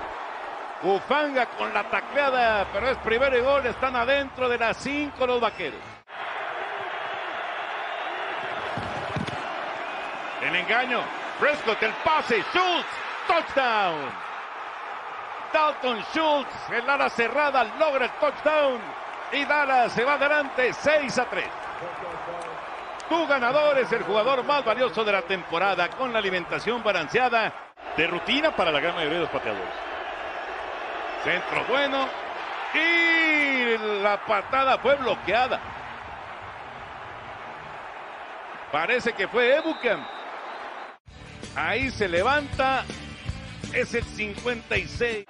Ufanga 0.82 1.46
con 1.46 1.72
la 1.72 1.82
tacleada. 1.84 2.66
Pero 2.72 2.90
es 2.90 2.98
primero 2.98 3.36
y 3.36 3.40
gol. 3.40 3.66
Están 3.66 3.96
adentro 3.96 4.48
de 4.48 4.58
las 4.58 4.76
cinco 4.76 5.26
los 5.26 5.40
vaqueros. 5.40 5.80
El 10.42 10.54
engaño. 10.54 11.00
Prescott 11.40 11.82
el 11.82 11.92
pase. 12.04 12.44
Schultz. 12.52 12.86
Touchdown. 13.26 14.25
Dalton 15.52 16.02
Schultz. 16.12 16.70
El 16.70 16.88
ala 16.88 17.10
cerrada 17.10 17.64
logra 17.78 18.06
el 18.06 18.10
touchdown. 18.12 18.80
Y 19.32 19.44
Dallas 19.44 19.92
se 19.92 20.04
va 20.04 20.14
adelante 20.14 20.72
6 20.72 21.18
a 21.18 21.24
3. 21.24 21.44
Tu 23.08 23.26
ganador 23.26 23.78
es 23.78 23.90
el 23.92 24.02
jugador 24.02 24.44
más 24.44 24.64
valioso 24.64 25.04
de 25.04 25.12
la 25.12 25.22
temporada 25.22 25.88
con 25.90 26.12
la 26.12 26.18
alimentación 26.18 26.82
balanceada. 26.82 27.52
De 27.96 28.06
rutina 28.06 28.54
para 28.54 28.70
la 28.70 28.80
gran 28.80 28.94
mayoría 28.94 29.18
de 29.18 29.24
los 29.24 29.30
pateadores. 29.30 29.74
Centro 31.24 31.64
bueno. 31.68 32.08
Y 32.74 34.02
la 34.02 34.18
patada 34.26 34.78
fue 34.78 34.96
bloqueada. 34.96 35.60
Parece 38.70 39.12
que 39.12 39.28
fue 39.28 39.56
Ebucam. 39.56 40.04
Ahí 41.54 41.90
se 41.90 42.08
levanta. 42.08 42.84
Es 43.72 43.94
el 43.94 44.04
56. 44.04 45.26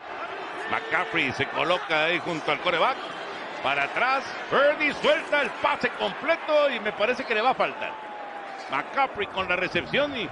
McCaffrey 0.71 1.33
se 1.33 1.47
coloca 1.47 2.05
ahí 2.05 2.19
junto 2.21 2.51
al 2.53 2.61
coreback. 2.61 2.97
Para 3.62 3.85
atrás. 3.85 4.25
Purdy 4.51 4.93
suelta 4.95 5.43
el 5.43 5.51
pase 5.51 5.89
completo 5.99 6.71
y 6.71 6.81
me 6.81 6.93
parece 6.93 7.25
que 7.25 7.35
le 7.35 7.43
va 7.43 7.51
a 7.51 7.55
faltar. 7.55 7.93
McCaffrey 8.71 9.27
con 9.29 9.49
la 9.49 9.57
recepción 9.57 10.17
y 10.17 10.29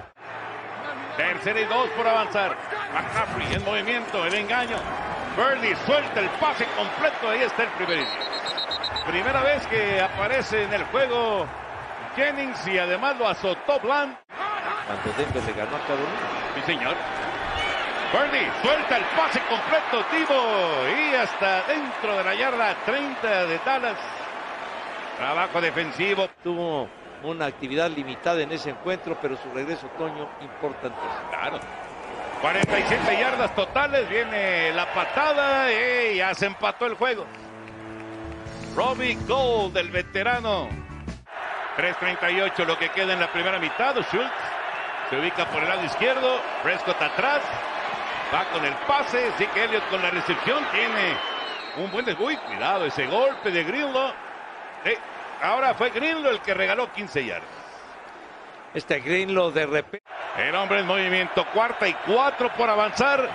tercera 1.17 1.61
y 1.61 1.65
dos 1.65 1.89
por 1.91 2.07
avanzar. 2.07 2.57
McCaffrey 2.93 3.55
en 3.55 3.65
movimiento, 3.65 4.25
el 4.25 4.35
engaño. 4.35 4.77
Purdy 5.37 5.75
suelta 5.87 6.21
el 6.21 6.29
pase 6.31 6.67
completo. 6.77 7.31
Ahí 7.31 7.43
está 7.43 7.65
el 7.65 7.69
primer. 7.71 8.07
Primera 9.07 9.43
vez 9.43 9.67
que 9.67 10.01
aparece 10.01 10.65
en 10.65 10.73
el 10.73 10.85
juego 10.85 11.47
Jennings 12.17 12.67
y 12.69 12.79
además 12.79 13.17
lo 13.19 13.29
azotó 13.29 13.81
Bland. 13.81 14.17
Cuando 14.87 15.13
Denver 15.17 15.43
le 15.45 15.53
ganó 15.53 15.77
a 15.77 15.81
cada 15.81 15.95
uno. 15.95 16.55
Sí, 16.55 16.63
señor. 16.67 16.95
Purdy 18.15 18.47
suelta 18.63 18.97
el 18.97 19.05
pase 19.17 19.41
completo, 19.49 20.05
Tibo. 20.13 20.89
Y 20.89 21.17
hasta 21.17 21.63
dentro 21.63 22.17
de 22.19 22.23
la 22.23 22.35
yarda 22.37 22.77
30 22.87 23.47
de 23.47 23.59
Dallas. 23.67 23.97
Trabajo 25.17 25.61
defensivo. 25.61 26.29
Tuvo 26.45 26.89
una 27.25 27.47
actividad 27.47 27.91
limitada 27.91 28.41
en 28.41 28.53
ese 28.53 28.71
encuentro, 28.71 29.19
pero 29.21 29.37
su 29.37 29.51
regreso 29.53 29.89
otoño 29.89 30.29
importantísimo. 30.43 31.29
Claro. 31.29 31.59
47 32.41 33.19
yardas 33.19 33.53
totales. 33.57 34.09
Viene 34.09 34.73
la 34.75 34.95
patada 34.95 35.73
y 35.73 36.19
ya 36.19 36.33
se 36.35 36.47
empató 36.47 36.87
el 36.87 36.95
juego. 36.95 37.27
Robbie 38.77 39.19
Gold, 39.27 39.77
el 39.77 39.91
veterano. 39.91 40.69
3.38 41.77 42.65
lo 42.65 42.79
que 42.79 42.91
queda 42.91 43.15
en 43.15 43.19
la 43.19 43.33
primera 43.33 43.59
mitad. 43.59 43.97
Schultz 44.03 44.31
se 45.11 45.19
ubica 45.19 45.47
por 45.47 45.65
el 45.65 45.69
lado 45.69 45.85
izquierdo. 45.85 46.41
Prescott 46.63 47.03
atrás. 47.03 47.41
Va 48.35 48.45
con 48.51 48.65
el 48.65 48.75
pase. 48.89 49.31
Sí 49.39 49.47
que 49.47 49.65
Elliott 49.65 49.89
con 49.89 50.03
la 50.03 50.11
recepción 50.11 50.65
tiene 50.73 51.17
un 51.77 51.91
buen 51.93 52.05
Uy, 52.21 52.37
cuidado 52.37 52.87
ese 52.87 53.07
golpe 53.07 53.53
de 53.53 53.63
Grillo. 53.63 54.13
Eh, 54.85 54.99
ahora 55.41 55.75
fue 55.75 55.91
Grillo 55.91 56.31
el 56.31 56.41
que 56.41 56.53
regaló 56.53 56.93
15 56.93 57.25
yardas. 57.25 57.65
Este 58.75 58.99
Greenlow 58.99 59.53
de 59.53 59.67
repente. 59.67 60.05
El 60.37 60.55
hombre 60.57 60.81
en 60.81 60.87
movimiento. 60.87 61.47
Cuarta 61.53 61.87
y 61.87 61.95
cuatro 62.07 62.51
por 62.55 62.69
avanzar. 62.69 63.31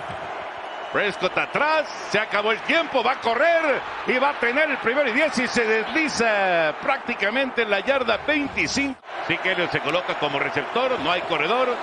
Prescott 0.92 1.38
atrás. 1.38 1.88
Se 2.10 2.18
acabó 2.18 2.52
el 2.52 2.60
tiempo. 2.60 3.02
Va 3.02 3.12
a 3.12 3.20
correr. 3.20 3.80
Y 4.06 4.18
va 4.18 4.30
a 4.30 4.38
tener 4.38 4.70
el 4.70 4.76
primero 4.78 5.08
y 5.08 5.12
diez. 5.12 5.38
Y 5.38 5.48
se 5.48 5.64
desliza 5.64 6.74
prácticamente 6.82 7.62
en 7.62 7.70
la 7.70 7.80
yarda 7.80 8.18
25. 8.26 9.00
Sí 9.26 9.38
que 9.38 9.52
Elliott 9.52 9.70
se 9.70 9.80
coloca 9.80 10.18
como 10.18 10.38
receptor. 10.38 11.00
No 11.00 11.10
hay 11.10 11.22
corredor. 11.22 11.74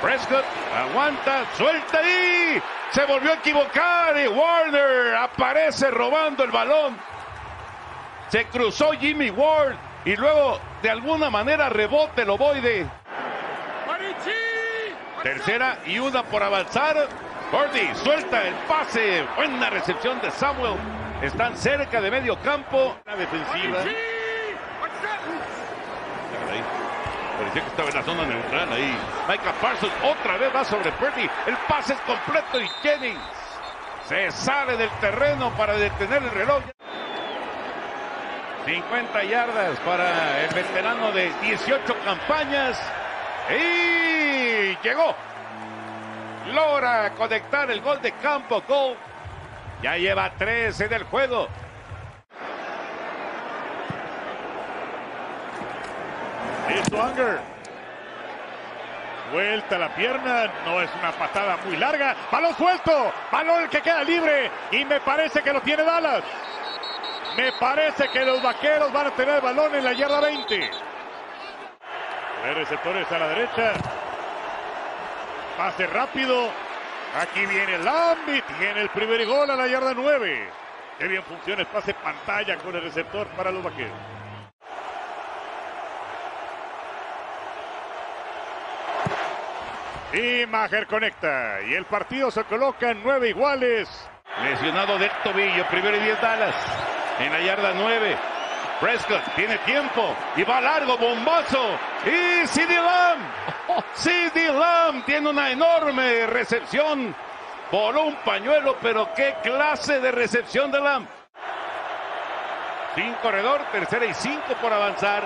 Prescott 0.00 0.44
aguanta. 0.74 1.44
Suelta 1.56 2.00
y 2.02 2.62
se 2.90 3.04
volvió 3.04 3.32
a 3.32 3.34
equivocar. 3.34 4.18
Y 4.18 4.28
Warner 4.28 5.16
aparece 5.16 5.90
robando 5.90 6.44
el 6.44 6.50
balón. 6.50 6.96
Se 8.28 8.46
cruzó 8.46 8.92
Jimmy 8.92 9.30
Ward. 9.30 9.74
Y 10.04 10.16
luego 10.16 10.58
de 10.82 10.90
alguna 10.90 11.28
manera 11.28 11.68
rebote 11.68 12.22
el 12.22 12.30
ovoide. 12.30 12.86
Tercera 15.22 15.78
y 15.84 15.98
una 15.98 16.22
por 16.22 16.42
avanzar. 16.42 17.06
Gordy 17.52 17.94
suelta 18.02 18.46
el 18.46 18.54
pase. 18.66 19.26
Buena 19.36 19.68
recepción 19.68 20.20
de 20.20 20.30
Samuel. 20.30 20.76
Están 21.20 21.56
cerca 21.56 22.00
de 22.00 22.10
medio 22.10 22.40
campo. 22.40 22.96
La 23.04 23.16
defensiva. 23.16 23.80
Ahí. 26.50 26.62
Parecía 27.50 27.62
que 27.64 27.70
estaba 27.70 27.88
en 27.88 27.94
la 27.96 28.02
zona 28.04 28.24
neutral 28.26 28.72
ahí. 28.72 28.96
Micah 29.28 29.52
Parsons 29.60 29.92
otra 30.04 30.36
vez 30.36 30.54
va 30.54 30.64
sobre 30.64 30.92
Purdy. 30.92 31.28
El 31.46 31.56
pase 31.68 31.94
es 31.94 32.00
completo 32.00 32.60
y 32.60 32.68
Jennings 32.80 33.20
se 34.06 34.30
sale 34.30 34.76
del 34.76 34.90
terreno 35.00 35.50
para 35.56 35.74
detener 35.74 36.22
el 36.22 36.30
reloj. 36.30 36.62
50 38.64 39.24
yardas 39.24 39.80
para 39.80 40.44
el 40.44 40.54
veterano 40.54 41.10
de 41.10 41.32
18 41.42 41.96
campañas. 42.04 42.80
Y 43.50 44.76
llegó. 44.84 45.12
Logra 46.52 47.10
conectar 47.14 47.68
el 47.68 47.80
gol 47.80 48.00
de 48.00 48.12
campo. 48.12 48.62
Gol. 48.68 48.96
Ya 49.82 49.96
lleva 49.96 50.30
13 50.30 50.86
del 50.86 51.02
juego. 51.04 51.48
Listo, 56.74 56.96
Unger. 56.96 57.40
Vuelta 59.32 59.78
la 59.78 59.94
pierna, 59.94 60.50
no 60.64 60.80
es 60.80 60.90
una 60.98 61.12
patada 61.12 61.56
muy 61.64 61.76
larga. 61.76 62.16
Balón 62.32 62.56
suelto, 62.56 63.12
balón 63.30 63.68
que 63.68 63.80
queda 63.80 64.02
libre 64.02 64.50
y 64.72 64.84
me 64.84 65.00
parece 65.00 65.40
que 65.42 65.52
lo 65.52 65.60
tiene 65.60 65.84
Dallas. 65.84 66.24
Me 67.36 67.52
parece 67.52 68.08
que 68.08 68.24
los 68.24 68.42
vaqueros 68.42 68.92
van 68.92 69.06
a 69.06 69.10
tener 69.12 69.36
el 69.36 69.40
balón 69.40 69.74
en 69.74 69.84
la 69.84 69.92
yarda 69.92 70.20
20. 70.20 70.70
Los 72.46 72.56
receptores 72.56 73.10
a 73.12 73.18
la 73.18 73.28
derecha. 73.28 73.72
Pase 75.56 75.86
rápido. 75.86 76.48
Aquí 77.20 77.46
viene 77.46 77.78
Lambi. 77.78 78.42
Tiene 78.58 78.80
el 78.82 78.88
primer 78.90 79.24
gol 79.26 79.48
a 79.48 79.56
la 79.56 79.68
yarda 79.68 79.94
9. 79.94 80.48
Qué 80.98 81.06
bien 81.06 81.22
funciona 81.22 81.62
el 81.62 81.68
pase 81.68 81.94
pantalla 81.94 82.56
con 82.56 82.74
el 82.74 82.82
receptor 82.82 83.28
para 83.28 83.52
los 83.52 83.62
vaqueros. 83.62 84.09
Y 90.12 90.46
Maher 90.46 90.86
conecta. 90.86 91.60
Y 91.62 91.74
el 91.74 91.84
partido 91.84 92.30
se 92.30 92.44
coloca 92.44 92.90
en 92.90 93.02
nueve 93.02 93.28
iguales. 93.28 93.88
Lesionado 94.42 94.98
del 94.98 95.10
tobillo, 95.22 95.66
primero 95.68 95.96
y 95.96 96.00
10 96.00 96.20
Dallas. 96.20 96.54
En 97.18 97.32
la 97.32 97.40
yarda 97.40 97.72
9. 97.74 98.16
Prescott 98.80 99.22
tiene 99.36 99.58
tiempo 99.58 100.14
y 100.36 100.42
va 100.42 100.60
largo, 100.60 100.96
bombazo. 100.96 101.78
Y 102.06 102.46
CD 102.46 102.74
Lamb. 102.76 103.20
CD 103.94 104.52
Lamb 104.52 105.04
tiene 105.04 105.28
una 105.28 105.50
enorme 105.50 106.26
recepción. 106.26 107.14
Voló 107.70 108.04
un 108.04 108.16
pañuelo, 108.24 108.76
pero 108.80 109.12
qué 109.14 109.36
clase 109.42 110.00
de 110.00 110.10
recepción 110.10 110.72
de 110.72 110.80
Lamb. 110.80 111.06
Sin 112.94 113.12
corredor, 113.14 113.60
tercera 113.70 114.06
y 114.06 114.14
cinco 114.14 114.54
por 114.60 114.72
avanzar. 114.72 115.22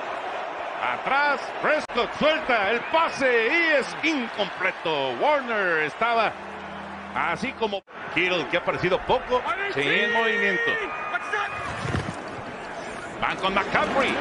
Atrás, 0.83 1.41
Prescott 1.63 2.13
suelta 2.19 2.71
el 2.71 2.81
pase 2.93 3.49
y 3.49 3.81
es 3.81 3.97
incompleto. 4.03 5.11
Warner 5.21 5.85
estaba 5.85 6.33
así 7.15 7.53
como 7.53 7.83
Kittle, 8.15 8.47
que 8.49 8.57
ha 8.57 8.61
aparecido 8.61 8.99
poco, 9.07 9.43
sin 9.73 10.13
movimiento. 10.13 10.71
Van 13.21 13.37
con 13.39 13.55
McCaffrey. 13.55 14.13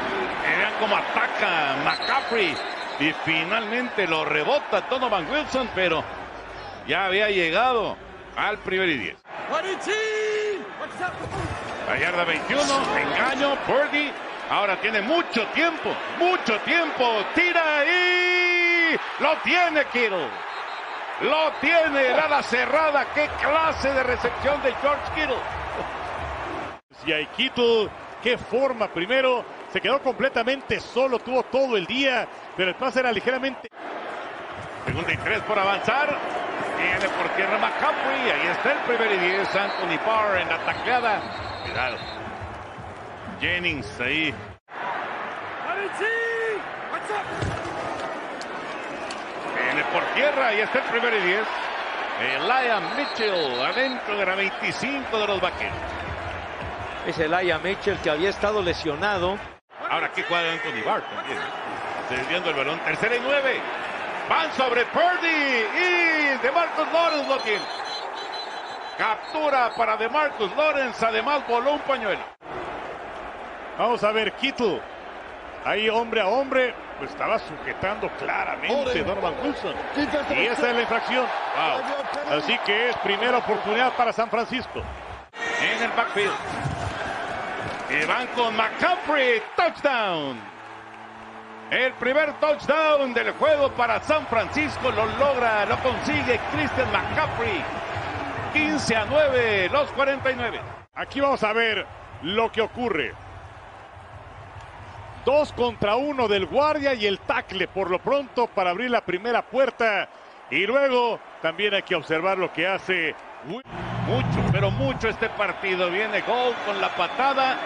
Vean 0.58 0.74
cómo 0.80 0.96
ataca 0.96 1.76
McCaffrey. 1.84 2.56
Y 3.00 3.12
finalmente 3.26 4.08
lo 4.08 4.24
rebota 4.24 4.82
Donovan 4.90 5.30
Wilson, 5.30 5.70
pero 5.76 6.04
ya 6.88 7.06
había 7.06 7.30
llegado 7.30 7.98
al 8.36 8.58
primer 8.60 8.90
y 8.90 8.98
10. 8.98 9.18
La 11.88 11.98
yarda 11.98 12.24
21, 12.24 12.62
engaño, 12.98 13.56
Purdy. 13.66 14.12
Ahora 14.54 14.80
tiene 14.80 15.02
mucho 15.02 15.48
tiempo, 15.48 15.90
mucho 16.20 16.60
tiempo. 16.60 17.26
Tira 17.34 17.84
y 17.86 18.96
lo 19.20 19.36
tiene 19.44 19.84
Kittle. 19.86 20.28
Lo 21.22 21.52
tiene, 21.60 22.06
era 22.06 22.28
la 22.28 22.44
cerrada. 22.44 23.08
Qué 23.16 23.28
clase 23.42 23.92
de 23.92 24.04
recepción 24.04 24.62
de 24.62 24.72
George 24.76 25.02
Kittle. 25.16 25.38
Y 27.04 27.14
hay 27.14 27.26
Kittle, 27.36 27.90
qué 28.22 28.38
forma. 28.38 28.90
Primero 28.90 29.44
se 29.72 29.82
quedó 29.82 30.00
completamente 30.04 30.80
solo, 30.80 31.18
tuvo 31.18 31.42
todo 31.42 31.76
el 31.76 31.88
día, 31.88 32.28
pero 32.56 32.70
el 32.70 32.76
pase 32.76 33.00
era 33.00 33.12
ligeramente. 33.12 33.70
Segunda 34.86 35.14
y 35.14 35.18
tres 35.18 35.42
por 35.42 35.58
avanzar. 35.58 36.16
Viene 36.78 37.10
por 37.18 37.28
tierra 37.30 37.58
McCaffrey. 37.58 38.30
Ahí 38.30 38.48
está 38.52 38.74
el 38.74 38.80
primer 38.82 39.14
y 39.14 39.18
10. 39.18 39.56
Anthony 39.56 39.98
Barr 40.06 40.38
en 40.38 40.48
la 40.48 40.60
tacleada. 40.60 41.22
Cuidado. 41.64 42.23
Jennings 43.44 44.00
ahí. 44.00 44.34
Viene 49.66 49.84
por 49.92 50.04
tierra. 50.16 50.48
Ahí 50.48 50.62
está 50.62 50.80
el 50.80 50.86
primer 50.86 51.14
y 51.14 51.20
10. 51.20 51.48
Elijah 52.36 52.80
Mitchell 52.96 53.62
adentro 53.62 54.18
de 54.18 54.26
la 54.26 54.36
25 54.36 55.20
de 55.20 55.28
los 55.28 55.42
vaqueros. 55.42 55.76
Es 57.06 57.20
Elijah 57.20 57.60
Mitchell 57.60 57.98
que 57.98 58.12
había 58.12 58.30
estado 58.30 58.62
lesionado. 58.62 59.38
Ahora 59.90 60.06
aquí 60.06 60.24
juega 60.26 60.54
Anthony 60.54 60.82
Barr 60.86 61.02
también. 61.02 61.38
¿eh? 61.38 62.12
Desviando 62.12 62.50
el 62.50 62.56
balón. 62.56 62.80
Tercera 62.80 63.18
y 63.18 63.20
nueve. 63.20 63.60
Van 64.30 64.54
sobre 64.54 64.86
Purdy 64.86 65.28
y 65.28 66.38
DeMarcus 66.42 66.94
Lawrence 66.94 67.28
lo 67.28 67.40
tiene. 67.40 67.66
Captura 68.98 69.74
para 69.76 69.98
DeMarcus 69.98 70.56
Lawrence. 70.56 71.06
Además 71.06 71.46
voló 71.46 71.74
un 71.74 71.82
pañuelo. 71.82 72.33
Vamos 73.78 74.04
a 74.04 74.12
ver, 74.12 74.32
Kittle. 74.34 74.80
Ahí 75.66 75.90
hombre 75.90 76.22
a 76.22 76.28
hombre, 76.28 76.74
estaba 77.02 77.40
sujetando 77.40 78.10
claramente 78.20 79.04
Donovan 79.04 79.34
Wilson. 79.44 79.74
Y 80.32 80.46
esa 80.46 80.70
es 80.70 80.76
la 80.76 80.82
infracción. 80.82 81.26
Wow. 81.56 82.38
Así 82.38 82.58
que 82.66 82.90
es 82.90 82.98
primera 82.98 83.38
oportunidad 83.38 83.94
para 83.94 84.12
San 84.12 84.30
Francisco. 84.30 84.82
En 85.62 85.84
el 85.84 85.92
backfield. 85.92 86.34
Y 87.90 88.06
van 88.06 88.28
con 88.28 88.56
McCaffrey. 88.56 89.42
Touchdown. 89.56 90.38
El 91.72 91.94
primer 91.94 92.34
touchdown 92.40 93.14
del 93.14 93.32
juego 93.32 93.72
para 93.72 94.02
San 94.02 94.28
Francisco 94.28 94.92
lo 94.92 95.06
logra, 95.18 95.66
lo 95.66 95.78
consigue 95.80 96.40
Christian 96.52 96.92
McCaffrey. 96.92 97.64
15 98.54 98.96
a 98.96 99.06
9, 99.06 99.70
los 99.70 99.90
49. 99.94 100.62
Aquí 100.94 101.20
vamos 101.20 101.44
a 101.44 101.54
ver 101.54 101.88
lo 102.22 102.52
que 102.52 102.62
ocurre. 102.62 103.14
Dos 105.26 105.54
contra 105.54 105.96
uno 105.96 106.28
del 106.28 106.48
guardia 106.48 106.94
y 106.94 107.06
el 107.06 107.20
tackle 107.20 107.70
por 107.70 107.90
lo 107.90 108.00
pronto 108.00 108.48
para 108.48 108.72
abrir 108.72 108.92
la 108.92 109.02
primera 109.02 109.42
puerta. 109.42 110.10
Y 110.52 110.66
luego 110.66 111.18
también 111.42 111.74
hay 111.74 111.84
que 111.84 111.96
observar 111.96 112.38
lo 112.38 112.52
que 112.52 112.68
hace. 112.68 113.16
Mucho, 113.46 114.52
pero 114.52 114.70
mucho 114.70 115.08
este 115.08 115.30
partido. 115.30 115.90
Viene 115.90 116.22
Gold 116.22 116.56
con 116.66 116.82
la 116.82 116.90
patada. 116.90 117.58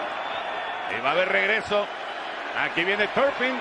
Y 0.96 1.02
va 1.02 1.10
a 1.10 1.12
haber 1.12 1.28
regreso. 1.30 1.84
Aquí 2.62 2.84
viene 2.84 3.08
Turpin. 3.08 3.58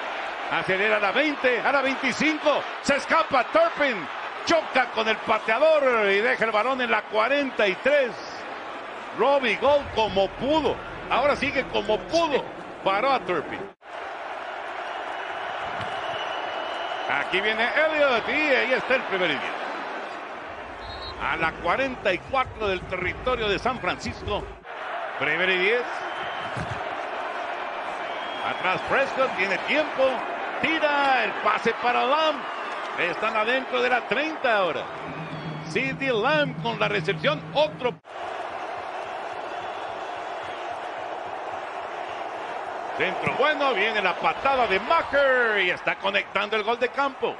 Acelera 0.51 0.97
a 0.97 0.99
la 0.99 1.11
20, 1.11 1.59
a 1.61 1.71
la 1.71 1.81
25. 1.81 2.39
Se 2.83 2.97
escapa 2.97 3.45
Turpin. 3.45 3.97
Choca 4.45 4.91
con 4.91 5.07
el 5.09 5.17
pateador 5.17 6.09
y 6.11 6.19
deja 6.19 6.45
el 6.45 6.51
balón 6.51 6.81
en 6.81 6.91
la 6.91 7.01
43. 7.01 8.11
Robbie 9.17 9.57
Gold 9.57 9.91
como 9.95 10.29
pudo. 10.29 10.75
Ahora 11.09 11.35
sigue 11.35 11.65
como 11.73 11.97
pudo. 11.97 12.56
Paró 12.83 13.11
a 13.11 13.19
Turpin. 13.19 13.59
Aquí 17.09 17.39
viene 17.39 17.63
Elliott 17.63 18.27
y 18.27 18.31
ahí 18.31 18.73
está 18.73 18.95
el 18.95 19.01
primer 19.03 19.29
10. 19.29 19.41
A 21.21 21.37
la 21.37 21.51
44 21.51 22.67
del 22.67 22.81
territorio 22.81 23.47
de 23.47 23.57
San 23.59 23.79
Francisco. 23.79 24.43
Primer 25.19 25.49
y 25.49 25.57
10. 25.57 25.81
Atrás 28.47 28.81
Prescott 28.89 29.35
tiene 29.37 29.57
tiempo. 29.59 30.09
Tira 30.61 31.23
el 31.23 31.31
pase 31.43 31.73
para 31.81 32.05
Lamb. 32.05 32.39
Están 32.99 33.35
adentro 33.35 33.81
de 33.81 33.89
la 33.89 34.01
30 34.01 34.57
ahora. 34.57 34.81
CD 35.69 36.11
Lamb 36.11 36.61
con 36.61 36.79
la 36.79 36.87
recepción. 36.87 37.41
Otro. 37.53 37.93
Centro 42.97 43.33
bueno, 43.37 43.75
viene 43.75 44.01
la 44.01 44.15
patada 44.15 44.65
de 44.65 44.79
Macker 44.79 45.61
y 45.61 45.69
está 45.69 45.99
conectando 45.99 46.55
el 46.55 46.63
gol 46.63 46.79
de 46.79 46.89
campo. 46.89 47.35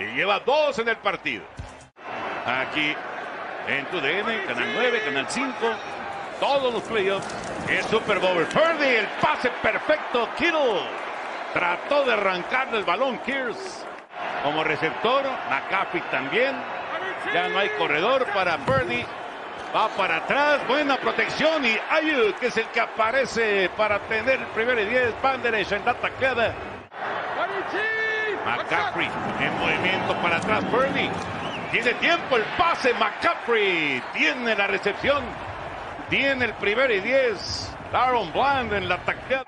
Y 0.00 0.04
lleva 0.16 0.40
dos 0.40 0.78
en 0.80 0.88
el 0.88 0.96
partido. 0.96 1.44
Aquí 2.44 2.96
en 3.68 3.86
TUDN, 3.86 4.46
Canal 4.48 4.72
9, 4.74 5.02
Canal 5.04 5.26
5, 5.28 5.52
todos 6.40 6.74
los 6.74 6.82
playoffs. 6.82 7.26
El 7.68 7.84
Super 7.84 8.18
Bowl. 8.18 8.44
Purdy, 8.46 8.88
el 8.96 9.06
pase 9.20 9.50
perfecto. 9.62 10.28
Kittle 10.36 10.80
trató 11.52 12.04
de 12.04 12.14
arrancarle 12.14 12.78
el 12.78 12.84
balón. 12.84 13.18
Kears 13.18 13.86
como 14.42 14.64
receptor. 14.64 15.24
McCaffrey 15.48 16.02
también. 16.10 16.56
Ya 17.32 17.48
no 17.48 17.60
hay 17.60 17.68
corredor 17.78 18.26
para 18.34 18.58
Purdy. 18.58 19.04
Va 19.74 19.88
para 19.90 20.16
atrás, 20.16 20.66
buena 20.66 20.96
protección 20.96 21.64
y 21.64 21.78
Ayuk, 21.90 22.36
que 22.40 22.48
es 22.48 22.56
el 22.56 22.66
que 22.66 22.80
aparece 22.80 23.70
para 23.76 24.00
tener 24.00 24.40
el 24.40 24.46
primer 24.48 24.76
y 24.80 24.86
10. 24.86 25.22
Banderech 25.22 25.70
en 25.70 25.84
la 25.84 25.94
tacleada. 25.94 26.52
McCaffrey 28.44 29.08
en 29.38 29.58
movimiento 29.60 30.14
para 30.20 30.38
atrás. 30.38 30.64
Purdy 30.64 31.08
tiene 31.70 31.94
tiempo 31.94 32.36
el 32.36 32.42
pase. 32.58 32.92
McCaffrey 32.94 34.02
tiene 34.12 34.56
la 34.56 34.66
recepción. 34.66 35.22
Tiene 36.08 36.46
el 36.46 36.54
primer 36.54 36.90
y 36.90 37.00
10. 37.00 37.76
Aaron 37.92 38.32
Bland 38.32 38.72
en 38.72 38.88
la 38.88 38.98
tacleada. 38.98 39.44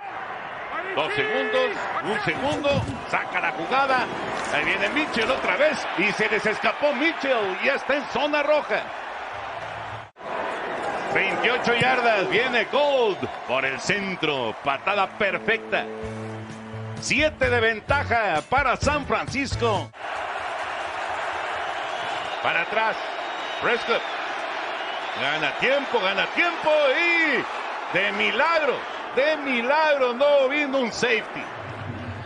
Dos 0.95 1.13
segundos, 1.15 1.71
un 2.05 2.21
segundo, 2.21 2.83
saca 3.11 3.41
la 3.41 3.51
jugada. 3.53 4.07
Ahí 4.55 4.65
viene 4.67 4.89
Mitchell 4.91 5.31
otra 5.31 5.57
vez 5.57 5.85
y 5.99 6.13
se 6.13 6.29
les 6.29 6.47
escapó 6.47 6.93
Mitchell. 6.93 7.59
Ya 7.65 7.75
está 7.75 7.97
en 7.97 8.05
zona 8.13 8.45
roja. 8.45 8.83
28 11.15 11.75
yardas, 11.75 12.29
viene 12.31 12.65
Gold 12.73 13.19
por 13.47 13.65
el 13.65 13.79
centro, 13.81 14.55
patada 14.65 15.07
perfecta. 15.07 15.85
7 17.01 17.51
de 17.51 17.61
ventaja 17.61 18.43
para 18.49 18.77
San 18.77 19.05
Francisco. 19.07 19.91
Para 22.43 22.63
atrás, 22.63 22.97
Prescott. 23.61 24.01
Gana 25.21 25.53
tiempo, 25.59 26.01
gana 26.01 26.25
tiempo 26.35 26.71
y 26.97 27.99
de 27.99 28.13
milagro 28.13 28.75
De 29.15 29.37
milagro 29.37 30.15
no 30.15 30.49
vino 30.49 30.79
un 30.79 30.91
safety. 30.91 31.45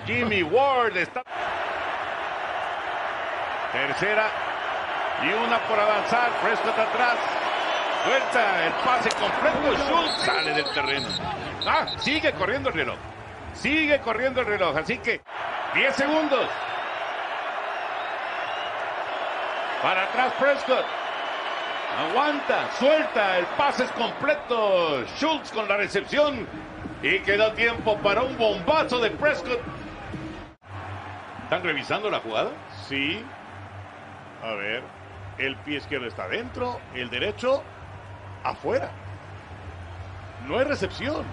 Jimmy 0.06 0.44
Ward 0.44 0.96
está. 0.96 1.22
Tercera 3.72 4.28
y 5.24 5.32
una 5.32 5.58
por 5.66 5.80
avanzar. 5.80 6.30
Prescott 6.40 6.78
atrás. 6.78 7.45
Suelta 8.06 8.66
el 8.66 8.72
pase 8.84 9.10
completo. 9.10 9.84
Schultz 9.84 10.24
sale 10.24 10.52
del 10.52 10.64
terreno. 10.72 11.08
Ah, 11.66 11.86
sigue 11.98 12.30
corriendo 12.34 12.68
el 12.68 12.76
reloj. 12.76 12.96
Sigue 13.52 14.00
corriendo 14.00 14.42
el 14.42 14.46
reloj. 14.46 14.76
Así 14.76 14.98
que 14.98 15.20
10 15.74 15.96
segundos. 15.96 16.48
Para 19.82 20.04
atrás 20.04 20.32
Prescott. 20.38 20.84
Aguanta, 21.98 22.70
suelta, 22.78 23.38
el 23.38 23.46
pase 23.56 23.84
es 23.84 23.92
completo. 23.92 25.04
Schultz 25.16 25.50
con 25.50 25.66
la 25.66 25.76
recepción. 25.76 26.46
Y 27.02 27.18
quedó 27.20 27.52
tiempo 27.54 27.98
para 27.98 28.22
un 28.22 28.38
bombazo 28.38 29.00
de 29.00 29.10
Prescott. 29.10 29.60
¿Están 31.42 31.64
revisando 31.64 32.08
la 32.08 32.20
jugada? 32.20 32.50
Sí. 32.86 33.20
A 34.44 34.52
ver. 34.52 34.84
El 35.38 35.56
pie 35.56 35.78
izquierdo 35.78 36.06
está 36.06 36.28
dentro, 36.28 36.80
el 36.94 37.10
derecho 37.10 37.62
afuera. 38.44 38.90
No 40.46 40.58
hay 40.58 40.64
recepción. 40.64 41.24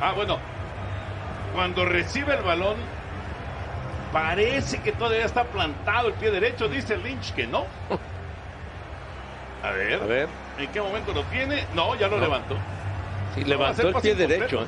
Ah, 0.00 0.12
bueno. 0.12 0.38
Cuando 1.54 1.84
recibe 1.84 2.34
el 2.34 2.42
balón, 2.42 2.76
parece 4.12 4.80
que 4.80 4.92
todavía 4.92 5.24
está 5.24 5.44
plantado 5.44 6.08
el 6.08 6.14
pie 6.14 6.30
derecho. 6.30 6.68
Dice 6.68 6.96
Lynch 6.96 7.32
que 7.34 7.46
no. 7.46 7.66
A 9.62 9.70
ver. 9.70 10.02
A 10.02 10.06
ver. 10.06 10.28
¿En 10.58 10.68
qué 10.70 10.80
momento 10.80 11.12
lo 11.12 11.22
tiene? 11.24 11.64
No, 11.74 11.94
ya 11.94 12.08
lo 12.08 12.18
levantó. 12.18 12.56
Sí, 13.34 13.42
No, 13.42 13.48
levantó 13.48 13.88
el 13.88 13.94
pie 13.94 14.14
derecho. 14.14 14.62
¿eh? 14.62 14.66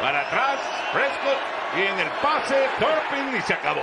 Para 0.00 0.20
atrás, 0.22 0.58
Prescott. 0.92 1.38
Y 1.76 1.80
en 1.82 2.00
el 2.00 2.08
pase, 2.22 2.56
Turpin 2.78 3.36
y 3.36 3.40
se 3.42 3.54
acabó. 3.54 3.82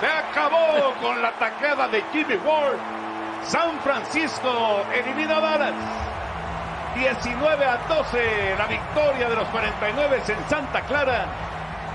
Se 0.00 0.06
acabó 0.06 0.94
con 1.00 1.20
la 1.22 1.32
tacada 1.32 1.88
de 1.88 2.02
Jimmy 2.12 2.36
Ward. 2.36 2.78
San 3.44 3.78
Francisco 3.80 4.84
elimina 4.94 5.38
a 5.38 5.40
Dallas. 5.40 5.74
19 6.94 7.64
a 7.64 7.76
12, 7.88 8.54
la 8.58 8.66
victoria 8.66 9.28
de 9.28 9.36
los 9.36 9.48
49 9.48 10.22
en 10.26 10.48
Santa 10.48 10.80
Clara. 10.82 11.26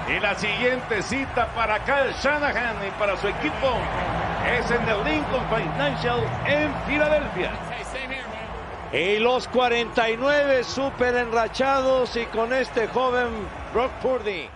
Y 0.07 0.19
la 0.19 0.35
siguiente 0.35 1.01
cita 1.01 1.47
para 1.55 1.79
Kyle 1.79 2.13
Shanahan 2.21 2.75
y 2.87 2.91
para 2.99 3.15
su 3.17 3.27
equipo 3.27 3.77
es 4.49 4.69
en 4.69 4.87
el 4.87 5.03
Lincoln 5.03 5.45
Financial 5.49 6.19
en 6.45 6.73
Filadelfia. 6.85 7.51
Y 8.91 9.19
los 9.19 9.47
49 9.47 10.63
súper 10.63 11.15
enrachados 11.15 12.15
y 12.15 12.25
con 12.27 12.53
este 12.53 12.87
joven 12.89 13.29
Brock 13.73 13.91
Purdy. 14.01 14.49